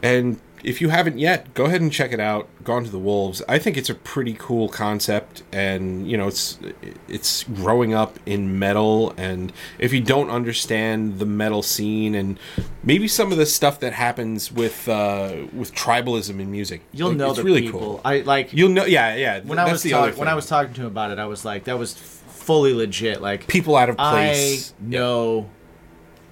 And 0.03 0.41
if 0.65 0.81
you 0.81 0.89
haven't 0.89 1.19
yet, 1.19 1.53
go 1.55 1.67
ahead 1.67 1.81
and 1.81 1.93
check 1.93 2.13
it 2.13 2.19
out. 2.21 2.49
Gone 2.65 2.85
to 2.85 2.91
the 2.91 2.99
Wolves. 2.99 3.43
I 3.49 3.59
think 3.59 3.77
it's 3.77 3.91
a 3.91 3.95
pretty 3.95 4.35
cool 4.39 4.69
concept, 4.69 5.43
and 5.53 6.11
you 6.11 6.17
know, 6.17 6.27
it's 6.27 6.59
it's 7.07 7.45
growing 7.45 7.93
up 7.93 8.19
in 8.27 8.59
metal. 8.59 9.13
And 9.19 9.53
if 9.79 9.93
you 9.93 10.01
don't 10.01 10.31
understand 10.31 11.19
the 11.19 11.27
metal 11.27 11.63
scene 11.63 12.15
and 12.15 12.39
maybe 12.83 13.07
some 13.07 13.31
of 13.31 13.39
the 13.39 13.47
stuff 13.47 13.79
that 13.81 13.93
happens 13.93 14.51
with 14.51 14.89
uh, 14.89 15.47
with 15.53 15.75
tribalism 15.75 16.41
in 16.41 16.51
music, 16.51 16.81
You'll 16.93 17.11
like, 17.11 17.19
know 17.19 17.29
it's 17.29 17.39
the 17.39 17.45
really 17.45 17.63
people. 17.63 17.81
cool. 17.81 18.01
I 18.05 18.21
like 18.21 18.53
You'll 18.53 18.71
know, 18.71 18.87
yeah, 18.87 19.15
yeah. 19.15 19.41
when 19.41 19.59
I 19.59 19.71
was 19.71 19.83
talk, 19.83 20.17
when 20.17 20.29
I 20.29 20.35
was 20.35 20.47
talking 20.47 20.73
to 20.75 20.81
him 20.81 20.87
about 20.87 21.11
it. 21.11 21.19
I 21.19 21.27
was 21.27 21.45
like, 21.45 21.65
that 21.65 21.79
was 21.79 21.93
fully 21.95 22.73
legit. 22.73 23.21
Like 23.21 23.47
people 23.49 23.77
out 23.77 23.91
of 23.91 23.97
I 23.99 24.11
place. 24.29 24.75
know 24.81 25.51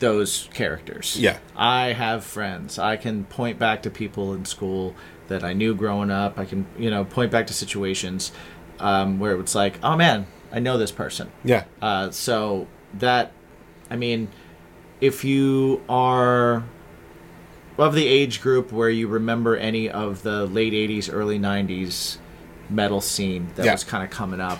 those 0.03 0.49
characters. 0.53 1.17
Yeah. 1.19 1.39
I 1.57 1.93
have 1.93 2.25
friends. 2.25 2.77
I 2.79 2.97
can 2.97 3.25
point 3.25 3.59
back 3.59 3.83
to 3.85 3.91
people 3.91 4.35
in 4.35 4.45
school 4.45 4.95
that 5.29 5.45
I 5.45 5.53
knew 5.53 5.75
growing 5.77 6.11
up. 6.11 6.39
I 6.39 6.45
can, 6.45 6.67
you 6.77 6.91
know, 6.91 7.05
point 7.05 7.31
back 7.31 7.47
to 7.47 7.55
situations 7.55 8.33
um, 8.81 9.21
where 9.21 9.39
it's 9.39 9.55
like, 9.55 9.79
oh 9.83 9.97
man, 9.97 10.27
I 10.51 10.59
know 10.59 10.77
this 10.77 10.91
person. 10.91 11.31
Yeah, 11.45 11.65
Uh, 11.81 12.11
so 12.11 12.67
that, 12.95 13.31
I 13.89 13.95
mean, 13.97 14.29
if 15.01 15.25
you 15.25 15.83
are 15.89 16.65
of 17.79 17.95
the 17.95 18.07
age 18.07 18.41
group 18.43 18.73
where 18.73 18.91
you 18.91 19.07
remember 19.09 19.57
any 19.57 19.89
of 19.89 20.23
the 20.25 20.47
late 20.47 20.73
80s, 20.73 21.09
early 21.13 21.39
90s 21.39 22.19
metal 22.69 23.01
scene 23.01 23.51
that 23.55 23.65
Yeah. 23.65 23.73
was 23.73 23.85
kind 23.85 24.03
of 24.03 24.11
coming 24.11 24.41
up, 24.41 24.59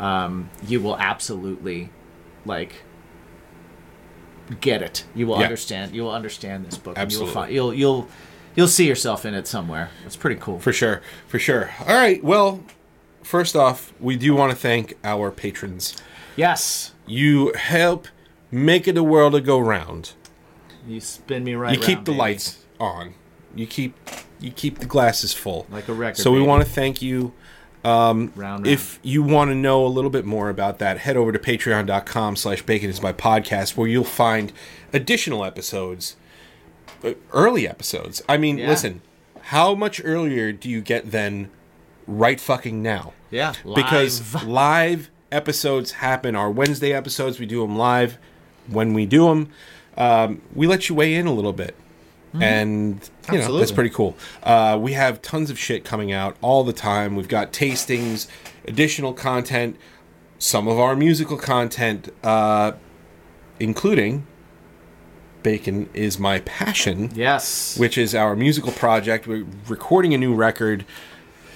um, 0.00 0.48
you 0.66 0.80
will 0.80 0.96
absolutely, 0.98 1.90
like, 2.46 2.72
get 4.56 4.82
it. 4.82 5.04
You 5.14 5.26
will 5.26 5.38
Yeah. 5.38 5.44
understand. 5.44 5.94
You 5.94 6.02
will 6.02 6.12
understand 6.12 6.66
this 6.66 6.76
book. 6.78 6.96
and 6.98 7.10
You 7.12 7.18
will 7.20 7.26
Absolutely. 7.28 7.34
find, 7.34 7.54
you'll, 7.54 7.74
you'll, 7.74 8.08
you'll 8.56 8.68
see 8.68 8.86
yourself 8.86 9.24
in 9.26 9.34
it 9.34 9.46
somewhere. 9.46 9.90
It's 10.06 10.16
pretty 10.16 10.40
cool. 10.40 10.58
for 10.58 10.72
sure, 10.72 11.02
for 11.26 11.38
sure. 11.38 11.70
All 11.80 11.94
right. 11.96 12.22
Well, 12.22 12.62
first 13.22 13.54
off, 13.56 13.92
we 14.00 14.16
do 14.16 14.34
want 14.34 14.50
to 14.52 14.56
thank 14.56 14.94
our 15.04 15.30
patrons. 15.30 15.96
yes. 16.36 16.92
You 17.06 17.52
help 17.54 18.06
make 18.50 18.86
it 18.86 18.96
a 18.98 19.02
world 19.02 19.32
to 19.32 19.40
go 19.40 19.58
round. 19.58 20.12
You 20.86 21.00
spin 21.00 21.42
me 21.44 21.54
right 21.54 21.74
you 21.74 21.80
keep 21.80 21.96
round, 21.96 22.06
the 22.06 22.12
baby. 22.12 22.18
lights 22.18 22.64
on. 22.78 23.14
You 23.54 23.66
keep 23.66 23.94
you 24.40 24.50
keep 24.50 24.78
the 24.78 24.86
glasses 24.86 25.32
full. 25.32 25.66
Like 25.70 25.88
a 25.88 25.92
record, 25.94 26.18
So 26.22 26.30
we 26.32 26.40
want 26.42 26.62
to 26.64 26.68
thank 26.70 27.00
you. 27.02 27.32
Round, 27.84 28.36
round. 28.36 28.66
If 28.66 28.98
you 29.02 29.22
want 29.22 29.50
to 29.50 29.54
know 29.54 29.84
a 29.84 29.88
little 29.88 30.10
bit 30.10 30.24
more 30.24 30.48
about 30.50 30.78
that, 30.80 30.98
head 30.98 31.16
over 31.16 31.32
to 31.32 31.38
patreon.com 31.38 32.36
slash 32.36 32.62
bacon 32.62 32.90
is 32.90 33.00
my 33.02 33.12
podcast 33.12 33.76
where 33.76 33.88
you'll 33.88 34.04
find 34.04 34.52
additional 34.92 35.44
episodes, 35.44 36.16
uh, 37.04 37.12
early 37.32 37.66
episodes. 37.68 38.22
I 38.28 38.36
mean, 38.36 38.58
Yeah. 38.58 38.68
listen, 38.68 39.00
how 39.42 39.74
much 39.74 40.00
earlier 40.04 40.52
do 40.52 40.68
you 40.68 40.80
get 40.80 41.10
than 41.10 41.50
right 42.06 42.40
fucking 42.40 42.82
now? 42.82 43.12
yeah, 43.30 43.52
Because 43.74 44.34
live. 44.34 44.44
live 44.48 45.10
episodes 45.30 45.92
happen. 45.92 46.34
Our 46.34 46.50
Wednesday 46.50 46.92
episodes, 46.92 47.38
we 47.38 47.46
do 47.46 47.60
them 47.62 47.76
live. 47.76 48.18
When 48.66 48.92
we 48.94 49.06
do 49.06 49.26
them, 49.28 49.50
um, 49.96 50.42
we 50.54 50.66
let 50.66 50.88
you 50.88 50.94
weigh 50.94 51.14
in 51.14 51.26
a 51.26 51.32
little 51.32 51.52
bit. 51.52 51.74
And 52.34 53.08
you 53.32 53.38
know 53.38 53.58
that's 53.58 53.72
pretty 53.72 53.90
cool. 53.90 54.16
Uh, 54.42 54.78
we 54.80 54.92
have 54.92 55.22
tons 55.22 55.50
of 55.50 55.58
shit 55.58 55.84
coming 55.84 56.12
out 56.12 56.36
all 56.40 56.64
the 56.64 56.72
time. 56.72 57.16
We've 57.16 57.28
got 57.28 57.52
tastings, 57.52 58.28
additional 58.66 59.12
content, 59.12 59.76
some 60.38 60.68
of 60.68 60.78
our 60.78 60.94
musical 60.94 61.36
content, 61.36 62.10
uh, 62.22 62.72
including 63.58 64.26
"Bacon 65.42 65.88
is 65.94 66.18
My 66.18 66.40
Passion," 66.40 67.10
yes. 67.14 67.78
which 67.78 67.96
is 67.96 68.14
our 68.14 68.36
musical 68.36 68.72
project. 68.72 69.26
We're 69.26 69.46
recording 69.66 70.12
a 70.12 70.18
new 70.18 70.34
record 70.34 70.84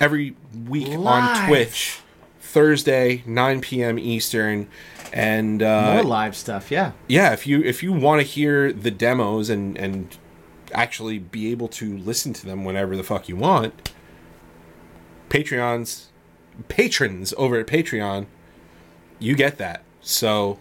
every 0.00 0.34
week 0.68 0.88
on 0.88 1.46
Twitch 1.46 2.00
Thursday, 2.40 3.22
9 3.24 3.60
p.m. 3.60 3.98
Eastern. 3.98 4.68
And 5.12 5.62
uh, 5.62 5.94
More 5.94 6.02
live 6.04 6.34
stuff, 6.34 6.70
yeah. 6.70 6.92
yeah, 7.06 7.32
if 7.32 7.46
you 7.46 7.62
if 7.62 7.82
you 7.82 7.92
want 7.92 8.22
to 8.22 8.26
hear 8.26 8.72
the 8.72 8.90
demos 8.90 9.50
and 9.50 9.76
and 9.76 10.16
actually 10.72 11.18
be 11.18 11.50
able 11.50 11.68
to 11.68 11.96
listen 11.98 12.32
to 12.34 12.46
them 12.46 12.64
whenever 12.64 12.96
the 12.96 13.02
fuck 13.02 13.28
you 13.28 13.36
want, 13.36 13.92
Patreons, 15.28 16.06
patrons 16.68 17.32
over 17.36 17.58
at 17.58 17.66
Patreon, 17.66 18.26
you 19.18 19.34
get 19.34 19.58
that. 19.58 19.82
So, 20.00 20.58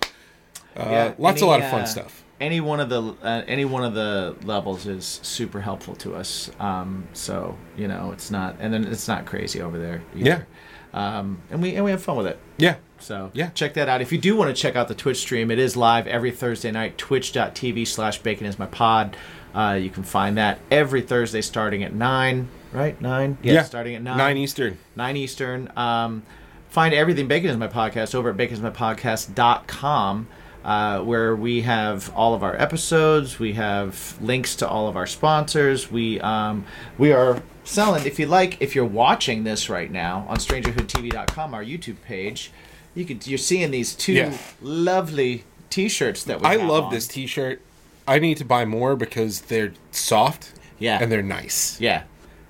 uh, 0.77 0.87
Yeah, 0.89 1.13
lots 1.17 1.41
any, 1.41 1.47
a 1.47 1.49
lot 1.49 1.59
of 1.61 1.69
fun 1.69 1.81
uh, 1.81 1.85
stuff. 1.85 2.23
Any 2.39 2.59
one 2.61 2.79
of 2.79 2.89
the 2.89 3.01
uh, 3.21 3.43
any 3.47 3.65
one 3.65 3.83
of 3.83 3.93
the 3.93 4.35
levels 4.45 4.87
is 4.87 5.19
super 5.23 5.61
helpful 5.61 5.95
to 5.97 6.15
us. 6.15 6.49
Um, 6.59 7.07
so 7.13 7.55
you 7.77 7.87
know, 7.87 8.11
it's 8.13 8.31
not, 8.31 8.55
and 8.59 8.73
then 8.73 8.85
it's 8.85 9.07
not 9.07 9.25
crazy 9.25 9.61
over 9.61 9.77
there. 9.77 10.01
Either. 10.15 10.47
Um, 10.93 11.41
and 11.51 11.61
we 11.61 11.75
and 11.75 11.85
we 11.85 11.91
have 11.91 12.01
fun 12.03 12.17
with 12.17 12.27
it. 12.27 12.39
Yeah, 12.57 12.75
So 12.99 13.31
Yeah. 13.33 13.49
check 13.49 13.73
that 13.75 13.87
out. 13.89 14.01
If 14.01 14.11
you 14.11 14.17
do 14.17 14.35
want 14.35 14.53
to 14.55 14.59
check 14.59 14.75
out 14.75 14.87
the 14.87 14.95
Twitch 14.95 15.17
stream, 15.17 15.49
it 15.51 15.59
is 15.59 15.77
live 15.77 16.05
every 16.07 16.31
Thursday 16.31 16.71
night. 16.71 16.97
Twitch.tv 16.97 17.87
slash 17.87 18.19
bacon 18.19 18.45
is 18.47 18.57
my 18.59 18.65
pod. 18.65 19.15
Uh, 19.53 19.77
you 19.81 19.89
can 19.89 20.03
find 20.03 20.37
that 20.37 20.59
every 20.69 21.01
Thursday 21.01 21.41
starting 21.41 21.83
at 21.83 21.93
nine. 21.93 22.47
Right, 22.71 22.99
nine. 23.01 23.37
yeah. 23.43 23.63
starting 23.63 23.95
at 23.95 24.01
nine. 24.01 24.17
Nine 24.17 24.37
Eastern. 24.37 24.77
9 24.95 25.17
Eastern. 25.17 25.71
Um, 25.75 26.23
find 26.69 26.93
everything 26.93 27.27
Bacon 27.27 27.49
is 27.49 27.57
My 27.57 27.67
Podcast 27.67 28.15
over 28.15 28.29
at 28.29 28.37
baconsmypodcast.com, 28.37 30.27
uh, 30.63 30.99
where 31.01 31.35
we 31.35 31.61
have 31.61 32.13
all 32.15 32.33
of 32.33 32.43
our 32.43 32.55
episodes. 32.59 33.39
We 33.39 33.53
have 33.53 34.17
links 34.21 34.55
to 34.57 34.67
all 34.67 34.87
of 34.87 34.95
our 34.95 35.07
sponsors. 35.07 35.91
We 35.91 36.19
um, 36.21 36.65
we 36.97 37.11
are 37.11 37.41
selling, 37.63 38.05
if 38.05 38.19
you 38.19 38.25
like, 38.27 38.61
if 38.61 38.75
you're 38.75 38.85
watching 38.85 39.43
this 39.43 39.69
right 39.69 39.91
now 39.91 40.25
on 40.29 40.37
strangerhoodtv.com, 40.37 41.53
our 41.53 41.63
YouTube 41.63 42.01
page, 42.05 42.51
you 42.95 43.05
could 43.05 43.25
you're 43.27 43.37
seeing 43.37 43.71
these 43.71 43.93
two 43.95 44.13
Yeah. 44.13 44.37
lovely 44.61 45.43
t-shirts 45.69 46.23
that 46.25 46.39
we 46.41 46.45
I 46.47 46.57
have 46.57 46.69
love 46.69 46.85
on. 46.85 46.93
this 46.93 47.07
T-shirt. 47.07 47.61
I 48.07 48.19
need 48.19 48.37
to 48.37 48.45
buy 48.45 48.65
more 48.65 48.95
because 48.95 49.41
they're 49.41 49.73
soft. 49.91 50.53
Yeah. 50.79 50.97
and 50.99 51.11
they're 51.11 51.21
nice. 51.21 51.79
Yeah. 51.79 52.03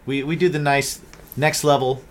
We 0.05 0.23
we 0.23 0.35
do 0.37 0.47
the 0.47 0.57
nice 0.59 1.01
next 1.35 1.63
level 1.65 2.01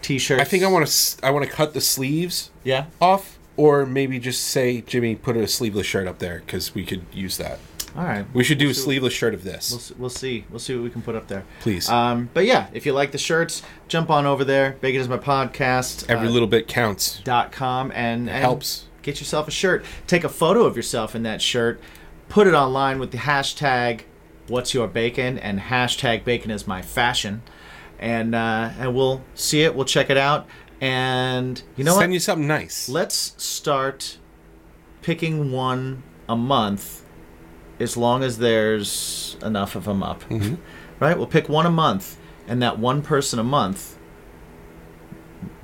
t-shirts. 0.00 0.40
I 0.40 0.44
think 0.44 0.64
I 0.64 0.68
want 0.68 0.86
to. 0.86 1.26
I 1.26 1.30
want 1.30 1.44
to 1.44 1.50
cut 1.50 1.74
the 1.74 1.80
sleeves 1.82 2.50
Yeah. 2.64 2.86
off, 3.00 3.38
or 3.58 3.84
maybe 3.84 4.18
just 4.18 4.42
say, 4.42 4.80
Jimmy, 4.80 5.14
put 5.16 5.36
a 5.36 5.46
sleeveless 5.46 5.86
shirt 5.86 6.08
up 6.08 6.18
there 6.18 6.42
because 6.46 6.74
we 6.74 6.84
could 6.84 7.04
use 7.12 7.36
that. 7.36 7.58
All 7.96 8.04
right. 8.04 8.24
We 8.32 8.42
should 8.44 8.56
do 8.58 8.66
We'll 8.66 8.70
a 8.70 8.74
see 8.74 8.80
what- 8.80 8.84
sleeveless 8.84 9.12
shirt 9.12 9.34
of 9.34 9.44
this. 9.44 9.70
We'll, 9.90 10.00
we'll 10.02 10.10
see. 10.10 10.44
We'll 10.48 10.60
see 10.60 10.74
what 10.74 10.84
we 10.84 10.90
can 10.90 11.02
put 11.02 11.14
up 11.16 11.26
there. 11.28 11.44
Please. 11.60 11.88
Um, 11.90 12.30
but 12.32 12.46
yeah, 12.46 12.68
if 12.72 12.86
you 12.86 12.92
like 12.94 13.12
the 13.12 13.18
shirts, 13.18 13.62
jump 13.88 14.08
on 14.10 14.24
over 14.26 14.44
there. 14.44 14.76
Bacon 14.80 15.00
is 15.02 15.08
my 15.08 15.18
podcast. 15.18 16.08
Every 16.08 16.28
uh, 16.28 16.30
little 16.30 16.48
bit 16.48 16.68
counts. 16.68 17.20
dot 17.24 17.52
com 17.52 17.90
and, 17.94 18.30
and 18.30 18.38
Helps. 18.40 18.84
Get 19.02 19.18
yourself 19.20 19.46
a 19.48 19.50
shirt. 19.50 19.84
Take 20.06 20.24
a 20.24 20.28
photo 20.28 20.64
of 20.64 20.76
yourself 20.76 21.14
in 21.14 21.22
that 21.24 21.42
shirt. 21.42 21.80
Put 22.30 22.46
it 22.46 22.54
online 22.54 23.00
with 23.00 23.10
the 23.10 23.18
hashtag 23.18 24.02
What's 24.46 24.72
Your 24.72 24.86
Bacon 24.86 25.36
and 25.36 25.58
hashtag 25.58 26.24
Bacon 26.24 26.52
is 26.52 26.64
my 26.64 26.80
fashion, 26.80 27.42
and 27.98 28.36
uh, 28.36 28.70
and 28.78 28.94
we'll 28.94 29.24
see 29.34 29.62
it. 29.62 29.74
We'll 29.74 29.84
check 29.84 30.10
it 30.10 30.16
out. 30.16 30.46
And 30.80 31.60
you 31.76 31.82
know 31.82 31.98
Send 31.98 32.10
what? 32.10 32.14
you 32.14 32.20
something 32.20 32.46
nice. 32.46 32.88
Let's 32.88 33.34
start 33.36 34.18
picking 35.02 35.50
one 35.50 36.04
a 36.28 36.36
month 36.36 37.04
as 37.80 37.96
long 37.96 38.22
as 38.22 38.38
there's 38.38 39.36
enough 39.42 39.74
of 39.74 39.84
them 39.84 40.02
up. 40.02 40.22
Mm-hmm. 40.24 40.54
Right? 41.00 41.18
We'll 41.18 41.26
pick 41.26 41.48
one 41.48 41.66
a 41.66 41.70
month, 41.70 42.16
and 42.46 42.62
that 42.62 42.78
one 42.78 43.02
person 43.02 43.40
a 43.40 43.44
month. 43.44 43.98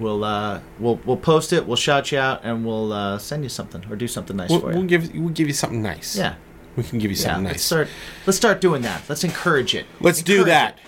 We'll 0.01 0.25
uh, 0.25 0.63
we'll 0.81 0.99
we'll 1.05 1.17
post 1.17 1.53
it. 1.53 1.65
We'll 1.65 1.77
shout 1.77 2.11
you 2.11 2.19
out, 2.19 2.41
and 2.43 2.67
we'll 2.67 2.93
uh, 2.93 3.19
send 3.19 3.45
you 3.45 3.51
something 3.51 3.85
or 3.89 3.95
do 3.95 4.09
something 4.09 4.37
nice 4.37 4.51
we'll, 4.51 4.61
for 4.61 4.73
you. 4.73 4.79
we'll 4.79 4.87
give 4.87 5.15
we'll 5.15 5.29
give 5.29 5.47
you 5.47 5.55
something 5.55 5.81
nice. 5.81 6.17
yeah, 6.17 6.35
we 6.77 6.83
can 6.83 6.99
give 6.99 7.11
you 7.11 7.17
yeah. 7.17 7.23
something 7.23 7.45
Let's 7.45 7.55
nice. 7.55 7.63
start. 7.65 7.89
Let's 8.27 8.37
start 8.37 8.61
doing 8.61 8.83
that. 8.83 9.03
Let's 9.09 9.25
encourage 9.25 9.75
it. 9.75 9.87
Let's 10.01 10.23
do 10.23 10.45
that. 10.45 10.75
it. 10.77 10.81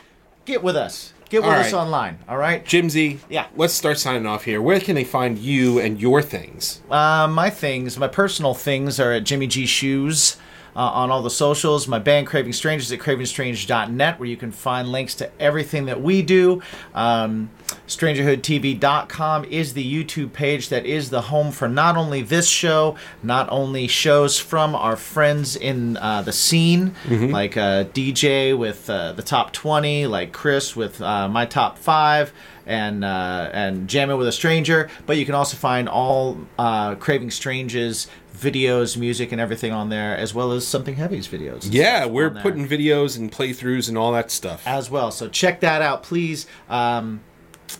Get 0.44 0.62
with 0.62 0.76
us. 0.76 1.12
Get 1.28 1.42
with 1.42 1.50
All 1.50 1.56
us 1.58 1.72
right. 1.72 1.78
online. 1.78 2.18
All 2.28 2.38
right. 2.38 2.64
Jimsy, 2.64 3.20
Yeah. 3.28 3.48
Let's 3.54 3.74
start 3.74 3.98
signing 3.98 4.24
off 4.26 4.44
here. 4.44 4.62
Where 4.62 4.80
can 4.80 4.94
they 4.94 5.04
find 5.04 5.36
you 5.38 5.78
and 5.78 6.00
your 6.00 6.22
things? 6.22 6.80
Uh, 6.90 7.28
my 7.30 7.50
things, 7.50 7.98
my 7.98 8.08
personal 8.08 8.54
things 8.54 8.98
are 8.98 9.12
at 9.12 9.24
Jimmy 9.24 9.46
G 9.46 9.66
Shoes 9.66 10.36
uh, 10.76 10.80
on 10.80 11.10
all 11.10 11.22
the 11.22 11.30
socials. 11.30 11.88
My 11.88 11.98
band 11.98 12.26
Craving 12.26 12.52
Strangers 12.52 12.90
at 12.92 12.98
cravingstrange.net, 12.98 14.18
where 14.18 14.28
you 14.28 14.36
can 14.36 14.52
find 14.52 14.88
links 14.90 15.14
to 15.16 15.30
everything 15.40 15.86
that 15.86 16.00
we 16.00 16.22
do. 16.22 16.62
Um, 16.94 17.50
StrangerhoodTV.com 17.86 19.44
is 19.44 19.74
the 19.74 20.04
YouTube 20.04 20.32
page 20.32 20.68
that 20.68 20.86
is 20.86 21.10
the 21.10 21.22
home 21.22 21.52
for 21.52 21.68
not 21.68 21.96
only 21.96 22.22
this 22.22 22.48
show, 22.48 22.96
not 23.22 23.48
only 23.50 23.86
shows 23.86 24.38
from 24.38 24.74
our 24.74 24.96
friends 24.96 25.56
in 25.56 25.96
uh, 25.98 26.22
the 26.22 26.32
scene, 26.32 26.94
like 27.30 27.56
uh, 27.56 27.84
DJ 27.84 28.56
with 28.56 28.88
uh, 28.88 29.12
the 29.12 29.22
top 29.22 29.52
20, 29.52 30.06
like 30.06 30.32
Chris 30.32 30.74
with 30.76 31.00
uh, 31.00 31.28
my 31.28 31.44
top 31.46 31.78
five 31.78 32.32
and 32.66 33.04
uh, 33.04 33.50
and 33.52 33.88
jamming 33.88 34.16
with 34.18 34.28
a 34.28 34.32
stranger. 34.32 34.88
But 35.06 35.16
you 35.16 35.24
can 35.26 35.34
also 35.34 35.56
find 35.56 35.88
all 35.88 36.38
uh, 36.58 36.94
Craving 36.96 37.30
Strange's 37.30 38.06
videos, 38.38 38.96
music, 38.96 39.32
and 39.32 39.40
everything 39.40 39.72
on 39.72 39.88
there, 39.88 40.16
as 40.16 40.32
well 40.32 40.52
as 40.52 40.66
Something 40.66 40.96
Heavy's 40.96 41.26
videos. 41.28 41.66
Yeah, 41.70 42.06
we're 42.06 42.30
putting 42.30 42.68
videos 42.68 43.18
and 43.18 43.30
playthroughs 43.32 43.88
and 43.88 43.98
all 43.98 44.12
that 44.12 44.30
stuff. 44.30 44.66
as 44.66 44.90
well. 44.90 45.10
So 45.10 45.28
check 45.28 45.60
that 45.60 45.82
out, 45.82 46.02
please. 46.02 46.46
Um, 46.68 47.20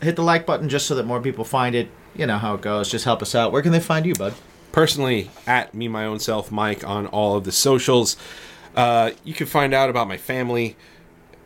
hit 0.03 0.17
the 0.17 0.23
like 0.23 0.47
button 0.47 0.69
just 0.69 0.87
so 0.87 0.95
that 0.97 1.07
more 1.07 1.21
people 1.21 1.45
find 1.45 1.75
it. 1.75 1.89
You 2.17 2.27
know 2.27 2.39
how 2.39 2.55
it 2.55 2.61
goes. 2.61 2.91
Just 2.91 3.05
help 3.05 3.23
us 3.23 3.35
out. 3.35 3.53
Where 3.53 3.63
can 3.63 3.73
they 3.73 3.81
find 3.81 4.05
you, 4.07 4.15
bud? 4.15 4.35
personally 4.71 5.31
at 5.47 5.73
me 5.75 5.89
my 5.89 6.05
own 6.05 6.21
self 6.21 6.53
mike 6.53 6.87
on 6.87 7.07
all 7.07 7.37
of 7.37 7.45
the 7.45 7.51
socials 7.51 8.19
uh, 8.77 9.11
you 9.25 9.33
can 9.33 9.47
find 9.47 9.73
out 9.73 9.89
about 9.89 10.07
my 10.07 10.19
family 10.19 10.77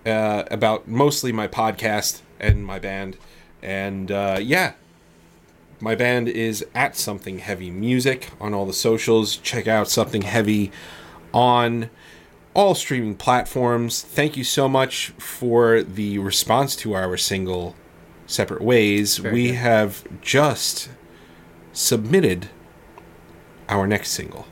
uh, 0.04 0.42
about 0.50 0.88
mostly 0.88 1.30
my 1.30 1.46
podcast 1.46 2.20
and 2.40 2.66
my 2.66 2.80
band 2.80 3.16
and 3.62 4.10
uh, 4.10 4.38
yeah 4.42 4.72
my 5.82 5.94
band 5.96 6.28
is 6.28 6.64
at 6.74 6.96
something 6.96 7.40
heavy 7.40 7.70
music 7.70 8.30
on 8.40 8.54
all 8.54 8.64
the 8.64 8.72
socials 8.72 9.36
check 9.36 9.66
out 9.66 9.88
something 9.88 10.22
heavy 10.22 10.70
on 11.34 11.90
all 12.54 12.74
streaming 12.74 13.14
platforms 13.16 14.00
thank 14.02 14.36
you 14.36 14.44
so 14.44 14.68
much 14.68 15.08
for 15.18 15.82
the 15.82 16.18
response 16.18 16.76
to 16.76 16.94
our 16.94 17.16
single 17.16 17.74
separate 18.26 18.62
ways 18.62 19.18
Very 19.18 19.34
we 19.34 19.46
good. 19.48 19.56
have 19.56 20.04
just 20.20 20.88
submitted 21.72 22.48
our 23.68 23.86
next 23.86 24.10
single 24.12 24.46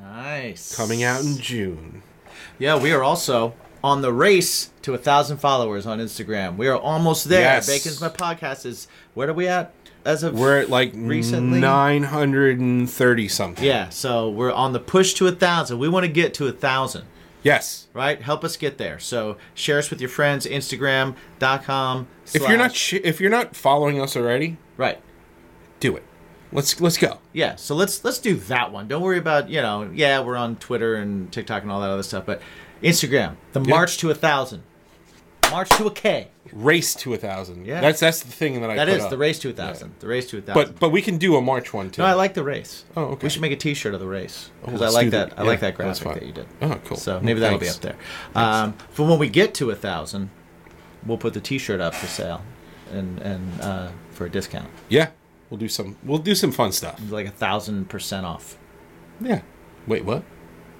Nice. 0.00 0.74
coming 0.74 1.02
out 1.02 1.22
in 1.22 1.36
June. 1.38 2.02
Yeah, 2.58 2.80
we 2.80 2.90
are 2.92 3.02
also 3.02 3.54
on 3.84 4.00
the 4.02 4.12
race 4.12 4.70
to 4.82 4.94
a 4.94 4.98
thousand 4.98 5.38
followers 5.38 5.86
on 5.86 5.98
Instagram. 5.98 6.56
We 6.56 6.68
are 6.68 6.76
almost 6.78 7.28
there. 7.28 7.42
Yes. 7.42 7.66
Bacon's 7.68 8.00
my 8.00 8.08
podcast 8.08 8.66
is. 8.66 8.88
Where 9.14 9.28
are 9.30 9.32
we 9.34 9.46
at? 9.46 9.72
As 10.06 10.22
of 10.22 10.38
We're 10.38 10.60
at 10.60 10.70
like 10.70 10.92
Recently? 10.94 11.60
930 11.60 13.28
something. 13.28 13.64
yeah. 13.64 13.88
So 13.90 14.30
we're 14.30 14.52
on 14.52 14.72
the 14.72 14.80
push 14.80 15.14
to 15.14 15.26
a 15.26 15.32
thousand. 15.32 15.78
We 15.78 15.88
want 15.88 16.04
to 16.06 16.12
get 16.12 16.32
to 16.34 16.46
a 16.46 16.52
thousand. 16.52 17.04
Yes. 17.42 17.86
right? 17.92 18.20
Help 18.20 18.42
us 18.44 18.56
get 18.56 18.78
there. 18.78 18.98
So 18.98 19.36
share 19.54 19.78
us 19.78 19.90
with 19.90 20.00
your 20.00 20.08
friends. 20.10 20.46
Instagram.com. 20.46 22.06
If 22.34 22.48
you're 22.48 22.56
not 22.58 22.74
sh- 22.74 22.94
if 23.04 23.20
you're 23.20 23.30
not 23.30 23.54
following 23.54 24.00
us 24.00 24.16
already, 24.16 24.56
right, 24.76 25.00
do 25.80 25.96
it. 25.96 26.02
Let's 26.52 26.80
let's 26.80 26.96
go. 26.96 27.18
yeah. 27.32 27.56
So 27.56 27.74
let's 27.74 28.04
let's 28.04 28.18
do 28.18 28.34
that 28.36 28.72
one. 28.72 28.88
Don't 28.88 29.02
worry 29.02 29.18
about 29.18 29.48
you 29.48 29.60
know. 29.62 29.90
Yeah, 29.92 30.20
we're 30.20 30.36
on 30.36 30.56
Twitter 30.56 30.94
and 30.96 31.30
TikTok 31.32 31.62
and 31.62 31.70
all 31.70 31.80
that 31.80 31.90
other 31.90 32.02
stuff, 32.02 32.24
but 32.26 32.40
Instagram, 32.82 33.36
the 33.52 33.60
march 33.60 33.98
to 33.98 34.10
a 34.10 34.14
thousand, 34.14 34.62
march 35.50 35.68
to 35.70 35.86
a 35.86 35.90
K. 35.90 36.28
Race 36.58 36.94
to 36.94 37.12
a 37.12 37.18
thousand. 37.18 37.66
Yeah. 37.66 37.82
That's 37.82 38.00
that's 38.00 38.20
the 38.22 38.32
thing 38.32 38.60
that 38.62 38.70
I 38.70 38.76
That 38.76 38.88
is 38.88 39.02
up. 39.04 39.10
the 39.10 39.18
race 39.18 39.38
to 39.40 39.50
a 39.50 39.52
thousand. 39.52 39.94
The 40.00 40.06
race 40.08 40.26
to 40.30 40.38
a 40.38 40.40
thousand. 40.40 40.72
But 40.72 40.80
but 40.80 40.88
we 40.90 41.02
can 41.02 41.18
do 41.18 41.36
a 41.36 41.42
March 41.42 41.74
one 41.74 41.90
too. 41.90 42.00
no, 42.00 42.06
I 42.08 42.14
like 42.14 42.32
the 42.32 42.42
race. 42.44 42.84
Oh, 42.96 43.02
okay. 43.04 43.24
We 43.26 43.30
should 43.30 43.42
make 43.42 43.52
a 43.52 43.56
T-shirt 43.56 43.92
of 43.92 44.00
the 44.00 44.06
race 44.06 44.50
because 44.64 44.80
I 44.80 44.88
like 44.88 45.10
that. 45.10 45.30
that. 45.30 45.38
I 45.38 45.42
like 45.42 45.60
that 45.60 45.74
graphic 45.74 46.14
that 46.14 46.24
you 46.26 46.32
did. 46.32 46.46
Oh, 46.62 46.80
cool. 46.86 46.96
So 46.96 47.14
Well, 47.16 47.22
maybe 47.24 47.40
that'll 47.40 47.58
be 47.58 47.68
up 47.68 47.76
there. 47.76 47.96
Um, 48.34 48.72
for 48.90 49.06
when 49.06 49.18
we 49.18 49.28
get 49.28 49.52
to 49.54 49.70
a 49.70 49.74
thousand, 49.74 50.30
we'll 51.04 51.18
put 51.18 51.34
the 51.34 51.40
T-shirt 51.40 51.80
up 51.80 51.94
for 51.94 52.06
sale, 52.06 52.40
and 52.90 53.18
and 53.20 53.60
uh, 53.60 53.88
for 54.12 54.24
a 54.26 54.30
discount. 54.30 54.68
yeah. 54.88 55.10
We'll 55.50 55.58
do 55.58 55.68
some 55.68 55.96
we'll 56.02 56.18
do 56.18 56.34
some 56.34 56.50
fun 56.50 56.72
stuff. 56.72 57.00
like 57.08 57.26
a 57.26 57.30
thousand 57.30 57.88
percent 57.88 58.26
off. 58.26 58.58
Yeah. 59.20 59.42
Wait, 59.86 60.04
what? 60.04 60.24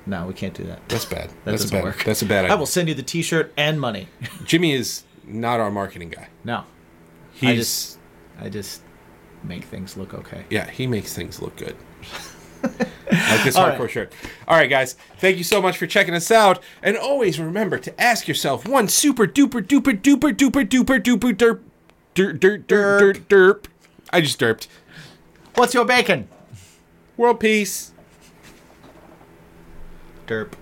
No, 0.07 0.27
we 0.27 0.35
can't 0.35 0.55
do 0.55 0.65
that. 0.65 0.89
That's 0.89 1.05
bad. 1.05 1.29
That 1.31 1.45
that's 1.45 1.63
a 1.63 1.65
doesn't 1.67 1.79
bad. 1.79 1.85
work. 1.85 2.03
That's 2.05 2.23
a 2.23 2.27
bad 2.27 2.45
idea. 2.47 2.57
I 2.57 2.59
will 2.59 2.67
send 2.67 2.89
you 2.89 2.95
the 2.95 3.03
T-shirt 3.05 3.53
and 3.57 3.81
money. 3.81 4.09
Jimmy 4.45 4.73
is 4.73 5.05
not 5.27 5.61
our 5.61 5.71
marketing 5.71 6.11
guy. 6.11 6.29
no, 6.45 6.65
He's 7.35 7.49
I 7.51 7.55
just, 7.57 7.99
I 8.41 8.49
just 8.49 8.83
make 9.43 9.65
things 9.65 9.97
look 9.97 10.15
okay. 10.15 10.45
Yeah, 10.51 10.71
he 10.71 10.87
makes 10.87 11.13
things 11.15 11.43
look 11.43 11.57
good. 11.57 11.77
like 12.63 13.45
this 13.45 13.57
All 13.57 13.69
hardcore 13.71 13.81
right. 13.81 13.91
shirt. 13.91 14.13
All 14.49 14.57
right, 14.57 14.69
guys. 14.71 14.97
Thank 15.19 15.37
you 15.39 15.45
so 15.45 15.61
much 15.63 15.77
for 15.77 15.87
checking 15.87 16.15
us 16.15 16.31
out. 16.31 16.63
And 16.83 16.97
always 16.97 17.39
remember 17.39 17.79
to 17.79 18.01
ask 18.01 18.27
yourself 18.27 18.67
one 18.67 18.89
super 18.89 19.27
duper 19.27 19.61
duper 19.63 19.99
duper 20.01 20.33
duper 20.35 20.65
duper 20.67 21.01
duper 21.01 21.33
derp 21.35 21.61
derp 22.15 22.39
derp 22.39 22.65
derp 22.65 23.01
derp 23.01 23.21
derp. 23.29 23.65
I 24.11 24.21
just 24.21 24.41
derped. 24.41 24.67
What's 25.55 25.75
your 25.75 25.85
bacon? 25.85 26.29
World 27.17 27.41
peace. 27.41 27.93
Derp. 30.27 30.53